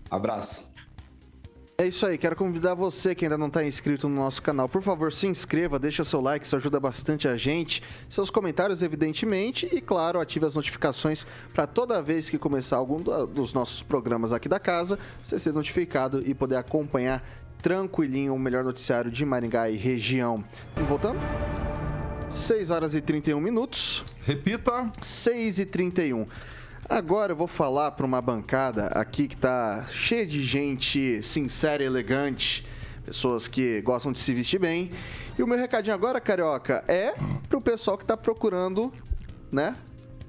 Abraço. 0.10 0.69
É 1.80 1.88
isso 1.88 2.06
aí, 2.06 2.18
quero 2.18 2.36
convidar 2.36 2.74
você 2.74 3.16
que 3.16 3.24
ainda 3.24 3.38
não 3.38 3.48
está 3.48 3.64
inscrito 3.64 4.10
no 4.10 4.16
nosso 4.16 4.42
canal, 4.42 4.68
por 4.68 4.82
favor, 4.82 5.14
se 5.14 5.28
inscreva, 5.28 5.80
deixa 5.80 6.04
seu 6.04 6.20
like, 6.20 6.46
isso 6.46 6.58
ajuda 6.58 6.78
bastante 6.78 7.26
a 7.26 7.38
gente. 7.38 7.82
Seus 8.10 8.30
comentários, 8.30 8.84
evidentemente, 8.84 9.66
e 9.72 9.80
claro, 9.80 10.20
ative 10.20 10.46
as 10.46 10.56
notificações 10.56 11.26
para 11.54 11.66
toda 11.66 12.02
vez 12.02 12.30
que 12.30 12.38
começar 12.38 12.76
algum 12.76 13.02
dos 13.28 13.54
nossos 13.54 13.82
programas 13.82 14.34
aqui 14.34 14.50
da 14.50 14.60
casa, 14.60 15.00
você 15.24 15.40
ser 15.40 15.54
notificado 15.54 16.22
e 16.26 16.34
poder 16.34 16.58
acompanhar 16.58 17.24
tranquilinho 17.62 18.36
o 18.36 18.40
melhor 18.40 18.66
noticiário 18.66 19.10
de 19.10 19.26
Maringá 19.26 19.70
e 19.70 19.78
região. 19.78 20.44
E 20.76 20.84
voltando? 20.84 21.18
6 22.30 22.72
horas 22.72 22.94
e 22.94 23.00
31 23.00 23.40
minutos. 23.40 24.04
Repita. 24.26 24.92
6 25.02 25.60
e 25.60 25.66
31. 25.66 26.26
Agora 26.90 27.34
eu 27.34 27.36
vou 27.36 27.46
falar 27.46 27.92
para 27.92 28.04
uma 28.04 28.20
bancada 28.20 28.88
aqui 28.88 29.28
que 29.28 29.38
tá 29.38 29.86
cheia 29.92 30.26
de 30.26 30.44
gente 30.44 31.22
sincera 31.22 31.84
e 31.84 31.86
elegante, 31.86 32.66
pessoas 33.06 33.48
que 33.48 33.80
gostam 33.82 34.12
de 34.12 34.20
se 34.20 34.34
vestir 34.34 34.60
bem. 34.60 34.90
E 35.38 35.44
o 35.44 35.48
meu 35.48 35.56
recadinho 35.56 35.94
agora, 35.94 36.20
carioca, 36.20 36.84
é 36.88 37.14
pro 37.48 37.62
pessoal 37.62 37.96
que 37.96 38.04
tá 38.04 38.18
procurando, 38.18 38.92
né? 39.52 39.76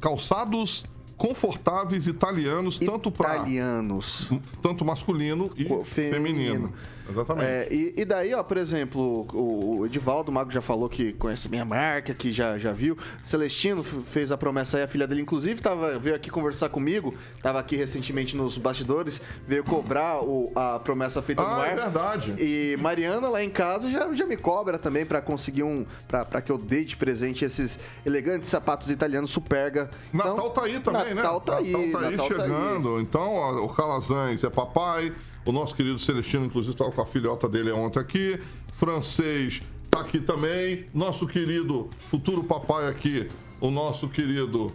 Calçados 0.02 0.84
confortáveis 1.16 2.06
italianos, 2.06 2.78
tanto 2.78 3.10
para 3.10 3.36
italianos, 3.36 4.28
tanto 4.62 4.84
masculino 4.84 5.50
e 5.56 5.64
feminino. 5.64 5.84
feminino. 5.84 6.74
Exatamente. 7.10 7.46
É, 7.46 7.68
e, 7.70 7.94
e, 7.96 8.04
daí, 8.04 8.34
ó, 8.34 8.42
por 8.42 8.56
exemplo, 8.56 9.26
o, 9.32 9.78
o 9.78 9.86
Edivaldo 9.86 10.30
o 10.30 10.34
Mago 10.34 10.50
já 10.50 10.60
falou 10.60 10.88
que 10.88 11.12
conhece 11.14 11.48
minha 11.48 11.64
marca, 11.64 12.14
que 12.14 12.32
já, 12.32 12.58
já 12.58 12.72
viu. 12.72 12.96
Celestino 13.22 13.82
fez 13.82 14.30
a 14.32 14.38
promessa 14.38 14.76
aí, 14.76 14.82
a 14.82 14.88
filha 14.88 15.06
dele, 15.06 15.22
inclusive, 15.22 15.60
tava, 15.60 15.98
veio 15.98 16.14
aqui 16.14 16.30
conversar 16.30 16.68
comigo, 16.68 17.14
tava 17.42 17.58
aqui 17.58 17.76
recentemente 17.76 18.36
nos 18.36 18.56
bastidores, 18.58 19.20
veio 19.46 19.64
cobrar 19.64 20.22
o, 20.22 20.52
a 20.54 20.78
promessa 20.78 21.20
feita 21.22 21.42
ah, 21.42 21.54
no 21.54 21.60
ar. 21.60 21.68
é 21.68 21.74
verdade. 21.74 22.34
E 22.38 22.76
Mariana, 22.80 23.28
lá 23.28 23.42
em 23.42 23.50
casa, 23.50 23.90
já, 23.90 24.12
já 24.14 24.26
me 24.26 24.36
cobra 24.36 24.78
também 24.78 25.04
para 25.04 25.20
conseguir 25.20 25.62
um. 25.62 25.84
para 26.08 26.40
que 26.40 26.50
eu 26.50 26.58
dê 26.58 26.84
de 26.84 26.96
presente 26.96 27.44
esses 27.44 27.78
elegantes 28.04 28.48
sapatos 28.48 28.90
italianos 28.90 29.30
Superga. 29.30 29.90
Natal 30.12 30.32
então, 30.32 30.50
tá 30.50 30.64
aí 30.64 30.80
também, 30.80 31.14
Natal 31.14 31.38
né? 31.38 31.46
Tá 31.46 31.56
aí, 31.56 31.72
Natal 31.72 32.00
tá 32.00 32.06
aí 32.06 32.10
Natal 32.12 32.28
chegando. 32.28 32.90
Tá 32.90 32.96
aí. 32.96 33.02
Então, 33.02 33.34
ó, 33.34 33.64
o 33.64 33.68
Calazans 33.68 34.44
é 34.44 34.50
papai. 34.50 35.12
O 35.44 35.52
nosso 35.52 35.74
querido 35.74 35.98
Celestino, 35.98 36.46
inclusive, 36.46 36.72
estava 36.74 36.90
com 36.92 37.00
a 37.00 37.06
filhota 37.06 37.48
dele 37.48 37.70
ontem 37.72 37.98
aqui. 37.98 38.40
Francês 38.72 39.62
está 39.84 40.00
aqui 40.00 40.20
também. 40.20 40.86
Nosso 40.92 41.26
querido 41.26 41.88
futuro 42.08 42.44
papai 42.44 42.88
aqui, 42.88 43.28
o 43.60 43.70
nosso 43.70 44.08
querido 44.08 44.72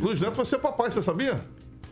Luiz 0.00 0.20
Neto 0.20 0.34
vai 0.34 0.46
ser 0.46 0.58
papai, 0.58 0.90
você 0.90 1.02
sabia? 1.02 1.44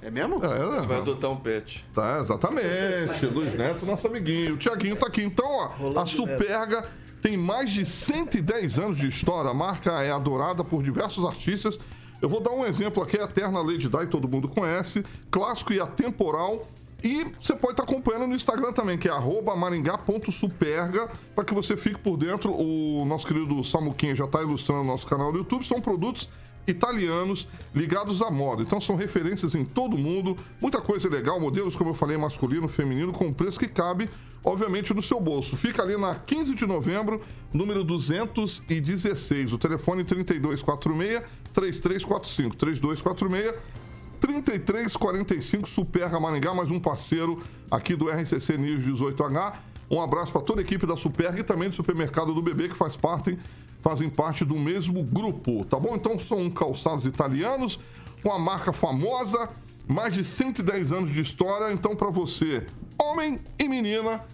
É 0.03 0.11
mesmo? 0.11 0.37
É, 0.45 0.87
vai 0.87 0.99
adotar 0.99 1.31
um 1.31 1.37
pet. 1.37 1.85
Tá, 1.93 2.21
exatamente. 2.21 3.27
Luiz 3.27 3.55
Neto, 3.57 3.85
nosso 3.87 4.07
amiguinho. 4.07 4.55
O 4.55 4.57
Tiaguinho 4.57 4.97
tá 4.97 5.07
aqui. 5.07 5.23
Então, 5.23 5.47
ó, 5.47 6.01
a 6.01 6.07
Superga 6.07 6.87
tem 7.21 7.37
mais 7.37 7.73
de 7.73 7.85
110 7.85 8.79
anos 8.79 8.99
de 8.99 9.09
história. 9.09 9.51
A 9.51 9.55
marca 9.55 10.03
é 10.03 10.11
adorada 10.11 10.63
por 10.63 10.83
diversos 10.83 11.25
artistas. 11.25 11.79
Eu 12.23 12.29
vou 12.29 12.41
dar 12.41 12.51
um 12.51 12.65
exemplo 12.65 13.03
aqui, 13.03 13.19
a 13.19 13.25
Eterna 13.25 13.61
Lady 13.61 13.89
Di, 13.89 14.07
todo 14.07 14.29
mundo 14.29 14.49
conhece. 14.49 15.05
Clássico 15.31 15.73
e 15.73 15.81
atemporal 15.81 16.69
e 17.03 17.27
você 17.39 17.55
pode 17.55 17.75
estar 17.75 17.83
acompanhando 17.83 18.27
no 18.27 18.35
Instagram 18.35 18.73
também, 18.73 18.97
que 18.99 19.09
é 19.09 19.13
maringá.superga, 19.57 21.09
para 21.35 21.45
que 21.45 21.55
você 21.55 21.77
fique 21.77 21.99
por 21.99 22.17
dentro. 22.17 22.53
O 22.53 23.05
nosso 23.05 23.27
querido 23.27 23.63
Samuquinha 23.63 24.15
já 24.15 24.25
está 24.25 24.43
ilustrando 24.43 24.83
o 24.83 24.85
nosso 24.85 25.07
canal 25.07 25.31
do 25.31 25.39
YouTube. 25.39 25.65
São 25.67 25.81
produtos 25.81 26.29
italianos 26.67 27.47
ligados 27.75 28.21
à 28.23 28.31
moda. 28.31 28.63
Então 28.63 28.81
são 28.81 28.97
referências 28.97 29.55
em 29.55 29.65
todo 29.65 29.97
mundo, 29.97 30.37
muita 30.61 30.81
coisa 30.81 31.09
legal, 31.09 31.39
modelos, 31.39 31.77
como 31.77 31.91
eu 31.91 31.95
falei, 31.95 32.17
masculino, 32.17 32.67
feminino, 32.67 33.13
com 33.13 33.33
preço 33.33 33.59
que 33.59 33.69
cabe, 33.69 34.09
obviamente, 34.43 34.93
no 34.93 35.03
seu 35.03 35.21
bolso. 35.21 35.57
Fica 35.57 35.83
ali 35.83 35.97
na 35.97 36.15
15 36.15 36.55
de 36.55 36.67
novembro, 36.67 37.21
número 37.53 37.85
216. 37.85 39.53
O 39.53 39.59
telefone 39.59 40.05
3246 40.05 41.23
3345 41.53 42.57
3246 42.57 43.86
3345 44.27 45.69
Superga 45.69 46.19
Maringá, 46.19 46.53
mais 46.53 46.69
um 46.69 46.81
parceiro 46.81 47.41
aqui 47.71 47.95
do 47.95 48.09
RCC 48.11 48.59
News 48.59 48.83
18H. 48.85 49.55
Um 49.89 50.03
abraço 50.03 50.33
para 50.33 50.41
toda 50.43 50.61
a 50.61 50.65
equipe 50.65 50.85
da 50.85 50.97
Superga 50.97 51.39
e 51.39 51.45
também 51.45 51.69
do 51.69 51.77
Supermercado 51.77 52.35
do 52.35 52.43
Bebê, 52.43 52.69
que 52.69 52.75
faz 52.75 52.97
parte, 52.97 53.39
fazem 53.81 54.11
parte 54.11 54.45
do 54.45 54.57
mesmo 54.57 55.05
grupo, 55.05 55.65
tá 55.67 55.79
bom? 55.79 55.95
Então 55.95 56.19
são 56.19 56.51
calçados 56.51 57.07
italianos, 57.07 57.79
com 58.21 58.33
a 58.33 58.39
marca 58.39 58.73
famosa, 58.73 59.49
mais 59.87 60.13
de 60.13 60.25
110 60.25 60.91
anos 60.91 61.13
de 61.13 61.21
história. 61.21 61.73
Então, 61.73 61.95
para 61.95 62.11
você, 62.11 62.67
homem 62.99 63.39
e 63.57 63.69
menina, 63.69 64.25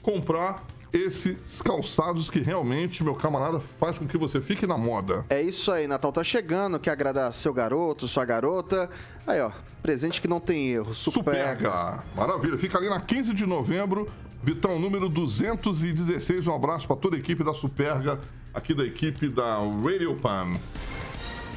comprar 0.00 0.64
esses 0.92 1.62
calçados 1.62 2.28
que 2.28 2.40
realmente, 2.40 3.04
meu 3.04 3.14
camarada, 3.14 3.60
faz 3.60 3.98
com 3.98 4.06
que 4.06 4.18
você 4.18 4.40
fique 4.40 4.66
na 4.66 4.76
moda. 4.76 5.24
É 5.30 5.40
isso 5.40 5.70
aí, 5.70 5.86
Natal 5.86 6.12
tá 6.12 6.24
chegando, 6.24 6.78
quer 6.78 6.90
agradar 6.90 7.32
seu 7.32 7.52
garoto, 7.52 8.08
sua 8.08 8.24
garota. 8.24 8.90
Aí, 9.26 9.40
ó, 9.40 9.50
presente 9.82 10.20
que 10.20 10.28
não 10.28 10.40
tem 10.40 10.68
erro. 10.68 10.92
Superga. 10.94 11.54
Superga. 11.54 12.04
Maravilha, 12.16 12.58
fica 12.58 12.78
ali 12.78 12.88
na 12.88 13.00
15 13.00 13.32
de 13.34 13.46
novembro, 13.46 14.08
Vitão, 14.42 14.78
número 14.78 15.08
216. 15.08 16.46
Um 16.46 16.54
abraço 16.54 16.86
para 16.86 16.96
toda 16.96 17.16
a 17.16 17.18
equipe 17.18 17.44
da 17.44 17.52
Superga, 17.54 18.18
aqui 18.52 18.74
da 18.74 18.84
equipe 18.84 19.28
da 19.28 19.58
Radio 19.58 20.14
Pan. 20.16 20.58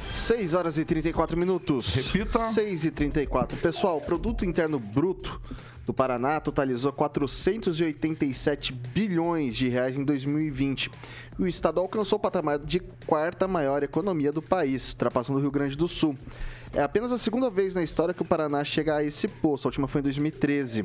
6 0.08 0.54
horas 0.54 0.78
e 0.78 0.84
34 0.84 1.36
minutos. 1.36 1.94
Repita. 1.94 2.38
6 2.38 2.84
e 2.86 2.90
34. 2.90 3.56
Pessoal, 3.58 4.00
produto 4.00 4.44
interno 4.44 4.78
bruto 4.78 5.40
do 5.86 5.92
Paraná 5.92 6.40
totalizou 6.40 6.92
487 6.92 8.72
bilhões 8.72 9.56
de 9.56 9.68
reais 9.68 9.96
em 9.96 10.04
2020. 10.04 10.90
E 11.38 11.42
o 11.42 11.46
estado 11.46 11.80
alcançou 11.80 12.18
o 12.18 12.20
patamar 12.20 12.58
de 12.58 12.80
quarta 13.06 13.46
maior 13.46 13.82
economia 13.82 14.32
do 14.32 14.40
país, 14.40 14.90
ultrapassando 14.92 15.38
o 15.38 15.42
Rio 15.42 15.50
Grande 15.50 15.76
do 15.76 15.88
Sul. 15.88 16.16
É 16.76 16.82
apenas 16.82 17.12
a 17.12 17.18
segunda 17.18 17.48
vez 17.48 17.72
na 17.72 17.84
história 17.84 18.12
que 18.12 18.22
o 18.22 18.24
Paraná 18.24 18.64
chega 18.64 18.96
a 18.96 19.04
esse 19.04 19.28
posto, 19.28 19.66
a 19.66 19.68
última 19.68 19.86
foi 19.86 20.00
em 20.00 20.02
2013. 20.02 20.84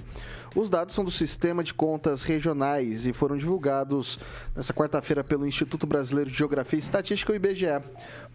Os 0.56 0.70
dados 0.70 0.94
são 0.94 1.04
do 1.04 1.10
Sistema 1.10 1.64
de 1.64 1.74
Contas 1.74 2.22
Regionais 2.22 3.08
e 3.08 3.14
foram 3.14 3.36
divulgados 3.36 4.20
nessa 4.56 4.72
quarta-feira 4.72 5.24
pelo 5.24 5.48
Instituto 5.48 5.88
Brasileiro 5.88 6.30
de 6.30 6.38
Geografia 6.38 6.78
e 6.78 6.80
Estatística, 6.80 7.34
o 7.34 7.36
IBGE. 7.36 7.82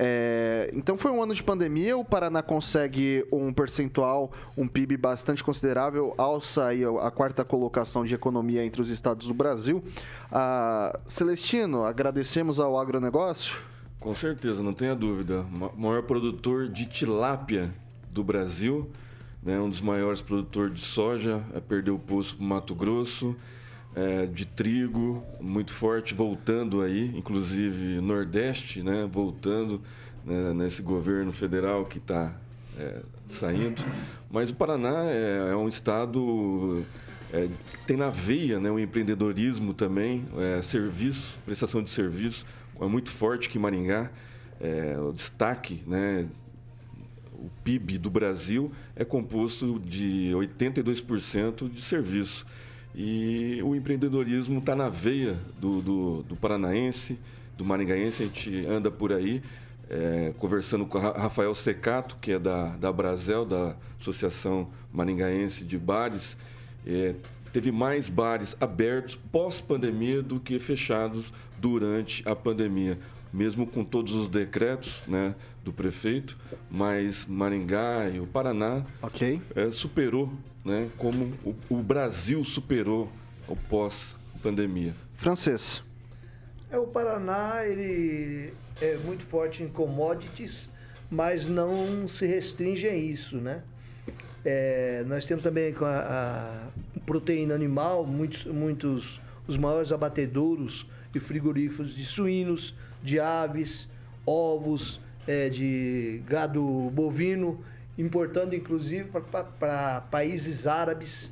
É, 0.00 0.70
então 0.74 0.96
foi 0.96 1.10
um 1.10 1.20
ano 1.20 1.34
de 1.34 1.42
pandemia, 1.42 1.96
o 1.96 2.04
Paraná 2.04 2.40
consegue 2.40 3.26
um 3.32 3.52
percentual, 3.52 4.30
um 4.56 4.68
PIB 4.68 4.96
bastante 4.96 5.42
considerável, 5.42 6.14
alça 6.16 6.66
aí 6.66 6.84
a 6.84 7.10
quarta 7.10 7.44
colocação 7.44 8.04
de 8.06 8.14
economia 8.14 8.64
entre 8.64 8.80
os 8.80 8.90
estados 8.90 9.26
do 9.26 9.34
Brasil. 9.34 9.82
Ah, 10.30 10.96
Celestino, 11.04 11.84
agradecemos 11.84 12.60
ao 12.60 12.78
agronegócio. 12.78 13.56
Com 13.98 14.14
certeza, 14.14 14.62
não 14.62 14.72
tenha 14.72 14.94
dúvida. 14.94 15.44
O 15.76 15.82
maior 15.82 16.04
produtor 16.04 16.68
de 16.68 16.86
tilápia 16.86 17.74
do 18.08 18.22
Brasil, 18.22 18.88
né, 19.42 19.58
um 19.58 19.68
dos 19.68 19.80
maiores 19.80 20.22
produtores 20.22 20.74
de 20.74 20.84
soja, 20.84 21.42
é, 21.52 21.58
perdeu 21.58 21.96
o 21.96 21.98
posto 21.98 22.36
para 22.36 22.46
Mato 22.46 22.72
Grosso, 22.72 23.34
é, 23.94 24.26
de 24.26 24.44
trigo, 24.44 25.22
muito 25.40 25.72
forte, 25.72 26.14
voltando 26.14 26.82
aí, 26.82 27.12
inclusive 27.16 28.00
Nordeste, 28.00 28.82
né, 28.82 29.08
voltando 29.10 29.80
né, 30.24 30.52
nesse 30.54 30.82
governo 30.82 31.32
federal 31.32 31.84
que 31.84 31.98
está 31.98 32.34
é, 32.78 33.00
saindo. 33.28 33.84
Mas 34.30 34.50
o 34.50 34.54
Paraná 34.54 35.04
é, 35.06 35.50
é 35.50 35.56
um 35.56 35.68
estado 35.68 36.84
é, 37.32 37.48
tem 37.86 37.96
na 37.96 38.08
veia 38.08 38.58
né, 38.58 38.70
o 38.70 38.78
empreendedorismo 38.78 39.74
também, 39.74 40.26
é, 40.38 40.62
serviço, 40.62 41.36
prestação 41.44 41.82
de 41.82 41.90
serviço, 41.90 42.46
é 42.80 42.86
muito 42.86 43.10
forte 43.10 43.48
que 43.48 43.58
Maringá. 43.58 44.10
É, 44.60 44.98
o 44.98 45.12
destaque, 45.12 45.82
né, 45.86 46.26
o 47.32 47.48
PIB 47.62 47.98
do 47.98 48.10
Brasil 48.10 48.72
é 48.96 49.04
composto 49.04 49.78
de 49.78 50.32
82% 50.34 51.70
de 51.70 51.82
serviço. 51.82 52.46
E 52.94 53.60
o 53.62 53.74
empreendedorismo 53.74 54.58
está 54.58 54.74
na 54.74 54.88
veia 54.88 55.36
do, 55.60 55.80
do, 55.80 56.22
do, 56.22 56.36
paranaense, 56.36 57.18
do 57.56 57.64
maringaense. 57.64 58.22
A 58.22 58.26
gente 58.26 58.66
anda 58.66 58.90
por 58.90 59.12
aí 59.12 59.42
é, 59.88 60.32
conversando 60.38 60.84
com 60.86 60.98
Rafael 60.98 61.54
Secato, 61.54 62.16
que 62.20 62.32
é 62.32 62.38
da, 62.38 62.76
da 62.76 62.92
Brasel, 62.92 63.44
da 63.44 63.76
Associação 64.00 64.68
Maringaense 64.92 65.64
de 65.64 65.78
Bares. 65.78 66.36
É, 66.86 67.14
teve 67.52 67.70
mais 67.70 68.08
bares 68.08 68.56
abertos 68.60 69.16
pós-pandemia 69.30 70.22
do 70.22 70.40
que 70.40 70.58
fechados 70.58 71.32
durante 71.58 72.22
a 72.28 72.34
pandemia 72.34 72.98
mesmo 73.32 73.66
com 73.66 73.84
todos 73.84 74.14
os 74.14 74.28
decretos 74.28 75.00
né, 75.06 75.34
do 75.68 75.72
prefeito, 75.72 76.36
mas 76.70 77.26
Maringá 77.26 78.08
e 78.08 78.18
o 78.18 78.26
Paraná 78.26 78.84
okay. 79.02 79.40
é, 79.54 79.70
superou, 79.70 80.32
né, 80.64 80.88
como 80.96 81.34
o, 81.44 81.54
o 81.68 81.82
Brasil 81.82 82.42
superou 82.42 83.10
o 83.46 83.54
pós-pandemia. 83.54 84.94
Francês. 85.14 85.82
É, 86.70 86.78
o 86.78 86.86
Paraná 86.86 87.64
ele 87.66 88.52
é 88.80 88.96
muito 88.96 89.24
forte 89.24 89.62
em 89.62 89.68
commodities, 89.68 90.70
mas 91.10 91.46
não 91.48 92.08
se 92.08 92.26
restringe 92.26 92.86
a 92.86 92.96
isso, 92.96 93.36
né? 93.36 93.62
É, 94.44 95.04
nós 95.06 95.24
temos 95.24 95.42
também 95.42 95.74
a, 95.80 96.68
a 96.96 97.00
proteína 97.00 97.54
animal, 97.54 98.06
muitos, 98.06 98.44
muitos 98.44 99.20
os 99.46 99.56
maiores 99.56 99.92
abatedouros 99.92 100.86
e 101.14 101.20
frigoríficos 101.20 101.94
de 101.94 102.04
suínos, 102.04 102.74
de 103.02 103.18
aves, 103.18 103.88
ovos, 104.24 105.00
é, 105.28 105.50
de 105.50 106.22
gado 106.26 106.62
bovino, 106.90 107.62
importando 107.98 108.56
inclusive 108.56 109.10
para 109.60 110.00
países 110.10 110.66
árabes 110.66 111.30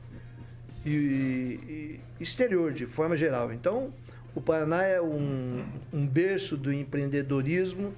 e, 0.85 0.91
e, 0.91 2.01
exterior, 2.21 2.75
de 2.75 2.85
forma 2.85 3.17
geral. 3.17 3.51
Então, 3.55 3.91
o 4.35 4.41
Paraná 4.41 4.83
é 4.83 5.01
um, 5.01 5.65
um 5.91 6.07
berço 6.07 6.59
do 6.59 6.71
empreendedorismo 6.71 7.95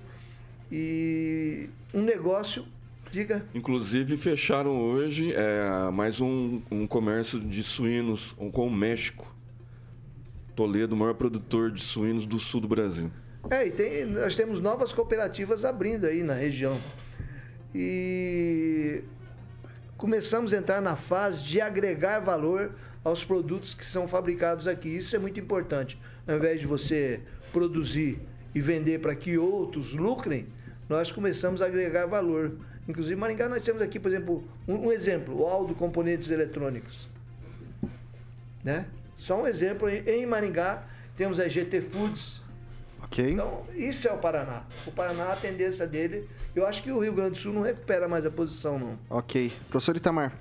e 0.71 1.69
um 1.93 2.03
negócio 2.03 2.65
Diga. 3.11 3.43
Inclusive, 3.55 4.19
fecharam 4.19 4.79
hoje 4.83 5.33
é, 5.33 5.91
mais 5.91 6.21
um, 6.21 6.61
um 6.71 6.87
comércio 6.87 7.41
de 7.41 7.65
suínos 7.65 8.37
com 8.53 8.67
o 8.67 8.71
México. 8.71 9.35
Toledo, 10.55 10.95
o 10.95 10.99
maior 10.99 11.15
produtor 11.15 11.71
de 11.71 11.81
suínos 11.81 12.27
do 12.27 12.39
sul 12.39 12.61
do 12.61 12.69
Brasil. 12.69 13.11
É, 13.51 13.67
e 13.67 13.71
tem, 13.71 14.05
nós 14.05 14.37
temos 14.37 14.61
novas 14.61 14.93
cooperativas 14.93 15.65
abrindo 15.65 16.07
aí 16.07 16.23
na 16.23 16.35
região. 16.35 16.79
E 17.75 19.03
começamos 19.97 20.53
a 20.53 20.59
entrar 20.59 20.81
na 20.81 20.97
fase 20.97 21.43
de 21.43 21.61
agregar 21.61 22.21
valor 22.21 22.75
aos 23.05 23.25
produtos 23.25 23.75
que 23.75 23.85
são 23.85 24.07
fabricados 24.07 24.67
aqui. 24.67 24.89
Isso 24.89 25.15
é 25.15 25.19
muito 25.19 25.41
importante. 25.41 25.99
Ao 26.27 26.37
invés 26.37 26.61
de 26.61 26.67
você 26.67 27.21
produzir 27.53 28.21
e 28.55 28.61
vender 28.61 29.01
para 29.01 29.15
que 29.15 29.39
outros 29.39 29.93
lucrem, 29.93 30.47
nós 30.89 31.11
começamos 31.11 31.63
a 31.63 31.67
agregar 31.67 32.07
valor. 32.07 32.59
Inclusive, 32.87 33.15
em 33.15 33.19
Maringá, 33.19 33.49
nós 33.49 33.63
temos 33.63 33.83
aqui, 33.83 34.01
por 34.01 34.09
exemplo, 34.09 34.45
um, 34.67 34.87
um 34.87 34.93
exemplo, 34.93 35.43
o 35.43 35.47
Aldo 35.47 35.75
Componentes 35.75 36.31
Eletrônicos. 36.31 37.09
Né? 38.65 38.87
Só 39.15 39.43
um 39.43 39.47
exemplo, 39.47 39.89
em 39.89 40.25
Maringá, 40.27 40.87
temos 41.17 41.39
a 41.39 41.49
GT 41.49 41.81
Foods, 41.83 42.43
Ok. 43.09 43.33
Então, 43.33 43.65
isso 43.75 44.07
é 44.07 44.13
o 44.13 44.19
Paraná. 44.19 44.65
O 44.87 44.93
Paraná, 44.93 45.33
a 45.33 45.37
tendência 45.37 45.87
dele, 45.87 46.29
eu 46.55 46.67
acho 46.67 46.83
que 46.83 46.93
o 46.93 47.01
Rio 47.01 47.13
Grande 47.13 47.33
do 47.33 47.39
Sul 47.39 47.53
não 47.53 47.63
recupera 47.63 48.07
mais 48.07 48.25
a 48.25 48.31
posição, 48.31 48.79
não. 48.79 48.99
Ok. 49.11 49.53
Professor 49.69 49.97
Itamar. 49.97 50.37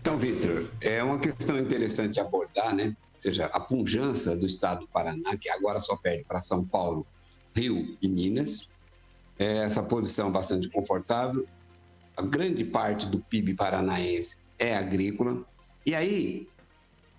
Então, 0.00 0.18
Vitor, 0.18 0.66
é 0.80 1.02
uma 1.02 1.18
questão 1.18 1.58
interessante 1.58 2.18
abordar, 2.20 2.74
né? 2.74 2.86
Ou 2.86 3.18
seja, 3.18 3.46
a 3.46 3.60
pujança 3.60 4.34
do 4.34 4.46
estado 4.46 4.80
do 4.80 4.88
Paraná, 4.88 5.36
que 5.36 5.48
agora 5.50 5.78
só 5.78 5.96
perde 5.96 6.24
para 6.24 6.40
São 6.40 6.64
Paulo, 6.64 7.06
Rio 7.54 7.96
e 8.00 8.08
Minas. 8.08 8.68
É 9.38 9.58
essa 9.58 9.82
posição 9.82 10.32
bastante 10.32 10.68
confortável. 10.68 11.46
A 12.16 12.22
grande 12.22 12.64
parte 12.64 13.06
do 13.06 13.20
PIB 13.20 13.54
paranaense 13.54 14.38
é 14.58 14.74
agrícola. 14.74 15.44
E 15.86 15.94
aí, 15.94 16.48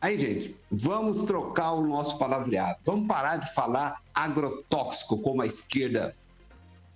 Aí, 0.02 0.18
gente, 0.18 0.56
vamos 0.72 1.24
trocar 1.24 1.74
o 1.74 1.86
nosso 1.86 2.18
palavreado. 2.18 2.80
Vamos 2.84 3.08
parar 3.08 3.38
de 3.38 3.54
falar 3.54 4.02
agrotóxico, 4.16 5.20
como 5.20 5.43
a 5.43 5.45
esquerda, 5.45 6.18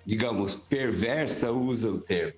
digamos, 0.03 0.55
perversa 0.55 1.51
usa 1.51 1.91
o 1.91 2.01
termo. 2.01 2.33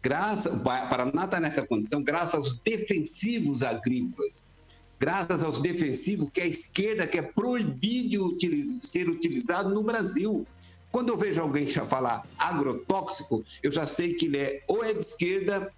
Graças, 0.00 0.54
o 0.54 0.60
Paraná 0.60 1.24
está 1.24 1.40
nessa 1.40 1.66
condição 1.66 2.04
graças 2.04 2.34
aos 2.34 2.58
defensivos 2.58 3.64
agrícolas, 3.64 4.52
graças 5.00 5.42
aos 5.42 5.58
defensivos 5.58 6.30
que 6.30 6.40
a 6.40 6.46
esquerda 6.46 7.04
quer 7.04 7.32
proibir 7.32 8.08
de 8.08 8.62
ser 8.62 9.08
utilizado 9.08 9.70
no 9.70 9.82
Brasil. 9.82 10.46
Quando 10.92 11.08
eu 11.08 11.16
vejo 11.16 11.40
alguém 11.40 11.66
falar 11.66 12.24
agrotóxico, 12.38 13.42
eu 13.60 13.72
já 13.72 13.88
sei 13.88 14.14
que 14.14 14.26
ele 14.26 14.38
é 14.38 14.62
ou 14.68 14.84
é 14.84 14.92
de 14.92 15.00
esquerda, 15.00 15.72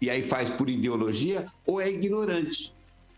e 0.00 0.08
aí 0.08 0.22
faz 0.22 0.48
por 0.48 0.70
ideologia, 0.70 1.52
ou 1.66 1.82
é 1.82 1.90
ignorante 1.90 2.74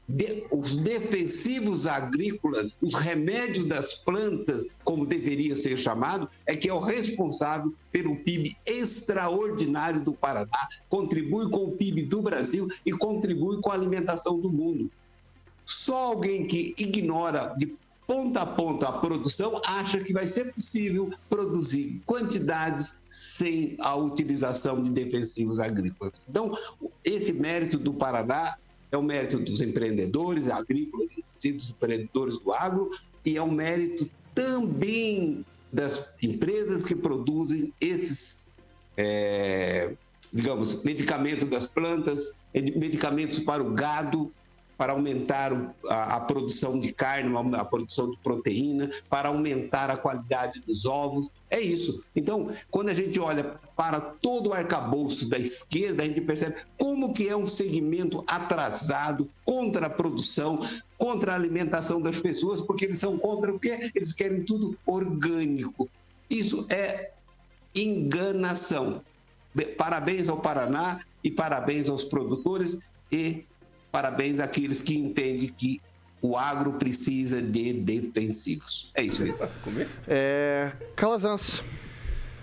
de, 0.08 0.46
os 0.50 0.74
defensivos 0.74 1.86
agrícolas, 1.86 2.76
os 2.80 2.94
remédios 2.94 3.66
das 3.66 3.94
plantas, 3.94 4.66
como 4.84 5.06
deveria 5.06 5.56
ser 5.56 5.76
chamado, 5.76 6.28
é 6.46 6.54
que 6.54 6.68
é 6.68 6.72
o 6.72 6.78
responsável 6.78 7.74
pelo 7.90 8.16
PIB 8.16 8.56
extraordinário 8.64 10.04
do 10.04 10.14
Paraná, 10.14 10.68
contribui 10.88 11.50
com 11.50 11.64
o 11.64 11.72
PIB 11.72 12.04
do 12.04 12.22
Brasil 12.22 12.68
e 12.84 12.92
contribui 12.92 13.60
com 13.60 13.70
a 13.70 13.74
alimentação 13.74 14.38
do 14.38 14.52
mundo. 14.52 14.90
Só 15.64 15.96
alguém 15.96 16.46
que 16.46 16.74
ignora 16.78 17.54
de 17.58 17.76
ponta 18.06 18.42
a 18.42 18.46
ponta 18.46 18.88
a 18.88 18.92
produção, 18.92 19.60
acha 19.66 19.98
que 19.98 20.12
vai 20.12 20.26
ser 20.26 20.52
possível 20.54 21.10
produzir 21.28 22.00
quantidades 22.06 23.00
sem 23.08 23.76
a 23.80 23.96
utilização 23.96 24.80
de 24.80 24.90
defensivos 24.90 25.58
agrícolas. 25.58 26.20
Então, 26.28 26.56
esse 27.04 27.32
mérito 27.32 27.76
do 27.78 27.92
Paraná 27.92 28.56
é 28.90 28.96
o 28.96 29.02
mérito 29.02 29.38
dos 29.38 29.60
empreendedores 29.60 30.48
agrícolas, 30.48 31.10
inclusive 31.12 31.56
dos 31.58 31.70
empreendedores 31.70 32.38
do 32.38 32.52
agro, 32.52 32.90
e 33.24 33.36
é 33.36 33.42
o 33.42 33.50
mérito 33.50 34.08
também 34.34 35.44
das 35.72 36.08
empresas 36.22 36.84
que 36.84 36.94
produzem 36.94 37.72
esses, 37.80 38.38
é, 38.96 39.92
digamos, 40.32 40.82
medicamentos 40.82 41.46
das 41.46 41.66
plantas, 41.66 42.36
medicamentos 42.54 43.38
para 43.38 43.62
o 43.62 43.72
gado, 43.74 44.32
para 44.76 44.92
aumentar 44.92 45.52
a, 45.88 46.16
a, 46.16 46.20
produção 46.20 46.78
de 46.78 46.92
carne, 46.92 47.32
a 47.56 47.64
produção 47.64 48.10
de 48.10 48.16
proteína, 48.18 48.90
para 49.08 49.28
aumentar 49.28 49.90
a 49.90 49.96
qualidade 49.96 50.60
dos 50.60 50.84
ovos. 50.84 51.32
É 51.50 51.60
isso. 51.60 52.04
Então, 52.14 52.50
quando 52.70 52.90
a 52.90 52.94
gente 52.94 53.18
olha 53.18 53.56
para 53.76 54.00
todo 54.00 54.50
o 54.50 54.52
arcabouço 54.52 55.28
da 55.28 55.38
esquerda, 55.38 56.02
a 56.02 56.06
gente 56.06 56.20
percebe 56.20 56.56
como 56.78 57.12
que 57.12 57.28
é 57.28 57.36
um 57.36 57.46
segmento 57.46 58.22
atrasado 58.26 59.28
contra 59.44 59.86
a 59.86 59.90
produção, 59.90 60.60
contra 60.98 61.32
a 61.32 61.36
alimentação 61.36 62.00
das 62.00 62.20
pessoas, 62.20 62.60
porque 62.60 62.84
eles 62.84 62.98
são 62.98 63.18
contra 63.18 63.54
o 63.54 63.58
quê? 63.58 63.90
Eles 63.94 64.12
querem 64.12 64.42
tudo 64.42 64.76
orgânico. 64.84 65.88
Isso 66.28 66.66
é 66.68 67.12
enganação. 67.74 69.00
Parabéns 69.78 70.28
ao 70.28 70.38
Paraná 70.38 71.00
e 71.24 71.30
parabéns 71.30 71.88
aos 71.88 72.04
produtores 72.04 72.80
e 73.10 73.44
Parabéns 73.96 74.40
àqueles 74.40 74.82
que 74.82 74.94
entendem 74.94 75.48
que 75.48 75.80
o 76.20 76.36
agro 76.36 76.74
precisa 76.74 77.40
de 77.40 77.72
defensivos. 77.72 78.92
É 78.94 79.00
isso, 79.00 79.24
Vitor. 79.24 79.48
É, 80.06 80.70
Calazans. 80.94 81.62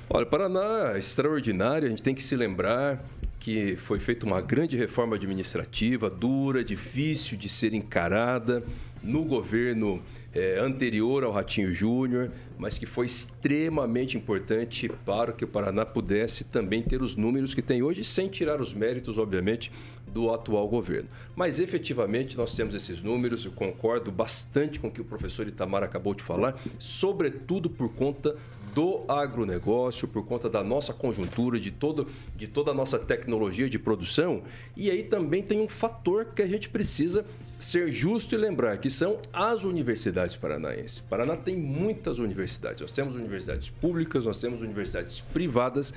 Olha, 0.10 0.26
Paraná 0.26 0.94
é 0.96 0.98
extraordinário, 0.98 1.86
a 1.86 1.90
gente 1.92 2.02
tem 2.02 2.16
que 2.16 2.24
se 2.24 2.36
lembrar 2.36 3.06
que 3.40 3.78
foi 3.78 4.00
feita 4.00 4.26
uma 4.26 4.42
grande 4.42 4.76
reforma 4.76 5.16
administrativa, 5.16 6.10
dura, 6.10 6.64
difícil 6.64 7.38
de 7.38 7.48
ser 7.48 7.76
encarada 7.76 8.64
no 9.04 9.24
governo 9.24 10.02
é, 10.34 10.58
anterior 10.60 11.24
ao 11.24 11.32
Ratinho 11.32 11.72
Júnior, 11.72 12.32
mas 12.58 12.80
que 12.80 12.88
foi 12.88 13.06
extremamente 13.06 14.18
importante 14.18 14.90
para 15.06 15.32
que 15.32 15.44
o 15.44 15.48
Paraná 15.48 15.86
pudesse 15.86 16.46
também 16.46 16.82
ter 16.82 17.04
os 17.04 17.16
números 17.16 17.54
que 17.54 17.62
tem 17.62 17.84
hoje, 17.84 18.04
sem 18.04 18.28
tirar 18.28 18.60
os 18.60 18.74
méritos, 18.74 19.20
obviamente, 19.20 19.72
do 20.14 20.32
atual 20.32 20.68
governo. 20.68 21.10
Mas 21.36 21.60
efetivamente 21.60 22.38
nós 22.38 22.56
temos 22.56 22.76
esses 22.76 23.02
números, 23.02 23.46
eu 23.46 23.52
concordo 23.52 24.12
bastante 24.12 24.80
com 24.80 24.88
o 24.88 24.92
que 24.92 25.02
o 25.02 25.06
professor 25.06 25.48
Itamar 25.48 25.84
acabou 25.84 26.14
de 26.14 26.24
falar, 26.24 26.62
sobretudo 26.78 27.70
por 27.70 27.90
conta 27.94 28.36
do 28.74 29.04
agronegócio, 29.08 30.08
por 30.08 30.26
conta 30.26 30.50
da 30.50 30.64
nossa 30.64 30.94
conjuntura, 30.94 31.60
de, 31.60 31.70
todo, 31.70 32.08
de 32.36 32.48
toda 32.48 32.72
a 32.72 32.74
nossa 32.74 32.98
tecnologia 32.98 33.70
de 33.70 33.78
produção. 33.78 34.44
E 34.76 34.90
aí 34.90 35.04
também 35.04 35.44
tem 35.44 35.62
um 35.62 35.68
fator 35.68 36.26
que 36.36 36.42
a 36.42 36.48
gente 36.48 36.70
precisa 36.70 37.26
ser 37.60 37.92
justo 37.92 38.34
e 38.34 38.38
lembrar, 38.38 38.78
que 38.78 38.90
são 38.90 39.20
as 39.32 39.64
universidades 39.64 40.36
paranaenses. 40.36 41.00
Paraná 41.02 41.38
tem 41.38 41.56
muitas 41.56 42.18
universidades. 42.18 42.82
Nós 42.82 42.92
temos 42.92 43.16
universidades 43.16 43.70
públicas, 43.70 44.26
nós 44.26 44.42
temos 44.42 44.62
universidades 44.62 45.22
privadas 45.22 45.94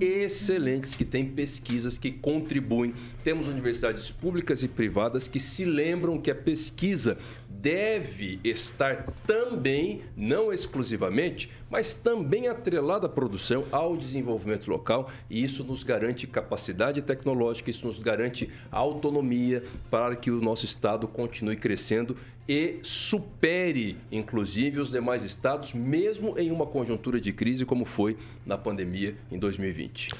excelentes 0.00 0.94
que 0.94 1.04
têm 1.04 1.26
pesquisas 1.26 1.98
que 1.98 2.10
contribuem. 2.10 2.94
Temos 3.24 3.48
universidades 3.48 4.10
públicas 4.10 4.62
e 4.62 4.68
privadas 4.68 5.26
que 5.26 5.40
se 5.40 5.64
lembram 5.64 6.20
que 6.20 6.30
a 6.30 6.34
pesquisa 6.34 7.18
deve 7.60 8.38
estar 8.44 9.04
também, 9.26 10.02
não 10.16 10.52
exclusivamente, 10.52 11.50
mas 11.68 11.92
também 11.92 12.46
atrelada 12.46 13.06
à 13.06 13.08
produção, 13.08 13.64
ao 13.72 13.96
desenvolvimento 13.96 14.68
local, 14.68 15.10
e 15.28 15.42
isso 15.42 15.64
nos 15.64 15.82
garante 15.82 16.26
capacidade 16.26 17.02
tecnológica, 17.02 17.68
isso 17.68 17.86
nos 17.86 17.98
garante 17.98 18.48
autonomia 18.70 19.62
para 19.90 20.14
que 20.14 20.30
o 20.30 20.40
nosso 20.40 20.64
estado 20.64 21.08
continue 21.08 21.56
crescendo 21.56 22.16
e 22.48 22.78
supere, 22.82 23.98
inclusive, 24.10 24.80
os 24.80 24.90
demais 24.90 25.24
estados, 25.24 25.74
mesmo 25.74 26.38
em 26.38 26.50
uma 26.50 26.64
conjuntura 26.64 27.20
de 27.20 27.32
crise 27.32 27.66
como 27.66 27.84
foi 27.84 28.16
na 28.46 28.56
pandemia 28.56 29.16
em 29.30 29.38
2020. 29.38 30.10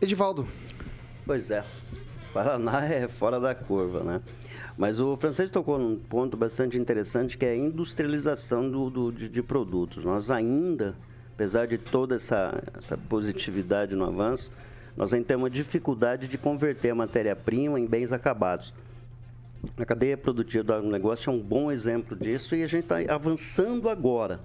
Edivaldo. 0.00 0.48
Pois 1.24 1.52
é, 1.52 1.62
Paraná 2.32 2.84
é 2.84 3.06
fora 3.06 3.38
da 3.38 3.54
curva, 3.54 4.02
né? 4.02 4.20
Mas 4.76 5.00
o 5.00 5.16
francês 5.16 5.50
tocou 5.50 5.78
num 5.78 5.96
ponto 5.96 6.36
bastante 6.36 6.78
interessante 6.78 7.36
que 7.36 7.44
é 7.44 7.50
a 7.50 7.56
industrialização 7.56 8.70
do, 8.70 8.88
do 8.88 9.12
de, 9.12 9.28
de, 9.28 9.42
produtos. 9.42 10.04
Nós 10.04 10.30
ainda, 10.30 10.94
apesar 11.34 11.66
de 11.66 11.78
toda 11.78 12.16
essa, 12.16 12.62
essa 12.78 12.96
positividade 12.96 13.94
no 13.94 14.04
avanço, 14.04 14.50
nós 14.96 15.12
ainda 15.12 15.26
temos 15.26 15.42
uma 15.44 15.50
dificuldade 15.50 16.26
de 16.26 16.38
converter 16.38 16.90
a 16.90 16.94
matéria-prima 16.94 17.78
em 17.78 17.86
bens 17.86 18.12
acabados. 18.12 18.72
A 19.76 19.84
cadeia 19.84 20.16
produtiva 20.16 20.64
do 20.64 20.72
agronegócio 20.72 21.30
é 21.30 21.32
um 21.32 21.38
bom 21.38 21.70
exemplo 21.70 22.16
disso 22.16 22.56
e 22.56 22.62
a 22.62 22.66
gente 22.66 22.84
está 22.84 22.96
avançando 23.14 23.88
agora. 23.88 24.40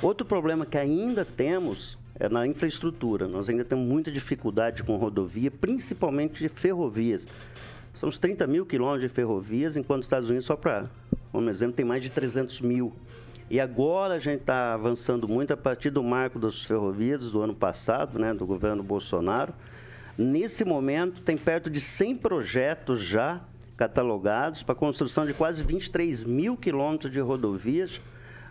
Outro 0.00 0.26
problema 0.26 0.64
que 0.64 0.78
ainda 0.78 1.24
temos 1.24 1.98
é 2.18 2.28
na 2.28 2.46
infraestrutura. 2.46 3.28
Nós 3.28 3.48
ainda 3.48 3.64
temos 3.64 3.86
muita 3.86 4.10
dificuldade 4.10 4.82
com 4.82 4.96
rodovia, 4.96 5.50
principalmente 5.50 6.40
de 6.40 6.48
ferrovias. 6.48 7.28
São 7.98 8.08
uns 8.08 8.18
30 8.18 8.46
mil 8.46 8.66
quilômetros 8.66 9.02
de 9.02 9.08
ferrovias, 9.08 9.76
enquanto 9.76 10.00
os 10.00 10.06
Estados 10.06 10.28
Unidos, 10.28 10.46
só 10.46 10.54
para, 10.54 10.90
como 11.32 11.48
exemplo, 11.48 11.74
tem 11.74 11.84
mais 11.84 12.02
de 12.02 12.10
300 12.10 12.60
mil. 12.60 12.92
E 13.48 13.58
agora 13.58 14.14
a 14.14 14.18
gente 14.18 14.40
está 14.40 14.74
avançando 14.74 15.26
muito 15.26 15.52
a 15.54 15.56
partir 15.56 15.90
do 15.90 16.02
marco 16.02 16.38
das 16.38 16.62
ferrovias 16.64 17.30
do 17.30 17.40
ano 17.40 17.54
passado, 17.54 18.18
né, 18.18 18.34
do 18.34 18.44
governo 18.44 18.82
Bolsonaro. 18.82 19.54
Nesse 20.18 20.64
momento, 20.64 21.22
tem 21.22 21.38
perto 21.38 21.70
de 21.70 21.80
100 21.80 22.16
projetos 22.16 23.02
já 23.02 23.40
catalogados 23.76 24.62
para 24.62 24.74
construção 24.74 25.24
de 25.26 25.32
quase 25.32 25.62
23 25.62 26.24
mil 26.24 26.56
quilômetros 26.56 27.12
de 27.12 27.20
rodovias 27.20 28.00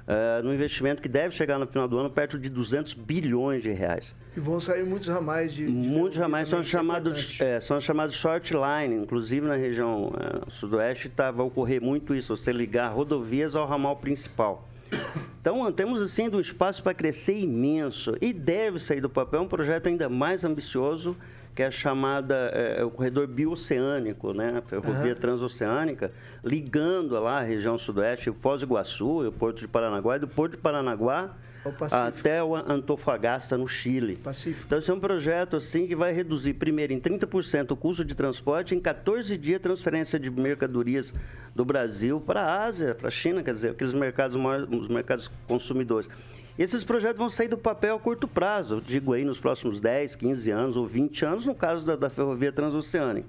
uh, 0.07 0.43
no 0.43 0.53
investimento 0.53 1.01
que 1.01 1.09
deve 1.09 1.35
chegar 1.35 1.59
no 1.59 1.67
final 1.67 1.87
do 1.87 1.97
ano 1.97 2.09
perto 2.09 2.37
de 2.37 2.49
200 2.49 2.93
bilhões 2.93 3.63
de 3.63 3.71
reais. 3.71 4.15
E 4.35 4.39
vão 4.39 4.59
sair 4.59 4.83
muitos 4.83 5.07
ramais 5.07 5.53
de. 5.53 5.65
de 5.65 5.71
muitos 5.71 6.17
ramais 6.17 6.49
são 6.49 6.63
chamados, 6.63 7.39
é, 7.41 7.59
são 7.59 7.79
chamados 7.79 8.15
short 8.15 8.53
line, 8.53 9.03
inclusive 9.03 9.45
na 9.45 9.55
região 9.55 10.07
uh, 10.07 10.51
sudoeste 10.51 11.09
tá, 11.09 11.31
vai 11.31 11.45
ocorrer 11.45 11.81
muito 11.81 12.13
isso, 12.13 12.35
você 12.35 12.51
ligar 12.51 12.89
rodovias 12.89 13.55
ao 13.55 13.67
ramal 13.67 13.95
principal. 13.95 14.67
Então, 15.41 15.71
temos 15.71 16.01
assim 16.01 16.27
um 16.29 16.39
espaço 16.39 16.81
para 16.81 16.93
crescer 16.93 17.37
imenso 17.37 18.15
e 18.21 18.33
deve 18.33 18.79
sair 18.79 19.01
do 19.01 19.09
papel 19.09 19.41
um 19.41 19.47
projeto 19.47 19.87
ainda 19.87 20.09
mais 20.09 20.43
ambicioso 20.43 21.15
que 21.55 21.63
é 21.63 21.67
a 21.67 21.71
chamada 21.71 22.35
é, 22.53 22.83
o 22.83 22.91
corredor 22.91 23.25
bioceânico, 23.27 24.33
né, 24.33 24.57
a 24.57 24.61
ferrovia 24.61 25.13
uhum. 25.13 25.19
transoceânica, 25.19 26.11
ligando 26.43 27.17
lá 27.17 27.39
a 27.39 27.43
região 27.43 27.77
sudoeste, 27.77 28.29
Foz 28.41 28.59
do 28.59 28.67
Iguaçu, 28.67 29.25
o 29.27 29.31
Porto 29.31 29.59
de 29.59 29.67
Paranaguá, 29.67 30.17
e 30.17 30.19
do 30.19 30.27
Porto 30.27 30.51
de 30.51 30.57
Paranaguá 30.57 31.33
até 31.91 32.43
o 32.43 32.55
Antofagasta, 32.55 33.57
no 33.57 33.67
Chile. 33.67 34.17
Pacífico. 34.17 34.65
Então, 34.67 34.77
esse 34.77 34.91
é 34.91 34.93
um 34.93 34.99
projeto 34.99 35.55
assim 35.55 35.87
que 35.87 35.95
vai 35.95 36.11
reduzir, 36.11 36.53
primeiro, 36.53 36.93
em 36.93 36.99
30% 36.99 37.71
o 37.71 37.75
custo 37.75 38.03
de 38.05 38.13
transporte, 38.13 38.75
em 38.75 38.79
14 38.79 39.35
dias, 39.37 39.61
transferência 39.61 40.19
de 40.19 40.29
mercadorias 40.29 41.13
do 41.55 41.65
Brasil 41.65 42.19
para 42.19 42.41
a 42.41 42.65
Ásia, 42.65 42.93
para 42.93 43.07
a 43.07 43.11
China, 43.11 43.41
quer 43.41 43.53
dizer, 43.53 43.71
aqueles 43.71 43.93
mercados, 43.93 44.37
os 44.69 44.87
mercados 44.87 45.31
consumidores. 45.47 46.09
Esses 46.57 46.85
projetos 46.85 47.17
vão 47.17 47.29
sair 47.29 47.49
do 47.49 47.57
papel 47.57 47.97
a 47.97 47.99
curto 47.99 48.27
prazo, 48.27 48.81
digo 48.81 49.11
aí 49.11 49.25
nos 49.25 49.37
próximos 49.37 49.81
10, 49.81 50.15
15 50.15 50.51
anos 50.51 50.77
ou 50.77 50.87
20 50.87 51.25
anos, 51.25 51.45
no 51.45 51.53
caso 51.53 51.85
da, 51.85 51.97
da 51.97 52.09
ferrovia 52.09 52.51
transoceânica. 52.51 53.27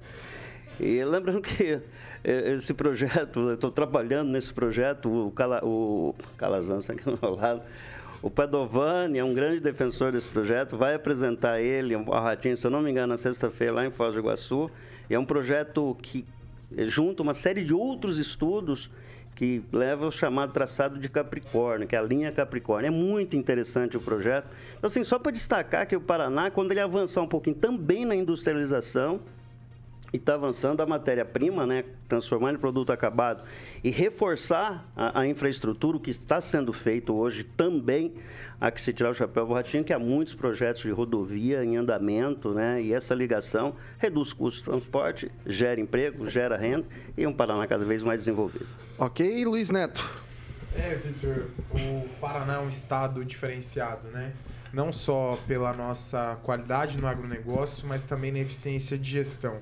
E 0.79 1.03
lembrando 1.03 1.41
que 1.41 1.81
é, 2.23 2.53
esse 2.53 2.73
projeto, 2.73 3.39
eu 3.39 3.55
estou 3.55 3.69
trabalhando 3.69 4.29
nesse 4.29 4.53
projeto, 4.53 5.27
o, 5.27 5.31
Cala, 5.31 5.59
o 5.63 6.15
Calazão 6.37 6.79
está 6.79 6.93
aqui 6.93 7.03
ao 7.05 7.19
meu 7.21 7.35
lado, 7.37 7.61
o 8.21 8.29
Padovani 8.29 9.19
é 9.19 9.23
um 9.23 9.33
grande 9.33 9.59
defensor 9.59 10.11
desse 10.13 10.29
projeto, 10.29 10.77
vai 10.77 10.95
apresentar 10.95 11.59
ele 11.59 11.95
ao 11.95 12.03
Ratinho, 12.03 12.55
se 12.55 12.65
eu 12.65 12.71
não 12.71 12.81
me 12.81 12.89
engano, 12.89 13.07
na 13.07 13.17
sexta-feira 13.17 13.73
lá 13.73 13.85
em 13.85 13.91
Foz 13.91 14.13
do 14.13 14.19
Iguaçu. 14.19 14.71
E 15.09 15.13
é 15.13 15.19
um 15.19 15.25
projeto 15.25 15.95
que 16.01 16.25
junta 16.85 17.23
uma 17.23 17.33
série 17.33 17.63
de 17.63 17.73
outros 17.73 18.17
estudos 18.17 18.89
que 19.35 19.63
leva 19.71 20.07
o 20.07 20.11
chamado 20.11 20.51
traçado 20.51 20.97
de 20.97 21.07
Capricórnio, 21.07 21.87
que 21.87 21.95
é 21.95 21.99
a 21.99 22.01
linha 22.01 22.31
Capricórnio. 22.31 22.87
É 22.87 22.91
muito 22.91 23.37
interessante 23.37 23.95
o 23.95 23.99
projeto. 23.99 24.47
Então, 24.75 24.87
assim, 24.87 25.03
só 25.03 25.19
para 25.19 25.31
destacar 25.31 25.85
que 25.85 25.95
o 25.95 26.01
Paraná, 26.01 26.49
quando 26.49 26.71
ele 26.71 26.79
avançar 26.79 27.21
um 27.21 27.27
pouquinho 27.27 27.55
também 27.55 28.03
na 28.03 28.15
industrialização, 28.15 29.21
e 30.13 30.17
está 30.17 30.35
avançando 30.35 30.81
a 30.81 30.85
matéria-prima, 30.85 31.65
né, 31.65 31.83
transformar 32.07 32.53
em 32.53 32.57
produto 32.57 32.91
acabado 32.91 33.43
e 33.83 33.89
reforçar 33.89 34.89
a, 34.95 35.21
a, 35.21 35.27
infraestrutura, 35.27 35.97
o 35.97 35.99
que 35.99 36.09
está 36.09 36.39
sendo 36.39 36.71
feito 36.71 37.13
hoje 37.13 37.43
também, 37.43 38.13
há 38.59 38.71
que 38.71 38.81
se 38.81 38.93
tirar 38.93 39.09
o 39.09 39.13
chapéu 39.13 39.45
borratinho, 39.45 39.83
que 39.83 39.93
há 39.93 39.99
muitos 39.99 40.33
projetos 40.33 40.81
de 40.81 40.91
rodovia 40.91 41.63
em 41.63 41.75
andamento, 41.75 42.53
né, 42.53 42.81
e 42.81 42.93
essa 42.93 43.13
ligação 43.13 43.75
reduz 43.97 44.31
custos 44.31 44.63
de 44.63 44.69
transporte, 44.69 45.31
gera 45.45 45.79
emprego, 45.79 46.29
gera 46.29 46.57
renda 46.57 46.85
e 47.17 47.27
um 47.27 47.33
Paraná 47.33 47.67
cada 47.67 47.83
vez 47.83 48.01
mais 48.01 48.19
desenvolvido. 48.19 48.67
Ok, 48.97 49.45
Luiz 49.45 49.69
Neto. 49.69 50.27
É, 50.75 50.95
Vitor, 50.95 51.47
o 51.71 52.07
Paraná 52.19 52.55
é 52.55 52.59
um 52.59 52.69
estado 52.69 53.25
diferenciado, 53.25 54.07
né? 54.09 54.31
Não 54.71 54.91
só 54.91 55.39
pela 55.47 55.73
nossa 55.73 56.37
qualidade 56.43 56.99
no 56.99 57.07
agronegócio, 57.07 57.87
mas 57.87 58.05
também 58.05 58.31
na 58.31 58.39
eficiência 58.39 58.97
de 58.97 59.09
gestão. 59.09 59.59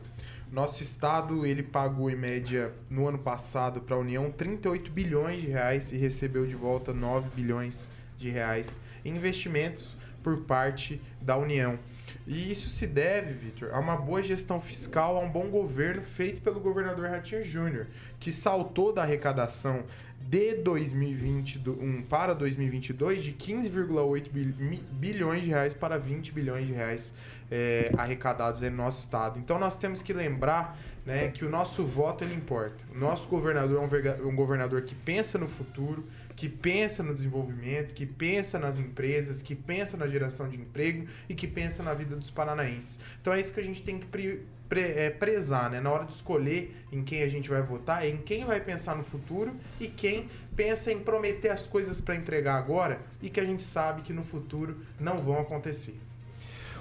Nosso 0.55 0.81
estado, 0.81 1.45
ele 1.45 1.61
pagou 1.61 2.09
em 2.09 2.15
média 2.15 2.71
no 2.89 3.09
ano 3.09 3.17
passado 3.17 3.81
para 3.81 3.97
a 3.97 3.99
União 3.99 4.31
38 4.31 4.89
bilhões 4.89 5.41
de 5.41 5.47
reais 5.47 5.91
e 5.91 5.97
recebeu 5.97 6.47
de 6.47 6.55
volta 6.55 6.93
9 6.93 7.27
bilhões 7.35 7.85
de 8.17 8.29
reais 8.29 8.79
em 9.03 9.17
investimentos 9.17 9.97
por 10.23 10.37
parte 10.43 11.01
da 11.21 11.35
União. 11.35 11.77
E 12.25 12.49
isso 12.49 12.69
se 12.69 12.87
deve, 12.87 13.33
Vitor, 13.33 13.71
a 13.73 13.79
uma 13.81 13.97
boa 13.97 14.23
gestão 14.23 14.61
fiscal, 14.61 15.17
a 15.17 15.19
um 15.19 15.29
bom 15.29 15.49
governo 15.49 16.03
feito 16.03 16.39
pelo 16.39 16.61
governador 16.61 17.09
Ratinho 17.09 17.43
Júnior, 17.43 17.87
que 18.17 18.31
saltou 18.31 18.93
da 18.93 19.01
arrecadação 19.01 19.83
de 20.21 20.55
2021 20.55 22.01
para 22.03 22.33
2022 22.33 23.23
de 23.23 23.33
15,8 23.33 24.29
bil- 24.31 24.79
bilhões 24.93 25.43
de 25.43 25.49
reais 25.49 25.73
para 25.73 25.97
20 25.99 26.31
bilhões 26.31 26.65
de 26.65 26.71
reais 26.71 27.13
é, 27.51 27.91
arrecadados 27.97 28.63
em 28.63 28.69
nosso 28.69 29.01
estado. 29.01 29.39
Então 29.39 29.59
nós 29.59 29.77
temos 29.77 30.01
que 30.01 30.13
lembrar 30.13 30.77
né, 31.05 31.29
que 31.29 31.45
o 31.45 31.49
nosso 31.49 31.85
voto 31.85 32.23
ele 32.23 32.33
importa. 32.33 32.83
O 32.93 32.97
nosso 32.97 33.29
governador 33.29 33.77
é 33.77 34.21
um, 34.23 34.29
um 34.29 34.35
governador 34.35 34.81
que 34.81 34.95
pensa 34.95 35.37
no 35.37 35.47
futuro, 35.47 36.03
que 36.35 36.49
pensa 36.49 37.03
no 37.03 37.13
desenvolvimento, 37.13 37.93
que 37.93 38.05
pensa 38.05 38.57
nas 38.57 38.79
empresas, 38.79 39.41
que 39.41 39.55
pensa 39.55 39.95
na 39.95 40.07
geração 40.07 40.49
de 40.49 40.57
emprego 40.57 41.07
e 41.29 41.35
que 41.35 41.47
pensa 41.47 41.83
na 41.83 41.93
vida 41.93 42.15
dos 42.15 42.31
paranaenses. 42.31 42.99
Então 43.21 43.31
é 43.31 43.39
isso 43.39 43.53
que 43.53 43.59
a 43.59 43.63
gente 43.63 43.83
tem 43.83 43.99
que 43.99 44.07
pre- 44.07 44.41
pre- 44.67 44.93
é, 44.93 45.09
prezar, 45.11 45.69
né? 45.69 45.79
Na 45.79 45.91
hora 45.91 46.05
de 46.05 46.13
escolher 46.13 46.75
em 46.91 47.03
quem 47.03 47.21
a 47.21 47.27
gente 47.29 47.49
vai 47.49 47.61
votar, 47.61 48.03
é 48.03 48.09
em 48.09 48.17
quem 48.17 48.43
vai 48.43 48.59
pensar 48.59 48.95
no 48.95 49.03
futuro 49.03 49.55
e 49.79 49.87
quem 49.87 50.27
pensa 50.55 50.91
em 50.91 50.99
prometer 50.99 51.49
as 51.49 51.67
coisas 51.67 52.01
para 52.01 52.15
entregar 52.15 52.55
agora 52.55 52.99
e 53.21 53.29
que 53.29 53.39
a 53.39 53.45
gente 53.45 53.61
sabe 53.63 54.01
que 54.01 54.11
no 54.11 54.23
futuro 54.23 54.77
não 54.99 55.17
vão 55.17 55.39
acontecer. 55.39 55.95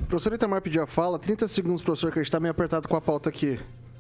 O 0.01 0.07
professor 0.07 0.33
Itamar 0.33 0.63
pediu 0.63 0.83
a 0.83 0.87
fala. 0.87 1.19
30 1.19 1.49
segundos, 1.49 1.83
professor, 1.83 2.13
que 2.13 2.19
a 2.19 2.23
gente 2.23 2.31
tá 2.31 2.41
meio 2.41 2.51
apertado 2.51 2.89
com 2.89 2.97
a 2.97 3.01
pauta 3.01 3.29
aqui. 3.29 3.59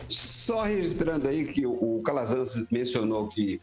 Só 0.08 0.62
registrando 0.62 1.28
aí 1.28 1.46
que 1.46 1.66
o 1.66 2.02
Calazans 2.04 2.66
mencionou 2.70 3.28
que 3.28 3.60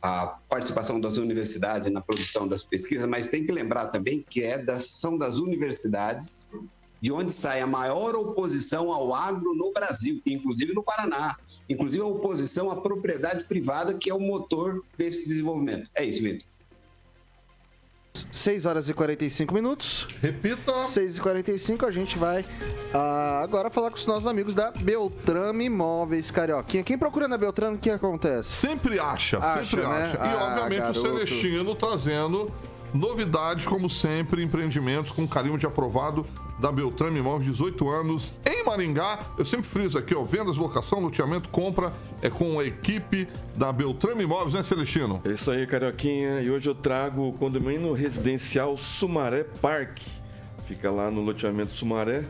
a 0.00 0.38
participação 0.48 0.98
das 0.98 1.16
universidades 1.16 1.90
na 1.92 2.00
produção 2.00 2.48
das 2.48 2.64
pesquisas, 2.64 3.08
mas 3.08 3.28
tem 3.28 3.46
que 3.46 3.52
lembrar 3.52 3.86
também 3.86 4.24
que 4.28 4.42
é 4.42 4.58
das, 4.58 4.90
são 4.90 5.16
das 5.16 5.38
universidades 5.38 6.50
de 7.00 7.10
onde 7.10 7.32
sai 7.32 7.60
a 7.60 7.66
maior 7.66 8.14
oposição 8.14 8.92
ao 8.92 9.12
agro 9.12 9.54
no 9.54 9.72
Brasil, 9.72 10.20
inclusive 10.24 10.72
no 10.72 10.84
Paraná, 10.84 11.36
inclusive 11.68 12.00
a 12.00 12.06
oposição 12.06 12.70
à 12.70 12.80
propriedade 12.80 13.44
privada, 13.44 13.94
que 13.94 14.08
é 14.08 14.14
o 14.14 14.20
motor 14.20 14.84
desse 14.96 15.26
desenvolvimento. 15.26 15.90
É 15.96 16.04
isso, 16.04 16.22
Vitor. 16.22 16.46
6 18.32 18.64
horas 18.66 18.88
e 18.88 18.94
45 18.94 19.52
minutos. 19.54 20.06
Repita. 20.22 20.78
6 20.78 21.18
e 21.18 21.20
45 21.20 21.84
a 21.86 21.90
gente 21.90 22.18
vai 22.18 22.44
ah, 22.94 23.42
agora 23.44 23.70
falar 23.70 23.90
com 23.90 23.96
os 23.96 24.06
nossos 24.06 24.26
amigos 24.26 24.54
da 24.54 24.70
Beltrame 24.70 25.66
Imóveis 25.66 26.30
Carioquinha. 26.30 26.82
Quem 26.82 26.96
procura 26.96 27.28
na 27.28 27.36
Beltrame, 27.36 27.76
o 27.76 27.78
que 27.78 27.90
acontece? 27.90 28.50
Sempre 28.50 28.98
acha, 28.98 29.38
Acha, 29.38 29.64
sempre 29.64 29.86
né? 29.86 30.02
acha. 30.04 30.16
E 30.16 30.20
Ah, 30.20 30.46
obviamente 30.50 30.78
o 30.80 30.94
garoto. 30.94 31.00
Celestino 31.02 31.74
trazendo 31.74 32.50
novidades, 32.94 33.66
como 33.66 33.88
sempre, 33.90 34.42
empreendimentos 34.42 35.12
com 35.12 35.28
carimbo 35.28 35.58
de 35.58 35.66
aprovado 35.66 36.26
da 36.62 36.70
Beltrame 36.70 37.18
Imóveis, 37.18 37.50
18 37.50 37.90
anos, 37.90 38.34
em 38.48 38.64
Maringá. 38.64 39.18
Eu 39.36 39.44
sempre 39.44 39.66
friso 39.66 39.98
aqui, 39.98 40.14
ó, 40.14 40.22
vendas, 40.22 40.56
locação, 40.56 41.00
loteamento, 41.00 41.48
compra, 41.48 41.92
é 42.22 42.30
com 42.30 42.60
a 42.60 42.64
equipe 42.64 43.26
da 43.56 43.72
Beltrame 43.72 44.22
Imóveis, 44.22 44.54
né, 44.54 44.62
Celestino? 44.62 45.20
É 45.24 45.30
isso 45.30 45.50
aí, 45.50 45.66
Carioquinha. 45.66 46.40
E 46.40 46.48
hoje 46.48 46.68
eu 46.68 46.74
trago 46.74 47.28
o 47.28 47.32
condomínio 47.32 47.92
residencial 47.92 48.76
Sumaré 48.76 49.42
Park. 49.60 49.98
Fica 50.64 50.88
lá 50.88 51.10
no 51.10 51.20
loteamento 51.20 51.74
Sumaré. 51.74 52.24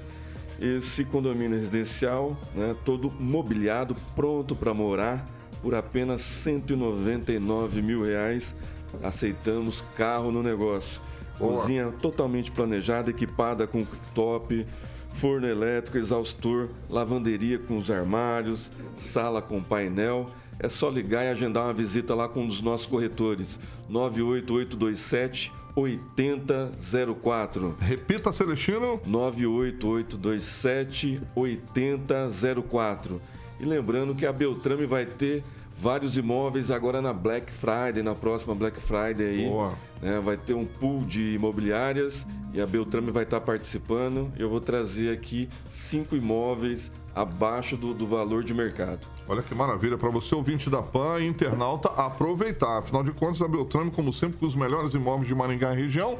Esse 0.59 1.05
condomínio 1.05 1.59
residencial, 1.59 2.35
né, 2.55 2.75
todo 2.87 3.11
mobiliado, 3.11 3.95
pronto 4.17 4.57
para 4.57 4.73
morar, 4.73 5.29
por 5.61 5.75
apenas 5.75 6.23
199 6.23 7.83
mil 7.83 8.03
reais. 8.03 8.55
Aceitamos 9.03 9.85
carro 9.95 10.33
no 10.33 10.43
negócio. 10.43 11.12
Boa. 11.43 11.61
Cozinha 11.61 11.93
totalmente 12.01 12.51
planejada, 12.53 13.11
equipada 13.11 13.67
com 13.67 13.85
cooktop, 13.85 14.67
forno 15.15 15.47
elétrico, 15.47 15.99
exaustor, 15.99 16.71
lavanderia 16.89 17.59
com 17.59 17.77
os 17.77 17.91
armários, 17.91 18.71
sala 18.97 19.43
com 19.43 19.63
painel. 19.63 20.31
É 20.59 20.69
só 20.69 20.89
ligar 20.89 21.25
e 21.25 21.29
agendar 21.29 21.65
uma 21.65 21.73
visita 21.73 22.15
lá 22.15 22.29
com 22.29 22.45
um 22.45 22.47
dos 22.47 22.61
nossos 22.63 22.87
corretores. 22.87 23.59
98827 23.89 25.51
8004. 25.75 27.77
Repita, 27.81 28.31
Celestino. 28.33 29.01
98827 29.05 31.21
8004. 31.35 33.21
E 33.59 33.65
lembrando 33.65 34.15
que 34.15 34.25
a 34.27 34.33
Beltrame 34.33 34.87
vai 34.87 35.05
ter 35.07 35.43
vários 35.83 36.17
imóveis 36.17 36.71
agora 36.71 37.03
na 37.03 37.13
Black 37.13 37.53
Friday, 37.53 38.05
na 38.05 38.15
próxima 38.15 38.55
Black 38.55 38.81
Friday 38.81 39.27
aí. 39.27 39.49
Boa. 39.49 39.75
né? 40.01 40.21
vai 40.21 40.37
ter 40.37 40.55
um 40.55 40.65
pool 40.65 41.05
de 41.05 41.35
imobiliárias 41.35 42.25
e 42.55 42.61
a 42.61 42.67
Beltrame 42.67 43.11
vai 43.11 43.25
estar 43.25 43.41
participando. 43.41 44.31
Eu 44.39 44.49
vou 44.49 44.61
trazer 44.61 45.13
aqui 45.13 45.49
cinco 45.69 46.15
imóveis 46.15 46.93
abaixo 47.13 47.77
do, 47.77 47.93
do 47.93 48.07
valor 48.07 48.45
de 48.45 48.55
mercado. 48.55 49.09
Olha 49.27 49.43
que 49.43 49.53
maravilha, 49.57 49.99
para 49.99 50.09
você 50.09 50.33
ouvinte 50.37 50.71
da 50.71 50.83
PAN 50.83 51.19
e 51.19 51.27
internauta 51.27 51.89
aproveitar. 51.89 52.79
Afinal 52.79 53.03
de 53.03 53.11
contas, 53.11 53.43
a 53.43 53.49
Beltrame, 53.49 53.91
como 53.91 54.13
sempre, 54.13 54.39
com 54.39 54.47
os 54.47 54.55
melhores 54.55 54.95
imóveis 54.95 55.27
de 55.27 55.35
Maringá 55.35 55.73
e 55.75 55.77
região. 55.77 56.17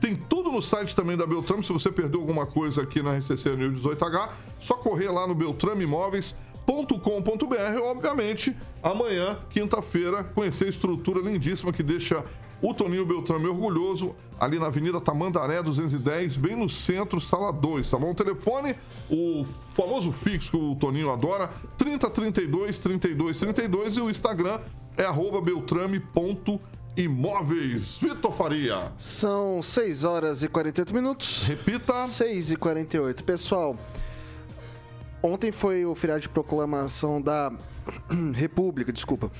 Tem 0.00 0.16
tudo 0.16 0.50
no 0.50 0.62
site 0.62 0.96
também 0.96 1.18
da 1.18 1.26
Beltrame. 1.26 1.62
Se 1.62 1.70
você 1.70 1.92
perdeu 1.92 2.20
alguma 2.20 2.46
coisa 2.46 2.80
aqui 2.80 3.02
na 3.02 3.18
RCC 3.18 3.56
News 3.56 3.82
18H, 3.82 4.30
só 4.58 4.74
correr 4.74 5.10
lá 5.10 5.26
no 5.26 5.34
beltrameimóveis.com.br. 6.66 7.80
Obviamente, 7.82 8.56
amanhã, 8.82 9.38
quinta-feira, 9.50 10.24
conhecer 10.24 10.64
a 10.66 10.70
estrutura 10.70 11.20
lindíssima 11.20 11.72
que 11.72 11.82
deixa 11.82 12.24
o 12.60 12.72
Toninho 12.72 13.04
Beltrame 13.04 13.48
orgulhoso, 13.48 14.14
ali 14.38 14.56
na 14.58 14.66
Avenida 14.66 15.00
Tamandaré 15.00 15.60
210, 15.62 16.36
bem 16.36 16.54
no 16.54 16.68
centro, 16.68 17.20
sala 17.20 17.52
2, 17.52 17.90
tá 17.90 17.98
bom? 17.98 18.12
O 18.12 18.14
telefone, 18.14 18.76
o 19.10 19.44
famoso 19.74 20.12
fixo 20.12 20.52
que 20.52 20.56
o 20.56 20.76
Toninho 20.76 21.10
adora, 21.10 21.50
3032 21.76 22.78
32 22.78 23.36
32 23.36 23.96
e 23.96 24.00
o 24.00 24.08
Instagram 24.08 24.60
é 24.96 25.04
arroba 25.04 25.40
beltrame.imóveis. 25.40 27.98
Vitor 27.98 28.32
Faria. 28.32 28.92
São 28.96 29.60
6 29.60 30.04
horas 30.04 30.44
e 30.44 30.48
48 30.48 30.94
minutos. 30.94 31.42
Repita. 31.44 32.06
6 32.06 32.52
e 32.52 32.56
48. 32.56 33.24
Pessoal, 33.24 33.76
ontem 35.22 35.52
foi 35.52 35.84
o 35.84 35.94
feriado 35.94 36.22
de 36.22 36.28
proclamação 36.28 37.20
da 37.20 37.52
República, 38.34 38.92
desculpa. 38.92 39.30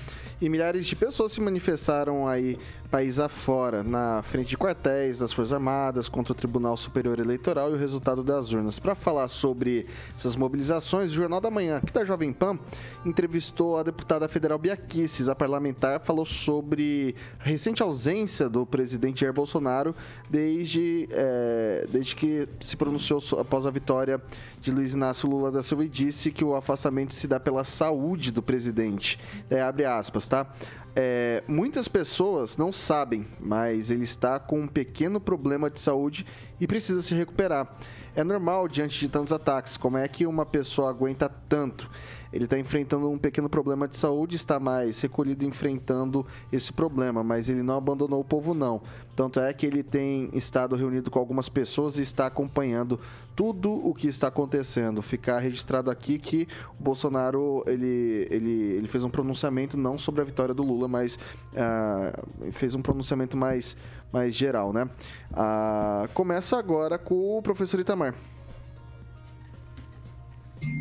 E 0.40 0.48
milhares 0.48 0.86
de 0.86 0.96
pessoas 0.96 1.32
se 1.32 1.40
manifestaram 1.40 2.26
aí 2.26 2.58
país 2.92 3.18
afora, 3.18 3.82
na 3.82 4.22
frente 4.22 4.50
de 4.50 4.58
quartéis 4.58 5.16
das 5.16 5.32
Forças 5.32 5.54
Armadas, 5.54 6.10
contra 6.10 6.34
o 6.34 6.36
Tribunal 6.36 6.76
Superior 6.76 7.18
Eleitoral 7.18 7.70
e 7.70 7.72
o 7.72 7.78
resultado 7.78 8.22
das 8.22 8.52
urnas. 8.52 8.78
Para 8.78 8.94
falar 8.94 9.28
sobre 9.28 9.86
essas 10.14 10.36
mobilizações, 10.36 11.10
o 11.10 11.14
Jornal 11.14 11.40
da 11.40 11.50
Manhã, 11.50 11.78
aqui 11.78 11.90
da 11.90 12.04
Jovem 12.04 12.34
Pan, 12.34 12.58
entrevistou 13.02 13.78
a 13.78 13.82
deputada 13.82 14.28
federal 14.28 14.58
Bia 14.58 14.76
Kicis, 14.76 15.30
a 15.30 15.34
parlamentar, 15.34 16.00
falou 16.00 16.26
sobre 16.26 17.16
a 17.40 17.44
recente 17.44 17.82
ausência 17.82 18.46
do 18.46 18.66
presidente 18.66 19.22
Jair 19.22 19.32
Bolsonaro 19.32 19.94
desde, 20.28 21.08
eh, 21.12 21.86
desde 21.90 22.14
que 22.14 22.46
se 22.60 22.76
pronunciou 22.76 23.20
após 23.38 23.64
a 23.64 23.70
vitória 23.70 24.20
de 24.60 24.70
Luiz 24.70 24.92
Inácio 24.92 25.28
Lula 25.28 25.50
da 25.50 25.62
Silva 25.62 25.84
e 25.86 25.88
disse 25.88 26.30
que 26.30 26.44
o 26.44 26.54
afastamento 26.54 27.14
se 27.14 27.26
dá 27.26 27.40
pela 27.40 27.64
saúde 27.64 28.30
do 28.32 28.42
presidente. 28.42 29.18
É, 29.48 29.60
abre 29.60 29.84
aspas, 29.84 30.26
tá? 30.26 30.46
É, 30.94 31.42
muitas 31.48 31.88
pessoas 31.88 32.56
não 32.56 32.70
sabem, 32.70 33.26
mas 33.40 33.90
ele 33.90 34.04
está 34.04 34.38
com 34.38 34.60
um 34.60 34.68
pequeno 34.68 35.20
problema 35.20 35.70
de 35.70 35.80
saúde 35.80 36.26
e 36.60 36.66
precisa 36.66 37.00
se 37.00 37.14
recuperar. 37.14 37.66
É 38.14 38.22
normal 38.22 38.68
diante 38.68 39.00
de 39.00 39.08
tantos 39.08 39.32
ataques. 39.32 39.78
Como 39.78 39.96
é 39.96 40.06
que 40.06 40.26
uma 40.26 40.44
pessoa 40.44 40.90
aguenta 40.90 41.30
tanto? 41.48 41.88
Ele 42.32 42.44
está 42.44 42.58
enfrentando 42.58 43.10
um 43.10 43.18
pequeno 43.18 43.48
problema 43.48 43.86
de 43.86 43.96
saúde, 43.96 44.36
está 44.36 44.58
mais 44.58 45.00
recolhido 45.00 45.44
enfrentando 45.44 46.26
esse 46.50 46.72
problema, 46.72 47.22
mas 47.22 47.48
ele 47.48 47.62
não 47.62 47.76
abandonou 47.76 48.20
o 48.20 48.24
povo, 48.24 48.54
não. 48.54 48.80
Tanto 49.14 49.38
é 49.38 49.52
que 49.52 49.66
ele 49.66 49.82
tem 49.82 50.30
estado 50.32 50.74
reunido 50.74 51.10
com 51.10 51.18
algumas 51.18 51.48
pessoas 51.50 51.98
e 51.98 52.02
está 52.02 52.26
acompanhando 52.26 52.98
tudo 53.34 53.70
o 53.72 53.94
que 53.94 54.08
está 54.08 54.28
acontecendo. 54.28 55.02
Ficar 55.02 55.38
registrado 55.38 55.90
aqui 55.90 56.18
que 56.18 56.48
o 56.78 56.82
Bolsonaro 56.82 57.62
ele, 57.66 58.26
ele, 58.30 58.52
ele 58.52 58.88
fez 58.88 59.04
um 59.04 59.10
pronunciamento 59.10 59.76
não 59.76 59.98
sobre 59.98 60.20
a 60.20 60.24
vitória 60.24 60.54
do 60.54 60.62
Lula, 60.62 60.88
mas 60.88 61.18
ah, 61.56 62.12
fez 62.50 62.74
um 62.74 62.82
pronunciamento 62.82 63.36
mais, 63.36 63.76
mais 64.12 64.34
geral, 64.34 64.72
né? 64.72 64.88
Ah, 65.32 66.08
começa 66.14 66.58
agora 66.58 66.98
com 66.98 67.38
o 67.38 67.42
professor 67.42 67.80
Itamar. 67.80 68.14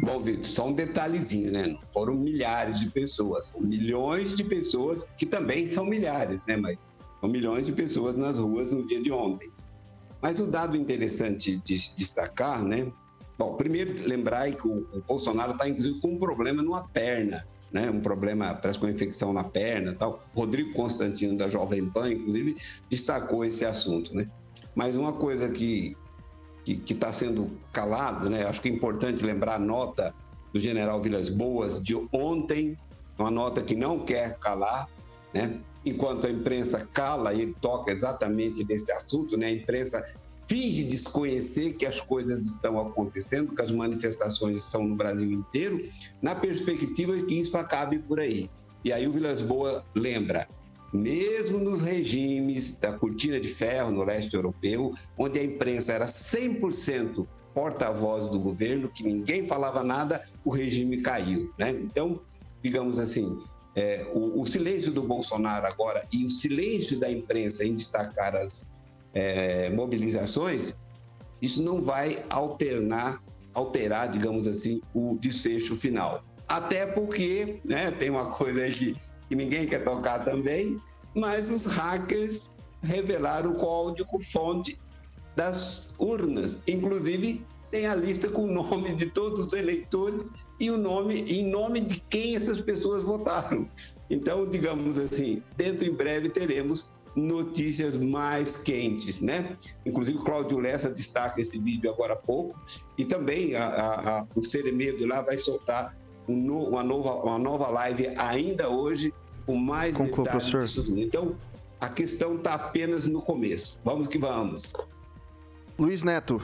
Bom, 0.04 0.20
Vitor, 0.20 0.46
só 0.46 0.68
um 0.68 0.74
detalhezinho, 0.74 1.52
né? 1.52 1.78
Foram 1.92 2.16
milhares 2.16 2.80
de 2.80 2.90
pessoas, 2.90 3.52
milhões 3.60 4.36
de 4.36 4.44
pessoas, 4.44 5.08
que 5.18 5.26
também 5.26 5.68
são 5.70 5.86
milhares, 5.86 6.46
né? 6.46 6.56
Mas 6.56 6.88
são 7.20 7.30
milhões 7.30 7.66
de 7.66 7.72
pessoas 7.72 8.16
nas 8.16 8.38
ruas 8.38 8.72
no 8.74 8.86
dia 8.86 9.02
de 9.02 9.12
ontem. 9.12 9.52
Mas 10.22 10.40
o 10.40 10.48
dado 10.48 10.78
interessante 10.78 11.58
de 11.58 11.94
destacar, 11.96 12.64
né? 12.64 12.92
Bom, 13.38 13.56
primeiro 13.56 14.08
lembrar 14.08 14.54
que 14.54 14.68
o, 14.68 14.86
Bolsonaro 15.08 15.54
está, 15.54 15.68
inclusive, 15.68 16.00
com 16.00 16.10
um 16.10 16.20
problema 16.20 16.62
numa 16.62 16.88
perna, 16.90 17.48
né? 17.72 17.90
Um 17.90 18.00
problema, 18.00 18.54
parece 18.54 18.78
com 18.78 18.88
infecção 18.88 19.34
na 19.34 19.44
perna 19.44 19.94
tal. 19.94 20.24
Rodrigo 20.36 20.74
Constantino, 20.74 21.36
da 21.36 21.50
Jovem 21.50 21.90
Pan, 21.90 22.12
inclusive, 22.12 22.56
destacou 22.90 23.44
esse 23.44 23.66
assunto, 23.66 24.16
né? 24.16 24.28
Mas 24.76 24.96
uma 24.96 25.14
coisa 25.14 25.50
que 25.50 25.98
que 26.64 26.94
está 26.94 27.12
sendo 27.12 27.52
calado, 27.74 28.30
né? 28.30 28.46
Acho 28.46 28.62
que 28.62 28.70
é 28.70 28.72
importante 28.72 29.26
lembrar 29.26 29.56
a 29.56 29.60
nota 29.60 30.14
do 30.54 30.60
general 30.60 31.02
Vilas 31.02 31.30
Boas 31.30 31.82
de 31.82 31.96
ontem, 32.12 32.78
uma 33.18 33.32
nota 33.32 33.62
que 33.62 33.76
não 33.76 34.06
quer 34.06 34.38
calar, 34.38 34.88
né? 35.34 35.60
Enquanto 35.86 36.28
a 36.28 36.30
imprensa 36.30 36.88
cala, 36.94 37.34
ele 37.34 37.56
toca 37.60 37.92
exatamente 37.92 38.64
nesse 38.64 38.92
assunto, 38.92 39.36
né? 39.36 39.48
A 39.48 39.52
imprensa 39.52 40.04
finge 40.48 40.84
desconhecer 40.84 41.74
que 41.74 41.86
as 41.86 42.02
coisas 42.02 42.46
estão 42.46 42.80
acontecendo, 42.80 43.56
que 43.56 43.62
as 43.62 43.72
manifestações 43.72 44.66
estão 44.66 44.84
no 44.84 44.96
Brasil 44.96 45.32
inteiro, 45.32 45.82
na 46.22 46.36
perspectiva 46.36 47.16
de 47.16 47.26
que 47.26 47.40
isso 47.40 47.58
acabe 47.58 48.00
por 48.00 48.20
aí. 48.20 48.50
E 48.84 48.92
aí 48.92 49.08
o 49.08 49.14
Vilas 49.14 49.42
Boas 49.42 49.82
lembra, 49.96 50.48
mesmo 50.94 51.58
nos 51.58 51.82
regimes 51.82 52.74
da 52.76 52.92
cortina 52.92 53.40
de 53.40 53.48
ferro 53.48 53.92
no 53.92 54.04
leste 54.04 54.36
europeu, 54.36 54.92
onde 55.18 55.40
a 55.40 55.44
imprensa 55.44 55.94
era 55.94 56.06
100% 56.06 57.26
porta-voz 57.54 58.28
do 58.30 58.40
governo, 58.40 58.90
que 58.90 59.04
ninguém 59.04 59.48
falava 59.48 59.84
nada, 59.84 60.24
o 60.44 60.52
regime 60.52 61.02
caiu. 61.02 61.52
Né? 61.58 61.70
Então, 61.70 62.20
digamos 62.62 63.00
assim, 63.00 63.38
é, 63.76 64.06
o, 64.14 64.42
o, 64.42 64.46
silêncio 64.46 64.92
do 64.92 65.04
Bolsonaro 65.04 65.66
agora 65.66 66.06
e 66.12 66.26
o 66.26 66.30
silêncio 66.30 67.00
da 67.00 67.10
imprensa 67.10 67.66
em 67.66 67.74
destacar 67.74 68.36
as 68.36 68.76
é, 69.14 69.70
mobilizações, 69.70 70.76
isso 71.42 71.64
não 71.64 71.82
vai 71.82 72.24
alternar, 72.30 73.24
alterar, 73.54 74.10
digamos 74.10 74.48
assim, 74.48 74.82
o 74.94 75.18
desfecho 75.20 75.76
final. 75.76 76.24
Até 76.48 76.86
porque, 76.86 77.62
né, 77.64 77.92
tem 77.92 78.10
uma 78.10 78.26
coisa 78.26 78.64
aí 78.64 78.74
que 78.74 78.96
que 79.32 79.36
ninguém 79.38 79.66
quer 79.66 79.82
tocar 79.86 80.26
também, 80.26 80.78
mas 81.16 81.50
os 81.50 81.66
hackers 81.66 82.52
revelaram 82.84 83.52
o 83.52 83.56
código-fonte 83.56 84.78
das 85.38 85.94
urnas. 85.98 86.60
Inclusive, 86.68 87.46
tem 87.72 87.88
a 87.88 87.96
lista 87.96 88.30
com 88.30 88.44
o 88.44 88.52
nome 88.52 88.94
de 88.94 89.06
todos 89.08 89.46
os 89.46 89.54
eleitores 89.54 90.46
e 90.60 90.70
o 90.70 90.78
nome 90.78 91.22
em 91.22 91.50
nome 91.50 91.80
de 91.80 92.02
quem 92.10 92.36
essas 92.36 92.60
pessoas 92.60 93.04
votaram. 93.04 93.68
Então, 94.10 94.48
digamos 94.48 95.00
assim, 95.00 95.42
dentro 95.56 95.88
em 95.88 95.94
breve 95.94 96.28
teremos 96.28 96.92
notícias 97.16 97.96
mais 97.96 98.58
quentes, 98.58 99.22
né? 99.22 99.56
Inclusive, 99.86 100.18
o 100.18 100.24
Cláudio 100.24 100.60
Lessa 100.60 100.90
destaca 100.90 101.40
esse 101.40 101.58
vídeo 101.58 101.90
agora 101.90 102.14
há 102.14 102.18
pouco 102.18 102.60
e 102.98 103.06
também 103.06 103.56
a, 103.56 103.66
a, 103.66 104.20
a, 104.20 104.28
o 104.36 104.44
Ceremedo 104.44 105.06
lá 105.06 105.22
vai 105.22 105.38
soltar 105.38 105.96
um 106.28 106.36
no, 106.36 106.70
uma, 106.70 106.84
nova, 106.84 107.16
uma 107.24 107.40
nova 107.40 107.68
live 107.70 108.14
ainda 108.18 108.70
hoje 108.70 109.14
com 109.46 109.56
mais 109.56 109.98
Conclua, 109.98 110.26
detalhes 110.26 110.50
professor. 110.50 110.64
disso 110.64 110.84
tudo. 110.84 111.02
Então, 111.02 111.36
a 111.80 111.90
questão 111.90 112.36
está 112.36 112.54
apenas 112.54 113.06
no 113.08 113.22
começo. 113.22 113.80
Vamos 113.84 114.08
que 114.08 114.18
vamos. 114.18 114.74
Luiz 115.80 116.04
Neto. 116.04 116.42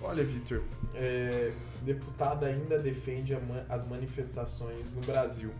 Olha, 0.00 0.22
Vitor, 0.24 0.62
é, 0.94 1.50
deputada 1.82 2.46
ainda 2.46 2.78
defende 2.78 3.34
ma 3.34 3.64
as 3.68 3.86
manifestações 3.86 4.90
no 4.92 5.00
Brasil. 5.00 5.50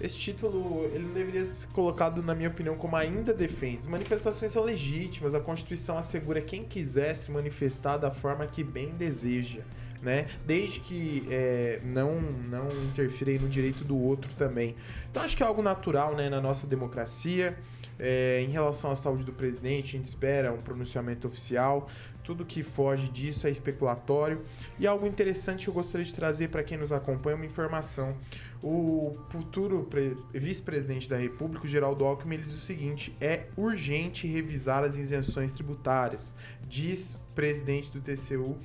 Esse 0.00 0.16
título 0.16 0.84
ele 0.94 1.04
não 1.04 1.14
deveria 1.14 1.44
ser 1.44 1.66
colocado, 1.68 2.22
na 2.22 2.34
minha 2.34 2.48
opinião, 2.48 2.76
como 2.76 2.94
ainda 2.96 3.34
defende. 3.34 3.78
As 3.80 3.86
manifestações 3.88 4.52
são 4.52 4.62
legítimas, 4.62 5.34
a 5.34 5.40
Constituição 5.40 5.98
assegura 5.98 6.40
quem 6.40 6.64
quiser 6.64 7.14
se 7.14 7.30
manifestar 7.30 7.96
da 7.96 8.10
forma 8.10 8.46
que 8.46 8.62
bem 8.62 8.90
deseja. 8.90 9.62
Né? 10.00 10.28
Desde 10.46 10.78
que 10.78 11.26
é, 11.28 11.80
não, 11.82 12.20
não 12.20 12.68
interfira 12.84 13.32
no 13.42 13.48
direito 13.48 13.82
do 13.82 13.98
outro 13.98 14.32
também. 14.34 14.76
Então 15.10 15.24
acho 15.24 15.36
que 15.36 15.42
é 15.42 15.46
algo 15.46 15.60
natural 15.60 16.14
né, 16.14 16.30
na 16.30 16.40
nossa 16.40 16.68
democracia. 16.68 17.58
É, 17.98 18.40
em 18.40 18.50
relação 18.50 18.92
à 18.92 18.94
saúde 18.94 19.24
do 19.24 19.32
presidente, 19.32 19.96
a 19.96 19.98
gente 19.98 20.04
espera 20.04 20.52
um 20.52 20.62
pronunciamento 20.62 21.26
oficial. 21.26 21.88
Tudo 22.28 22.44
que 22.44 22.62
foge 22.62 23.08
disso 23.08 23.46
é 23.46 23.50
especulatório. 23.50 24.42
E 24.78 24.86
algo 24.86 25.06
interessante 25.06 25.64
que 25.64 25.70
eu 25.70 25.72
gostaria 25.72 26.04
de 26.04 26.12
trazer 26.12 26.48
para 26.48 26.62
quem 26.62 26.76
nos 26.76 26.92
acompanha 26.92 27.34
uma 27.34 27.46
informação. 27.46 28.14
O 28.60 29.16
futuro 29.30 29.88
vice-presidente 30.32 31.08
da 31.08 31.16
República, 31.16 31.68
Geraldo 31.68 32.04
Alckmin, 32.04 32.34
ele 32.34 32.44
diz 32.44 32.56
o 32.56 32.60
seguinte: 32.60 33.16
é 33.20 33.46
urgente 33.56 34.26
revisar 34.26 34.82
as 34.82 34.96
isenções 34.96 35.52
tributárias. 35.52 36.34
Diz 36.66 37.14
o 37.14 37.28
presidente 37.34 37.90
do 37.90 38.00
TCU, 38.00 38.58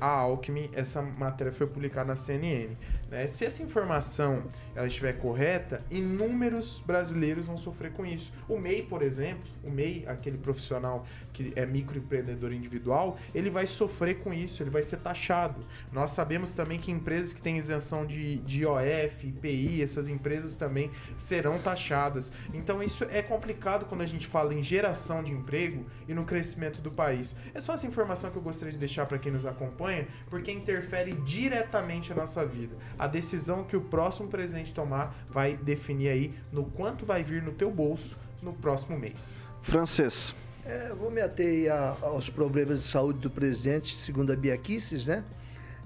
a 0.00 0.08
Alckmin, 0.08 0.70
essa 0.72 1.02
matéria 1.02 1.52
foi 1.52 1.66
publicada 1.66 2.08
na 2.08 2.16
CNN. 2.16 2.74
Né? 3.10 3.26
Se 3.26 3.44
essa 3.44 3.62
informação 3.62 4.44
ela 4.74 4.86
estiver 4.86 5.12
correta, 5.14 5.84
inúmeros 5.90 6.82
brasileiros 6.86 7.44
vão 7.44 7.56
sofrer 7.56 7.92
com 7.92 8.06
isso. 8.06 8.32
O 8.48 8.58
MEI, 8.58 8.82
por 8.82 9.02
exemplo, 9.02 9.44
o 9.62 9.70
MEI, 9.70 10.04
aquele 10.06 10.38
profissional 10.38 11.04
que 11.32 11.52
é 11.54 11.66
microempreendedor 11.66 12.52
individual, 12.52 13.18
ele 13.34 13.50
vai 13.50 13.66
sofrer 13.66 14.20
com 14.20 14.32
isso, 14.32 14.62
ele 14.62 14.70
vai 14.70 14.82
ser 14.82 14.96
taxado. 14.98 15.64
Nós 15.92 16.10
sabemos 16.10 16.52
também 16.52 16.78
que 16.78 16.90
empresas 16.90 17.32
que 17.32 17.42
têm 17.42 17.58
isenção 17.58 18.06
de, 18.06 18.38
de 18.38 18.60
IOF, 18.60 19.09
IPI, 19.22 19.82
essas 19.82 20.08
empresas 20.08 20.54
também 20.54 20.90
serão 21.18 21.58
taxadas. 21.58 22.32
Então 22.54 22.82
isso 22.82 23.04
é 23.04 23.22
complicado 23.22 23.86
quando 23.86 24.02
a 24.02 24.06
gente 24.06 24.26
fala 24.26 24.54
em 24.54 24.62
geração 24.62 25.22
de 25.22 25.32
emprego 25.32 25.86
e 26.08 26.14
no 26.14 26.24
crescimento 26.24 26.80
do 26.80 26.90
país 26.90 27.10
país. 27.10 27.36
É 27.54 27.60
só 27.60 27.74
essa 27.74 27.86
informação 27.86 28.30
que 28.30 28.36
eu 28.36 28.42
gostaria 28.42 28.72
de 28.72 28.78
deixar 28.78 29.06
para 29.06 29.18
quem 29.18 29.32
nos 29.32 29.44
acompanha, 29.44 30.06
porque 30.28 30.50
interfere 30.50 31.12
diretamente 31.12 32.12
a 32.12 32.14
nossa 32.14 32.44
vida. 32.44 32.76
A 32.98 33.06
decisão 33.06 33.64
que 33.64 33.76
o 33.76 33.80
próximo 33.80 34.28
presidente 34.28 34.72
tomar 34.72 35.14
vai 35.28 35.56
definir 35.56 36.08
aí 36.08 36.34
no 36.52 36.64
quanto 36.64 37.04
vai 37.04 37.22
vir 37.22 37.42
no 37.42 37.52
teu 37.52 37.70
bolso 37.70 38.16
no 38.42 38.52
próximo 38.52 38.98
mês. 38.98 39.42
Francês. 39.62 40.34
É, 40.64 40.92
vou 40.94 41.10
me 41.10 41.20
ater 41.20 41.72
a, 41.72 41.96
aos 42.02 42.30
problemas 42.30 42.82
de 42.82 42.88
saúde 42.88 43.18
do 43.18 43.30
presidente, 43.30 43.94
segundo 43.94 44.32
a 44.32 44.36
Bia 44.36 44.56
Kicis, 44.56 45.06
né? 45.06 45.24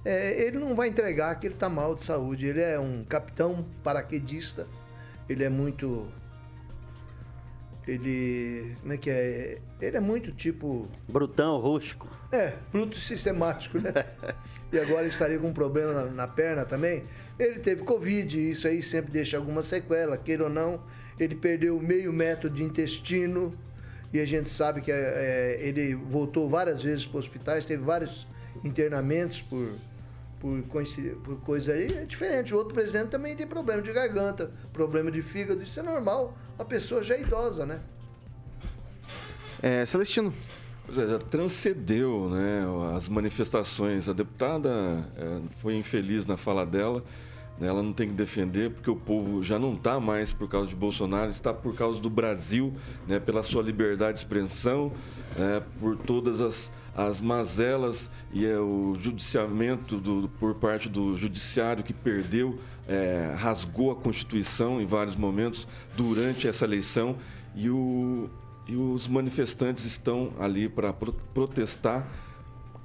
É, 0.04 0.42
ele 0.42 0.58
não 0.58 0.74
vai 0.74 0.88
entregar 0.88 1.34
que 1.36 1.46
ele 1.46 1.54
está 1.54 1.68
mal 1.68 1.94
de 1.94 2.02
saúde. 2.02 2.46
Ele 2.46 2.60
é 2.60 2.78
um 2.78 3.04
capitão 3.04 3.64
paraquedista. 3.82 4.66
Ele 5.28 5.44
é 5.44 5.48
muito 5.48 6.06
ele. 7.86 8.76
Como 8.80 8.92
é 8.92 8.96
que 8.96 9.10
é? 9.10 9.58
Ele 9.80 9.96
é 9.96 10.00
muito 10.00 10.32
tipo. 10.32 10.88
Brutão, 11.08 11.58
rústico. 11.58 12.08
É, 12.32 12.54
bruto 12.72 12.98
sistemático, 12.98 13.78
né? 13.78 13.92
e 14.72 14.78
agora 14.78 15.06
estaria 15.06 15.38
com 15.38 15.48
um 15.48 15.52
problema 15.52 15.92
na, 15.92 16.04
na, 16.06 16.28
perna 16.28 16.64
também. 16.64 17.04
Ele 17.38 17.60
teve 17.60 17.82
Covid, 17.82 18.38
e 18.38 18.50
isso 18.50 18.66
aí 18.66 18.82
sempre 18.82 19.12
deixa 19.12 19.36
alguma 19.36 19.62
sequela, 19.62 20.16
queira 20.16 20.44
ou 20.44 20.50
não. 20.50 20.82
Ele 21.18 21.34
perdeu 21.34 21.78
meio 21.80 22.12
metro 22.12 22.48
de 22.48 22.64
intestino, 22.64 23.56
e 24.12 24.18
a 24.18 24.26
gente 24.26 24.48
sabe 24.48 24.80
que 24.80 24.90
é, 24.90 25.58
ele 25.60 25.94
voltou 25.94 26.48
várias 26.48 26.82
vezes 26.82 27.06
para 27.06 27.18
hospitais, 27.18 27.64
teve 27.64 27.82
vários 27.84 28.26
internamentos 28.64 29.42
por 29.42 29.68
por, 30.44 30.62
por 31.22 31.40
coisa 31.40 31.72
aí, 31.72 31.86
é 31.86 32.04
diferente. 32.04 32.54
O 32.54 32.58
outro 32.58 32.74
presidente 32.74 33.08
também 33.08 33.34
tem 33.34 33.46
problema 33.46 33.80
de 33.80 33.90
garganta, 33.90 34.52
problema 34.74 35.10
de 35.10 35.22
fígado, 35.22 35.62
isso 35.62 35.80
é 35.80 35.82
normal. 35.82 36.36
A 36.58 36.64
pessoa 36.64 37.02
já 37.02 37.14
é 37.14 37.22
idosa, 37.22 37.64
né? 37.64 37.80
É, 39.62 39.86
Celestino. 39.86 40.34
Pois 40.84 40.98
é, 40.98 41.06
já 41.06 41.18
transcendeu 41.18 42.28
né, 42.28 42.62
as 42.94 43.08
manifestações. 43.08 44.06
A 44.06 44.12
deputada 44.12 45.08
é, 45.16 45.40
foi 45.60 45.76
infeliz 45.76 46.26
na 46.26 46.36
fala 46.36 46.66
dela. 46.66 47.02
Né, 47.58 47.66
ela 47.66 47.82
não 47.82 47.94
tem 47.94 48.08
que 48.08 48.14
defender 48.14 48.70
porque 48.70 48.90
o 48.90 48.96
povo 48.96 49.42
já 49.42 49.58
não 49.58 49.72
está 49.72 49.98
mais 49.98 50.30
por 50.30 50.46
causa 50.46 50.68
de 50.68 50.76
Bolsonaro, 50.76 51.30
está 51.30 51.54
por 51.54 51.74
causa 51.74 51.98
do 52.02 52.10
Brasil, 52.10 52.74
né, 53.08 53.18
pela 53.18 53.42
sua 53.42 53.62
liberdade 53.62 54.18
de 54.18 54.18
expressão, 54.18 54.92
né, 55.38 55.62
por 55.80 55.96
todas 55.96 56.42
as 56.42 56.70
as 56.96 57.20
mazelas 57.20 58.08
e 58.32 58.46
é, 58.46 58.58
o 58.58 58.94
judiciamento 58.98 59.98
do, 59.98 60.28
por 60.38 60.54
parte 60.54 60.88
do 60.88 61.16
judiciário 61.16 61.82
que 61.82 61.92
perdeu, 61.92 62.58
é, 62.86 63.34
rasgou 63.36 63.90
a 63.90 63.96
Constituição 63.96 64.80
em 64.80 64.86
vários 64.86 65.16
momentos 65.16 65.66
durante 65.96 66.46
essa 66.46 66.64
eleição 66.64 67.16
e, 67.54 67.68
o, 67.68 68.30
e 68.68 68.76
os 68.76 69.08
manifestantes 69.08 69.84
estão 69.84 70.32
ali 70.38 70.68
para 70.68 70.92
pro, 70.92 71.12
protestar, 71.12 72.06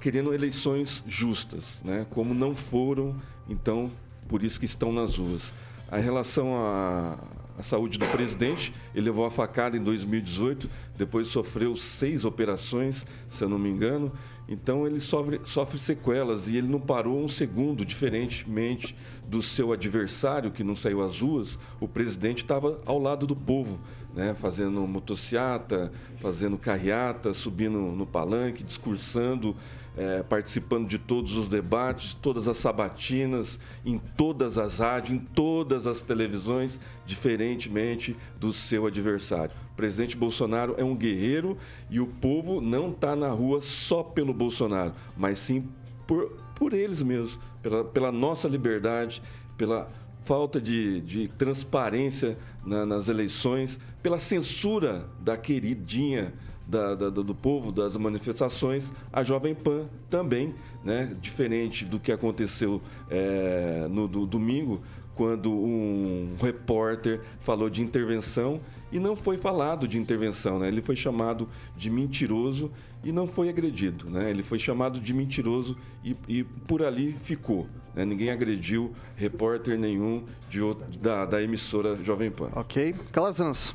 querendo 0.00 0.34
eleições 0.34 1.02
justas, 1.06 1.80
né? 1.84 2.06
como 2.10 2.34
não 2.34 2.56
foram, 2.56 3.14
então 3.48 3.90
por 4.28 4.42
isso 4.42 4.58
que 4.58 4.66
estão 4.66 4.92
nas 4.92 5.16
ruas. 5.16 5.52
A 5.90 5.98
relação 5.98 6.56
a, 6.56 7.18
a 7.60 7.62
saúde 7.62 7.98
do 7.98 8.06
presidente. 8.06 8.74
Ele 8.94 9.06
levou 9.06 9.24
a 9.24 9.30
facada 9.30 9.76
em 9.76 9.82
2018, 9.82 10.68
depois 10.96 11.28
sofreu 11.28 11.76
seis 11.76 12.24
operações, 12.24 13.06
se 13.28 13.44
eu 13.44 13.48
não 13.48 13.58
me 13.58 13.68
engano. 13.68 14.12
Então 14.48 14.84
ele 14.84 15.00
sofre, 15.00 15.40
sofre 15.44 15.78
sequelas 15.78 16.48
e 16.48 16.56
ele 16.56 16.66
não 16.66 16.80
parou 16.80 17.24
um 17.24 17.28
segundo, 17.28 17.84
diferentemente 17.84 18.96
do 19.24 19.40
seu 19.40 19.72
adversário 19.72 20.50
que 20.50 20.64
não 20.64 20.74
saiu 20.74 21.00
às 21.02 21.20
ruas, 21.20 21.56
o 21.78 21.86
presidente 21.86 22.42
estava 22.42 22.80
ao 22.84 22.98
lado 22.98 23.28
do 23.28 23.36
povo, 23.36 23.78
né, 24.12 24.34
fazendo 24.34 24.80
motociata, 24.88 25.92
fazendo 26.18 26.58
carreata, 26.58 27.32
subindo 27.32 27.78
no 27.78 28.04
palanque, 28.04 28.64
discursando, 28.64 29.54
é, 29.96 30.22
participando 30.22 30.88
de 30.88 30.98
todos 30.98 31.36
os 31.36 31.48
debates, 31.48 32.14
todas 32.14 32.48
as 32.48 32.56
sabatinas, 32.56 33.58
em 33.84 33.98
todas 33.98 34.58
as 34.58 34.78
rádios, 34.78 35.16
em 35.16 35.18
todas 35.18 35.86
as 35.86 36.00
televisões, 36.00 36.80
diferentemente 37.04 38.16
do 38.38 38.52
seu 38.52 38.86
adversário. 38.86 39.54
O 39.72 39.76
presidente 39.76 40.16
Bolsonaro 40.16 40.74
é 40.78 40.84
um 40.84 40.96
guerreiro 40.96 41.56
e 41.88 42.00
o 42.00 42.06
povo 42.06 42.60
não 42.60 42.90
está 42.90 43.16
na 43.16 43.28
rua 43.28 43.60
só 43.60 44.02
pelo 44.02 44.32
Bolsonaro, 44.32 44.94
mas 45.16 45.38
sim 45.38 45.68
por, 46.06 46.30
por 46.54 46.72
eles 46.72 47.02
mesmos, 47.02 47.38
pela, 47.62 47.84
pela 47.84 48.12
nossa 48.12 48.48
liberdade, 48.48 49.22
pela 49.56 49.90
falta 50.24 50.60
de, 50.60 51.00
de 51.00 51.28
transparência 51.28 52.38
na, 52.64 52.84
nas 52.84 53.08
eleições, 53.08 53.78
pela 54.02 54.18
censura 54.18 55.08
da 55.18 55.36
queridinha 55.36 56.32
da, 56.70 56.94
da, 56.94 57.10
do 57.10 57.34
povo, 57.34 57.72
das 57.72 57.96
manifestações, 57.96 58.92
a 59.12 59.24
Jovem 59.24 59.54
Pan 59.54 59.86
também, 60.08 60.54
né? 60.84 61.16
diferente 61.20 61.84
do 61.84 61.98
que 61.98 62.12
aconteceu 62.12 62.80
é, 63.10 63.88
no 63.90 64.06
do, 64.06 64.24
domingo, 64.24 64.80
quando 65.16 65.52
um 65.52 66.36
repórter 66.40 67.20
falou 67.40 67.68
de 67.68 67.82
intervenção 67.82 68.60
e 68.92 68.98
não 68.98 69.16
foi 69.16 69.36
falado 69.36 69.86
de 69.86 69.98
intervenção, 69.98 70.60
né? 70.60 70.68
ele 70.68 70.80
foi 70.80 70.94
chamado 70.94 71.48
de 71.76 71.90
mentiroso 71.90 72.70
e 73.02 73.10
não 73.10 73.26
foi 73.26 73.48
agredido. 73.48 74.08
Né? 74.08 74.30
Ele 74.30 74.42
foi 74.42 74.58
chamado 74.58 75.00
de 75.00 75.12
mentiroso 75.12 75.76
e, 76.04 76.16
e 76.28 76.44
por 76.44 76.82
ali 76.82 77.16
ficou. 77.24 77.66
Né? 77.94 78.04
Ninguém 78.04 78.30
agrediu 78.30 78.94
repórter 79.16 79.76
nenhum 79.76 80.24
de 80.48 80.60
outro, 80.60 80.86
da, 80.98 81.26
da 81.26 81.42
emissora 81.42 81.98
Jovem 82.02 82.30
Pan. 82.30 82.50
Ok. 82.54 82.94
Calazans. 83.12 83.74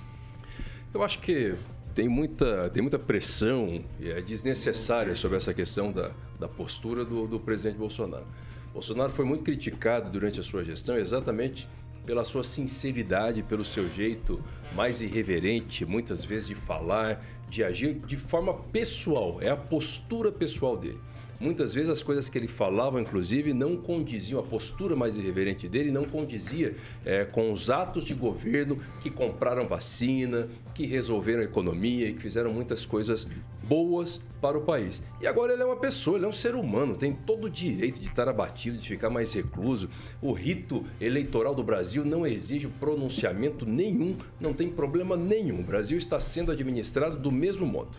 Eu 0.94 1.04
acho 1.04 1.20
que 1.20 1.54
tem 1.96 2.10
muita, 2.10 2.70
tem 2.70 2.82
muita 2.82 3.00
pressão 3.00 3.82
é 4.02 4.22
desnecessária 4.22 5.16
sobre 5.16 5.38
essa 5.38 5.54
questão 5.54 5.94
da, 5.94 6.12
da 6.38 6.48
postura 6.48 7.06
do, 7.06 7.26
do 7.26 7.40
presidente 7.40 7.78
Bolsonaro. 7.78 8.28
Bolsonaro 8.74 9.14
foi 9.14 9.24
muito 9.24 9.46
criticado 9.46 10.10
durante 10.10 10.38
a 10.38 10.44
sua 10.44 10.64
gestão 10.66 10.98
exatamente 10.98 11.70
pela 12.06 12.26
sua 12.26 12.44
sinceridade, 12.44 13.42
pelo 13.42 13.64
seu 13.64 13.90
jeito 13.90 14.44
mais 14.76 15.02
irreverente, 15.02 15.86
muitas 15.86 16.24
vezes, 16.26 16.50
de 16.50 16.56
falar, 16.56 17.26
de 17.50 17.64
agir 17.64 17.94
de 17.94 18.18
forma 18.18 18.54
pessoal. 18.54 19.38
É 19.42 19.50
a 19.50 19.56
postura 19.56 20.32
pessoal 20.32 20.78
dele. 20.78 21.00
Muitas 21.40 21.74
vezes 21.74 21.90
as 21.90 22.02
coisas 22.02 22.30
que 22.30 22.38
ele 22.38 22.48
falava, 22.48 23.02
inclusive, 23.02 23.54
não 23.54 23.76
condiziam, 23.76 24.40
a 24.40 24.44
postura 24.44 24.96
mais 24.96 25.18
irreverente 25.18 25.68
dele 25.68 25.92
não 25.92 26.06
condizia 26.06 26.76
é, 27.04 27.26
com 27.26 27.52
os 27.52 27.70
atos 27.70 28.06
de 28.06 28.14
governo 28.14 28.78
que 29.02 29.10
compraram 29.10 29.68
vacina, 29.68 30.48
que 30.74 30.86
resolveram 30.86 31.42
a 31.42 31.46
economia 31.46 32.10
e 32.10 32.14
que 32.14 32.22
fizeram 32.22 32.54
muitas 32.54 32.86
coisas 32.86 33.28
boas 33.64 34.22
para 34.40 34.58
o 34.58 34.62
país. 34.62 35.04
E 35.20 35.28
agora 35.28 35.54
ele 35.54 35.62
é 35.62 35.66
uma 35.66 35.76
pessoa, 35.76 36.18
ele 36.18 36.26
é 36.26 36.28
um 36.28 36.34
ser 36.34 36.56
humano, 36.56 36.96
tem 36.96 37.14
todo 37.14 37.46
o 37.46 37.50
direito 37.50 38.00
de 38.00 38.08
estar 38.08 38.30
abatido, 38.30 38.78
de 38.78 38.88
ficar 38.88 39.10
mais 39.10 39.34
recluso. 39.34 39.90
O 40.22 40.32
rito 40.32 40.84
eleitoral 41.02 41.54
do 41.54 41.64
Brasil 41.64 42.06
não 42.06 42.26
exige 42.26 42.68
pronunciamento 42.68 43.66
nenhum, 43.66 44.18
não 44.40 44.54
tem 44.54 44.70
problema 44.70 45.18
nenhum. 45.18 45.60
O 45.60 45.64
Brasil 45.64 45.98
está 45.98 46.20
sendo 46.20 46.52
administrado 46.52 47.18
do 47.18 47.32
mesmo 47.32 47.66
modo. 47.66 47.98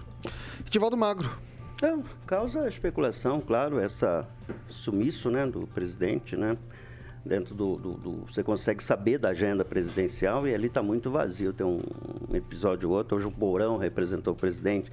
Etivaldo 0.65 0.97
Magro. 0.97 1.56
É, 1.83 1.95
causa 2.27 2.67
especulação, 2.67 3.39
claro, 3.39 3.79
essa 3.79 4.27
sumiço 4.71 5.31
né, 5.31 5.47
do 5.47 5.67
presidente, 5.67 6.35
né? 6.35 6.57
Dentro 7.23 7.55
do, 7.55 7.77
do, 7.77 7.93
do, 7.95 8.13
Você 8.31 8.43
consegue 8.43 8.83
saber 8.83 9.19
da 9.19 9.31
agenda 9.31 9.65
presidencial 9.65 10.47
e 10.47 10.55
ali 10.55 10.69
está 10.69 10.81
muito 10.83 11.11
vazio. 11.11 11.53
Tem 11.53 11.67
um, 11.67 11.83
episódio 12.33 12.89
ou 12.89 12.97
outro. 12.97 13.17
Hoje 13.17 13.27
o 13.27 13.35
Mourão 13.37 13.77
representou 13.77 14.33
o 14.33 14.37
presidente 14.37 14.91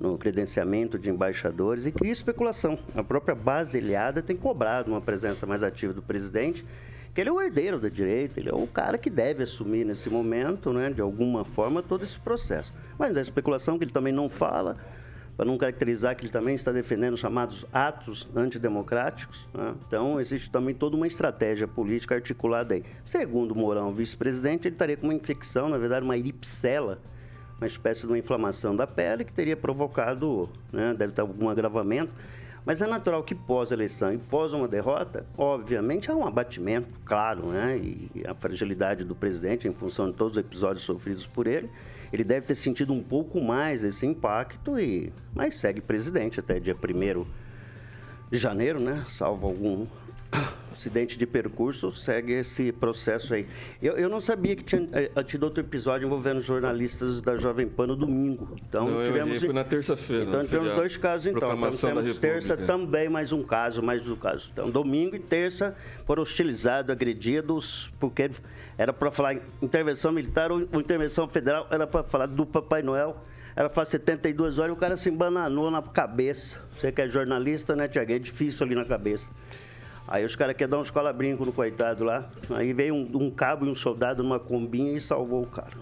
no 0.00 0.18
credenciamento 0.18 0.98
de 0.98 1.08
embaixadores 1.08 1.86
e 1.86 1.92
cria 1.92 2.10
especulação. 2.10 2.76
A 2.96 3.04
própria 3.04 3.34
base 3.34 3.78
ilhada 3.78 4.20
tem 4.20 4.36
cobrado 4.36 4.90
uma 4.90 5.00
presença 5.00 5.46
mais 5.46 5.62
ativa 5.62 5.92
do 5.92 6.02
presidente, 6.02 6.66
que 7.14 7.20
ele 7.20 7.30
é 7.30 7.32
o 7.32 7.40
herdeiro 7.40 7.78
da 7.78 7.88
direita, 7.88 8.40
ele 8.40 8.48
é 8.48 8.54
o 8.54 8.66
cara 8.66 8.98
que 8.98 9.08
deve 9.08 9.44
assumir 9.44 9.86
nesse 9.86 10.10
momento, 10.10 10.72
né, 10.72 10.90
de 10.90 11.00
alguma 11.00 11.44
forma, 11.44 11.80
todo 11.80 12.02
esse 12.02 12.18
processo. 12.18 12.72
Mas 12.98 13.16
a 13.16 13.20
especulação 13.20 13.78
que 13.78 13.84
ele 13.84 13.92
também 13.92 14.12
não 14.12 14.28
fala, 14.28 14.76
para 15.36 15.46
não 15.46 15.56
caracterizar 15.56 16.14
que 16.16 16.24
ele 16.24 16.32
também 16.32 16.54
está 16.54 16.70
defendendo 16.72 17.14
os 17.14 17.20
chamados 17.20 17.64
atos 17.72 18.28
antidemocráticos. 18.34 19.48
Né? 19.52 19.74
Então, 19.86 20.20
existe 20.20 20.50
também 20.50 20.74
toda 20.74 20.96
uma 20.96 21.06
estratégia 21.06 21.66
política 21.66 22.14
articulada 22.14 22.74
aí. 22.74 22.84
Segundo 23.04 23.54
Mourão, 23.54 23.92
vice-presidente, 23.92 24.68
ele 24.68 24.74
estaria 24.74 24.96
com 24.96 25.06
uma 25.06 25.14
infecção, 25.14 25.68
na 25.68 25.78
verdade, 25.78 26.04
uma 26.04 26.16
iripsela, 26.16 26.98
uma 27.58 27.66
espécie 27.66 28.02
de 28.02 28.08
uma 28.08 28.18
inflamação 28.18 28.74
da 28.74 28.86
pele 28.86 29.24
que 29.24 29.32
teria 29.32 29.56
provocado, 29.56 30.48
né, 30.72 30.94
deve 30.96 31.12
ter 31.12 31.20
algum 31.20 31.48
agravamento. 31.48 32.12
Mas 32.64 32.80
é 32.80 32.86
natural 32.86 33.22
que 33.24 33.34
pós-eleição 33.34 34.12
e 34.14 34.18
pós 34.18 34.52
uma 34.52 34.68
derrota, 34.68 35.26
obviamente 35.36 36.10
há 36.10 36.14
um 36.14 36.26
abatimento, 36.26 36.88
claro, 37.04 37.46
né? 37.46 37.76
E 37.76 38.22
a 38.26 38.34
fragilidade 38.34 39.04
do 39.04 39.14
presidente 39.14 39.66
em 39.66 39.72
função 39.72 40.10
de 40.10 40.16
todos 40.16 40.36
os 40.36 40.40
episódios 40.40 40.84
sofridos 40.84 41.26
por 41.26 41.46
ele 41.46 41.68
ele 42.12 42.22
deve 42.22 42.46
ter 42.46 42.54
sentido 42.54 42.92
um 42.92 43.02
pouco 43.02 43.40
mais 43.40 43.82
esse 43.82 44.04
impacto 44.04 44.78
e 44.78 45.10
mas 45.34 45.56
segue 45.56 45.80
presidente 45.80 46.38
até 46.38 46.60
dia 46.60 46.76
1 46.76 47.24
de 48.30 48.38
janeiro, 48.38 48.78
né? 48.78 49.04
Salvo 49.08 49.46
algum 49.46 49.86
acidente 50.72 51.18
de 51.18 51.26
percurso, 51.26 51.92
segue 51.92 52.32
esse 52.32 52.72
processo 52.72 53.34
aí. 53.34 53.46
Eu, 53.80 53.94
eu 53.94 54.08
não 54.08 54.20
sabia 54.20 54.56
que 54.56 54.64
tinha 54.64 54.88
eh, 54.92 55.22
tido 55.22 55.44
outro 55.44 55.60
episódio 55.60 56.06
envolvendo 56.06 56.40
jornalistas 56.40 57.20
da 57.20 57.36
Jovem 57.36 57.68
Pan 57.68 57.86
no 57.88 57.96
domingo. 57.96 58.56
Então 58.68 58.88
não, 58.88 59.02
tivemos. 59.02 59.38
Foi 59.38 59.52
na 59.52 59.64
terça-feira. 59.64 60.24
Então 60.24 60.42
tivemos 60.44 60.72
dois 60.72 60.96
casos 60.96 61.26
então. 61.26 61.52
Então 61.54 61.70
temos 61.70 62.18
terça 62.18 62.56
também 62.56 63.08
mais 63.08 63.32
um 63.32 63.42
caso, 63.42 63.82
mais 63.82 64.06
um 64.08 64.16
caso. 64.16 64.50
Então 64.52 64.70
domingo 64.70 65.16
e 65.16 65.20
terça 65.20 65.76
foram 66.04 66.22
hostilizados, 66.22 66.90
agredidos, 66.90 67.92
porque 68.00 68.30
era 68.76 68.92
para 68.92 69.10
falar 69.10 69.36
intervenção 69.60 70.12
militar 70.12 70.50
ou 70.50 70.60
intervenção 70.60 71.28
federal, 71.28 71.66
era 71.70 71.86
para 71.86 72.02
falar 72.02 72.26
do 72.26 72.46
Papai 72.46 72.82
Noel. 72.82 73.16
Era 73.54 73.68
para 73.68 73.84
72 73.84 74.58
horas 74.58 74.70
e 74.70 74.72
o 74.72 74.76
cara 74.76 74.96
se 74.96 75.10
embananou 75.10 75.70
na 75.70 75.82
cabeça. 75.82 76.58
Você 76.76 76.90
que 76.90 77.02
é 77.02 77.08
jornalista, 77.08 77.76
né, 77.76 77.86
Tiago? 77.86 78.12
É 78.12 78.18
difícil 78.18 78.64
ali 78.64 78.74
na 78.74 78.84
cabeça. 78.84 79.28
Aí 80.06 80.24
os 80.24 80.36
caras 80.36 80.56
querem 80.56 80.70
dar 80.70 80.78
uns 80.78 80.90
cola-brinco 80.90 81.44
no 81.44 81.52
coitado 81.52 82.04
lá. 82.04 82.28
Aí 82.50 82.72
veio 82.72 82.94
um, 82.94 83.08
um, 83.14 83.30
cabo 83.30 83.66
e 83.66 83.70
um 83.70 83.74
soldado 83.74 84.22
numa 84.22 84.38
combinha 84.38 84.96
e 84.96 85.00
salvou 85.00 85.42
o 85.42 85.46
cara. 85.46 85.72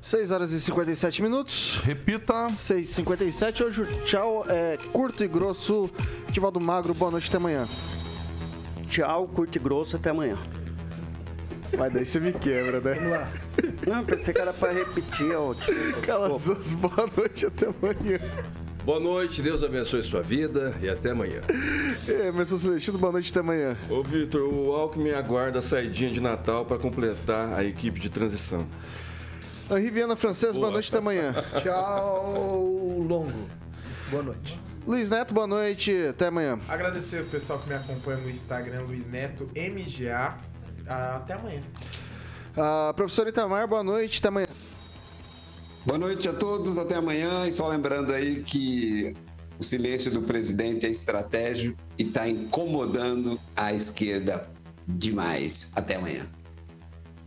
6 0.00 0.30
horas 0.30 0.52
e 0.52 0.60
57 0.60 1.22
minutos. 1.22 1.80
Repita. 1.82 2.32
6h57. 2.48 3.64
Hoje 3.64 3.84
tchau 4.04 4.44
é 4.48 4.78
curto 4.92 5.22
e 5.22 5.28
grosso. 5.28 5.90
Tivaldo 6.32 6.60
Magro, 6.60 6.94
boa 6.94 7.10
noite, 7.10 7.28
até 7.28 7.36
amanhã. 7.36 7.66
Tchau, 8.88 9.28
curto 9.28 9.56
e 9.56 9.58
grosso, 9.58 9.96
até 9.96 10.10
amanhã. 10.10 10.38
Mas 11.76 11.92
daí 11.92 12.04
você 12.04 12.18
me 12.18 12.32
quebra, 12.32 12.80
né? 12.80 12.94
Vamos 12.94 13.10
lá. 13.10 13.28
Não, 13.86 14.04
pensei 14.04 14.34
que 14.34 14.40
era 14.40 14.52
pra 14.52 14.72
repetir, 14.72 15.34
ó. 15.36 15.54
Calazans, 16.02 16.72
boa 16.72 17.08
noite, 17.16 17.46
até 17.46 17.66
amanhã. 17.66 18.18
Boa 18.90 18.98
noite, 18.98 19.40
Deus 19.40 19.62
abençoe 19.62 20.02
sua 20.02 20.20
vida 20.20 20.76
e 20.82 20.88
até 20.88 21.10
amanhã. 21.12 21.42
É, 22.08 22.32
Mestre 22.32 22.58
Celestino, 22.58 22.98
boa 22.98 23.12
noite, 23.12 23.30
até 23.30 23.38
amanhã. 23.38 23.76
Ô, 23.88 24.02
Vitor, 24.02 24.52
o 24.52 24.72
Alckmin 24.72 25.10
aguarda 25.10 25.60
a 25.60 25.62
saidinha 25.62 26.10
de 26.10 26.20
Natal 26.20 26.64
para 26.64 26.76
completar 26.76 27.56
a 27.56 27.64
equipe 27.64 28.00
de 28.00 28.10
transição. 28.10 28.66
A 29.70 29.78
Riviana 29.78 30.16
Francesa, 30.16 30.54
boa. 30.54 30.62
boa 30.62 30.72
noite, 30.72 30.88
até 30.88 30.98
amanhã. 30.98 31.32
Tchau, 31.62 32.98
longo. 33.06 33.48
Boa 34.10 34.24
noite. 34.24 34.58
Luiz 34.84 35.08
Neto, 35.08 35.32
boa 35.32 35.46
noite, 35.46 35.94
até 36.08 36.26
amanhã. 36.26 36.58
Agradecer 36.68 37.20
o 37.20 37.26
pessoal 37.26 37.60
que 37.60 37.68
me 37.68 37.76
acompanha 37.76 38.18
no 38.18 38.28
Instagram, 38.28 38.80
Luiz 38.88 39.06
Neto 39.06 39.48
MGA. 39.54 40.36
Até 40.88 41.34
amanhã. 41.34 41.62
Uh, 42.56 42.92
professor 42.94 43.28
Itamar, 43.28 43.68
boa 43.68 43.84
noite, 43.84 44.18
até 44.18 44.26
amanhã. 44.26 44.48
Boa 45.84 45.98
noite 45.98 46.28
a 46.28 46.32
todos, 46.34 46.76
até 46.76 46.96
amanhã. 46.96 47.46
E 47.46 47.52
só 47.52 47.66
lembrando 47.66 48.12
aí 48.12 48.42
que 48.42 49.14
o 49.58 49.62
silêncio 49.62 50.10
do 50.10 50.22
presidente 50.22 50.86
é 50.86 50.90
estratégico 50.90 51.76
e 51.98 52.02
está 52.02 52.28
incomodando 52.28 53.40
a 53.56 53.72
esquerda 53.72 54.46
demais. 54.86 55.72
Até 55.74 55.96
amanhã. 55.96 56.26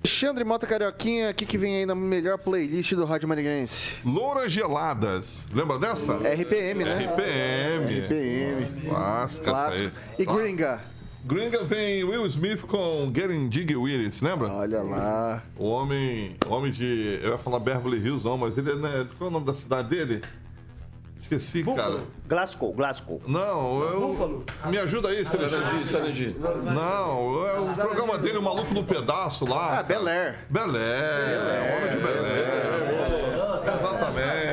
Alexandre 0.05 0.43
Mota 0.43 0.67
Carioquinha, 0.67 1.31
o 1.31 1.33
que, 1.33 1.45
que 1.45 1.57
vem 1.57 1.77
aí 1.77 1.85
na 1.85 1.95
melhor 1.95 2.37
playlist 2.37 2.93
do 2.93 3.05
Rádio 3.05 3.27
Maringaense? 3.27 3.93
Louras 4.03 4.51
Geladas. 4.51 5.47
Lembra 5.51 5.79
dessa? 5.79 6.17
RPM, 6.17 6.83
né? 6.83 7.05
RPM. 7.05 8.01
RPM. 8.01 8.81
Clássica, 8.89 9.51
Clássico. 9.51 9.95
E 10.19 10.25
Gringa? 10.25 10.81
Gringa 11.25 11.63
vem 11.63 12.03
Will 12.03 12.25
Smith 12.25 12.61
com 12.63 13.11
Getting 13.15 13.49
Jiggy 13.49 13.77
Willis, 13.77 14.19
lembra? 14.21 14.49
Olha 14.49 14.81
lá. 14.81 15.41
O 15.57 15.69
homem, 15.69 16.35
o 16.45 16.53
homem 16.53 16.69
de. 16.71 17.19
Eu 17.23 17.31
ia 17.31 17.37
falar 17.37 17.59
Beverly 17.59 17.97
Hills, 17.97 18.25
não, 18.25 18.37
mas 18.37 18.57
ele 18.57 18.71
é. 18.71 18.75
Né, 18.75 19.07
qual 19.17 19.27
é 19.27 19.31
o 19.31 19.33
nome 19.33 19.45
da 19.45 19.53
cidade 19.53 19.87
dele? 19.89 20.21
Esqueci, 21.21 21.63
cara. 21.63 22.01
Glasgow, 22.27 22.73
Glasgow. 22.73 23.21
Não, 23.25 23.81
eu. 23.83 24.45
Me 24.65 24.77
ajuda 24.77 25.07
aí, 25.07 25.25
Sanedi, 25.25 25.83
Sanedi. 25.89 26.35
Não, 26.37 27.47
é 27.47 27.59
o 27.59 27.73
programa 27.73 28.17
dele, 28.17 28.37
o 28.37 28.41
Maluco 28.41 28.73
no 28.73 28.83
Pedaço 28.83 29.45
lá. 29.45 29.79
Ah, 29.79 29.83
Bel 29.83 30.05
Air. 30.05 30.39
Belé. 30.49 30.79
É, 30.79 31.77
Homem 31.77 31.89
de 31.89 31.97
Belé. 31.97 33.23
Exatamente. 33.79 34.52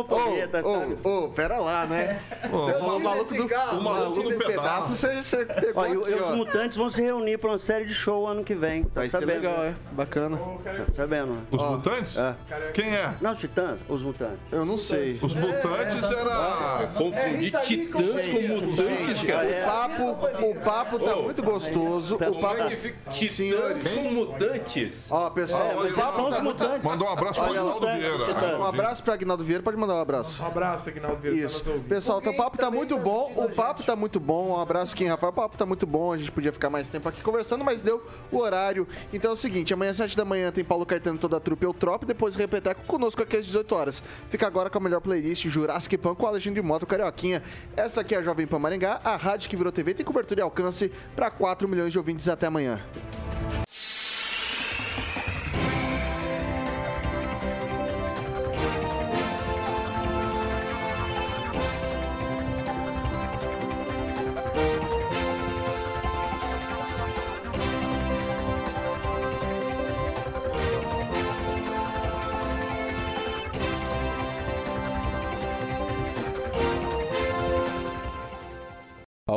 É, 0.00 0.04
cosmopolita, 0.04 0.62
sabe? 0.62 0.96
Ô, 1.04 1.24
ô, 1.24 1.28
pera 1.30 1.58
lá, 1.58 1.86
né? 1.86 2.20
Você 2.50 2.72
falou 2.78 2.96
o 2.96 3.00
maluco 3.00 3.34
do, 3.34 3.48
carro, 3.48 3.78
o 3.78 3.82
maluco 3.82 4.22
do 4.22 4.38
pedaço, 4.38 4.94
você, 4.96 5.22
você 5.22 5.44
pegou 5.46 5.82
Ó, 5.82 5.86
e, 5.86 5.96
o- 5.96 6.02
aqui, 6.02 6.10
e 6.12 6.14
os 6.14 6.30
ó. 6.30 6.36
mutantes 6.36 6.76
vão 6.76 6.88
se 6.90 7.02
reunir 7.02 7.38
para 7.38 7.50
uma 7.50 7.58
série 7.58 7.84
de 7.84 7.94
show 7.94 8.26
ano 8.26 8.42
que 8.44 8.54
vem. 8.54 8.84
Tá 8.84 9.00
Vai 9.00 9.10
ser 9.10 9.20
sabendo? 9.20 9.42
legal, 9.42 9.64
é. 9.64 9.74
Bacana. 9.92 10.36
Tá 10.38 10.84
sabendo? 10.96 11.32
né? 11.34 11.40
Os 11.50 11.62
mutantes? 11.62 12.16
É. 12.18 12.34
Quem 12.72 12.94
é? 12.94 13.14
Não, 13.20 13.32
os 13.32 13.38
titãs, 13.38 13.80
os 13.88 14.02
mutantes. 14.02 14.38
Eu 14.50 14.64
não 14.64 14.78
sei. 14.78 15.18
Os 15.22 15.34
mutantes 15.34 16.10
era. 16.10 16.86
Confundir 16.94 17.52
titãs 17.62 18.26
com 18.26 18.40
mutantes, 18.48 19.22
O 19.22 19.26
cara. 19.26 19.62
papo, 19.64 20.46
o 20.46 20.54
papo 20.56 20.98
tá 20.98 21.16
muito 21.16 21.42
gostoso. 21.42 22.16
O 22.16 22.18
Como 22.18 22.40
papo. 22.40 22.56
é 22.62 23.12
Senhores. 23.30 23.88
com 23.88 24.10
mutantes? 24.10 25.10
Ó, 25.10 25.30
pessoal, 25.30 25.70
o 25.78 25.94
papo 25.94 26.12
São 26.16 26.28
os 26.28 26.34
tá 26.36 26.42
muito. 26.42 26.62
mutantes. 26.62 26.82
Mandou 26.84 27.08
um 27.08 27.12
abraço 27.12 27.40
pro 27.42 27.64
mutantes, 27.64 27.98
Vieira. 28.06 28.58
Um 28.58 28.64
abraço 28.66 29.02
pra 29.02 29.14
Aguinaldo 29.14 29.44
Vieira, 29.44 29.62
pode 29.62 29.76
mandar 29.76 29.89
um 29.94 30.00
abraço. 30.00 30.42
Um 30.42 30.46
abraço, 30.46 30.88
Aguinaldo 30.88 31.18
Vieira, 31.18 31.46
Isso. 31.46 31.64
tá 31.64 31.70
ouvindo. 31.70 31.88
Pessoal, 31.88 32.18
o 32.18 32.36
papo 32.36 32.58
tá 32.58 32.70
muito 32.70 32.96
tá 32.96 33.00
bom. 33.00 33.32
O 33.36 33.50
papo 33.50 33.82
tá 33.82 33.96
muito 33.96 34.20
bom. 34.20 34.50
Um 34.50 34.60
abraço, 34.60 34.94
Kim 34.94 35.06
Rafael. 35.06 35.30
O 35.30 35.34
papo 35.34 35.56
tá 35.56 35.66
muito 35.66 35.86
bom. 35.86 36.12
A 36.12 36.18
gente 36.18 36.30
podia 36.30 36.52
ficar 36.52 36.70
mais 36.70 36.88
tempo 36.88 37.08
aqui 37.08 37.22
conversando, 37.22 37.64
mas 37.64 37.80
deu 37.80 38.04
o 38.30 38.38
horário. 38.38 38.86
Então 39.12 39.30
é 39.30 39.34
o 39.34 39.36
seguinte: 39.36 39.72
amanhã, 39.74 39.90
às 39.90 39.96
7 39.96 40.16
da 40.16 40.24
manhã, 40.24 40.50
tem 40.50 40.64
Paulo 40.64 40.86
Caetano 40.86 41.16
e 41.16 41.18
toda 41.18 41.36
a 41.36 41.40
trupe 41.40 41.64
Eutrop. 41.64 42.04
Depois 42.04 42.34
Repeteco 42.34 42.82
conosco 42.86 43.22
aqui 43.22 43.36
às 43.36 43.46
18 43.46 43.74
horas. 43.74 44.02
Fica 44.28 44.46
agora 44.46 44.70
com 44.70 44.78
a 44.78 44.80
melhor 44.80 45.00
playlist 45.00 45.46
Jurassic 45.46 45.96
Pan 45.98 46.14
com 46.14 46.26
a 46.26 46.30
legenda 46.30 46.60
de 46.60 46.66
moto 46.66 46.86
Carioquinha. 46.86 47.42
Essa 47.76 48.00
aqui 48.00 48.14
é 48.14 48.18
a 48.18 48.22
Jovem 48.22 48.46
Pan 48.46 48.58
Maringá, 48.58 49.00
a 49.04 49.16
rádio 49.16 49.48
que 49.48 49.56
virou 49.56 49.72
TV, 49.72 49.94
tem 49.94 50.04
cobertura 50.04 50.40
e 50.40 50.42
alcance 50.42 50.90
para 51.14 51.30
4 51.30 51.68
milhões 51.68 51.92
de 51.92 51.98
ouvintes 51.98 52.28
até 52.28 52.46
amanhã. 52.46 52.80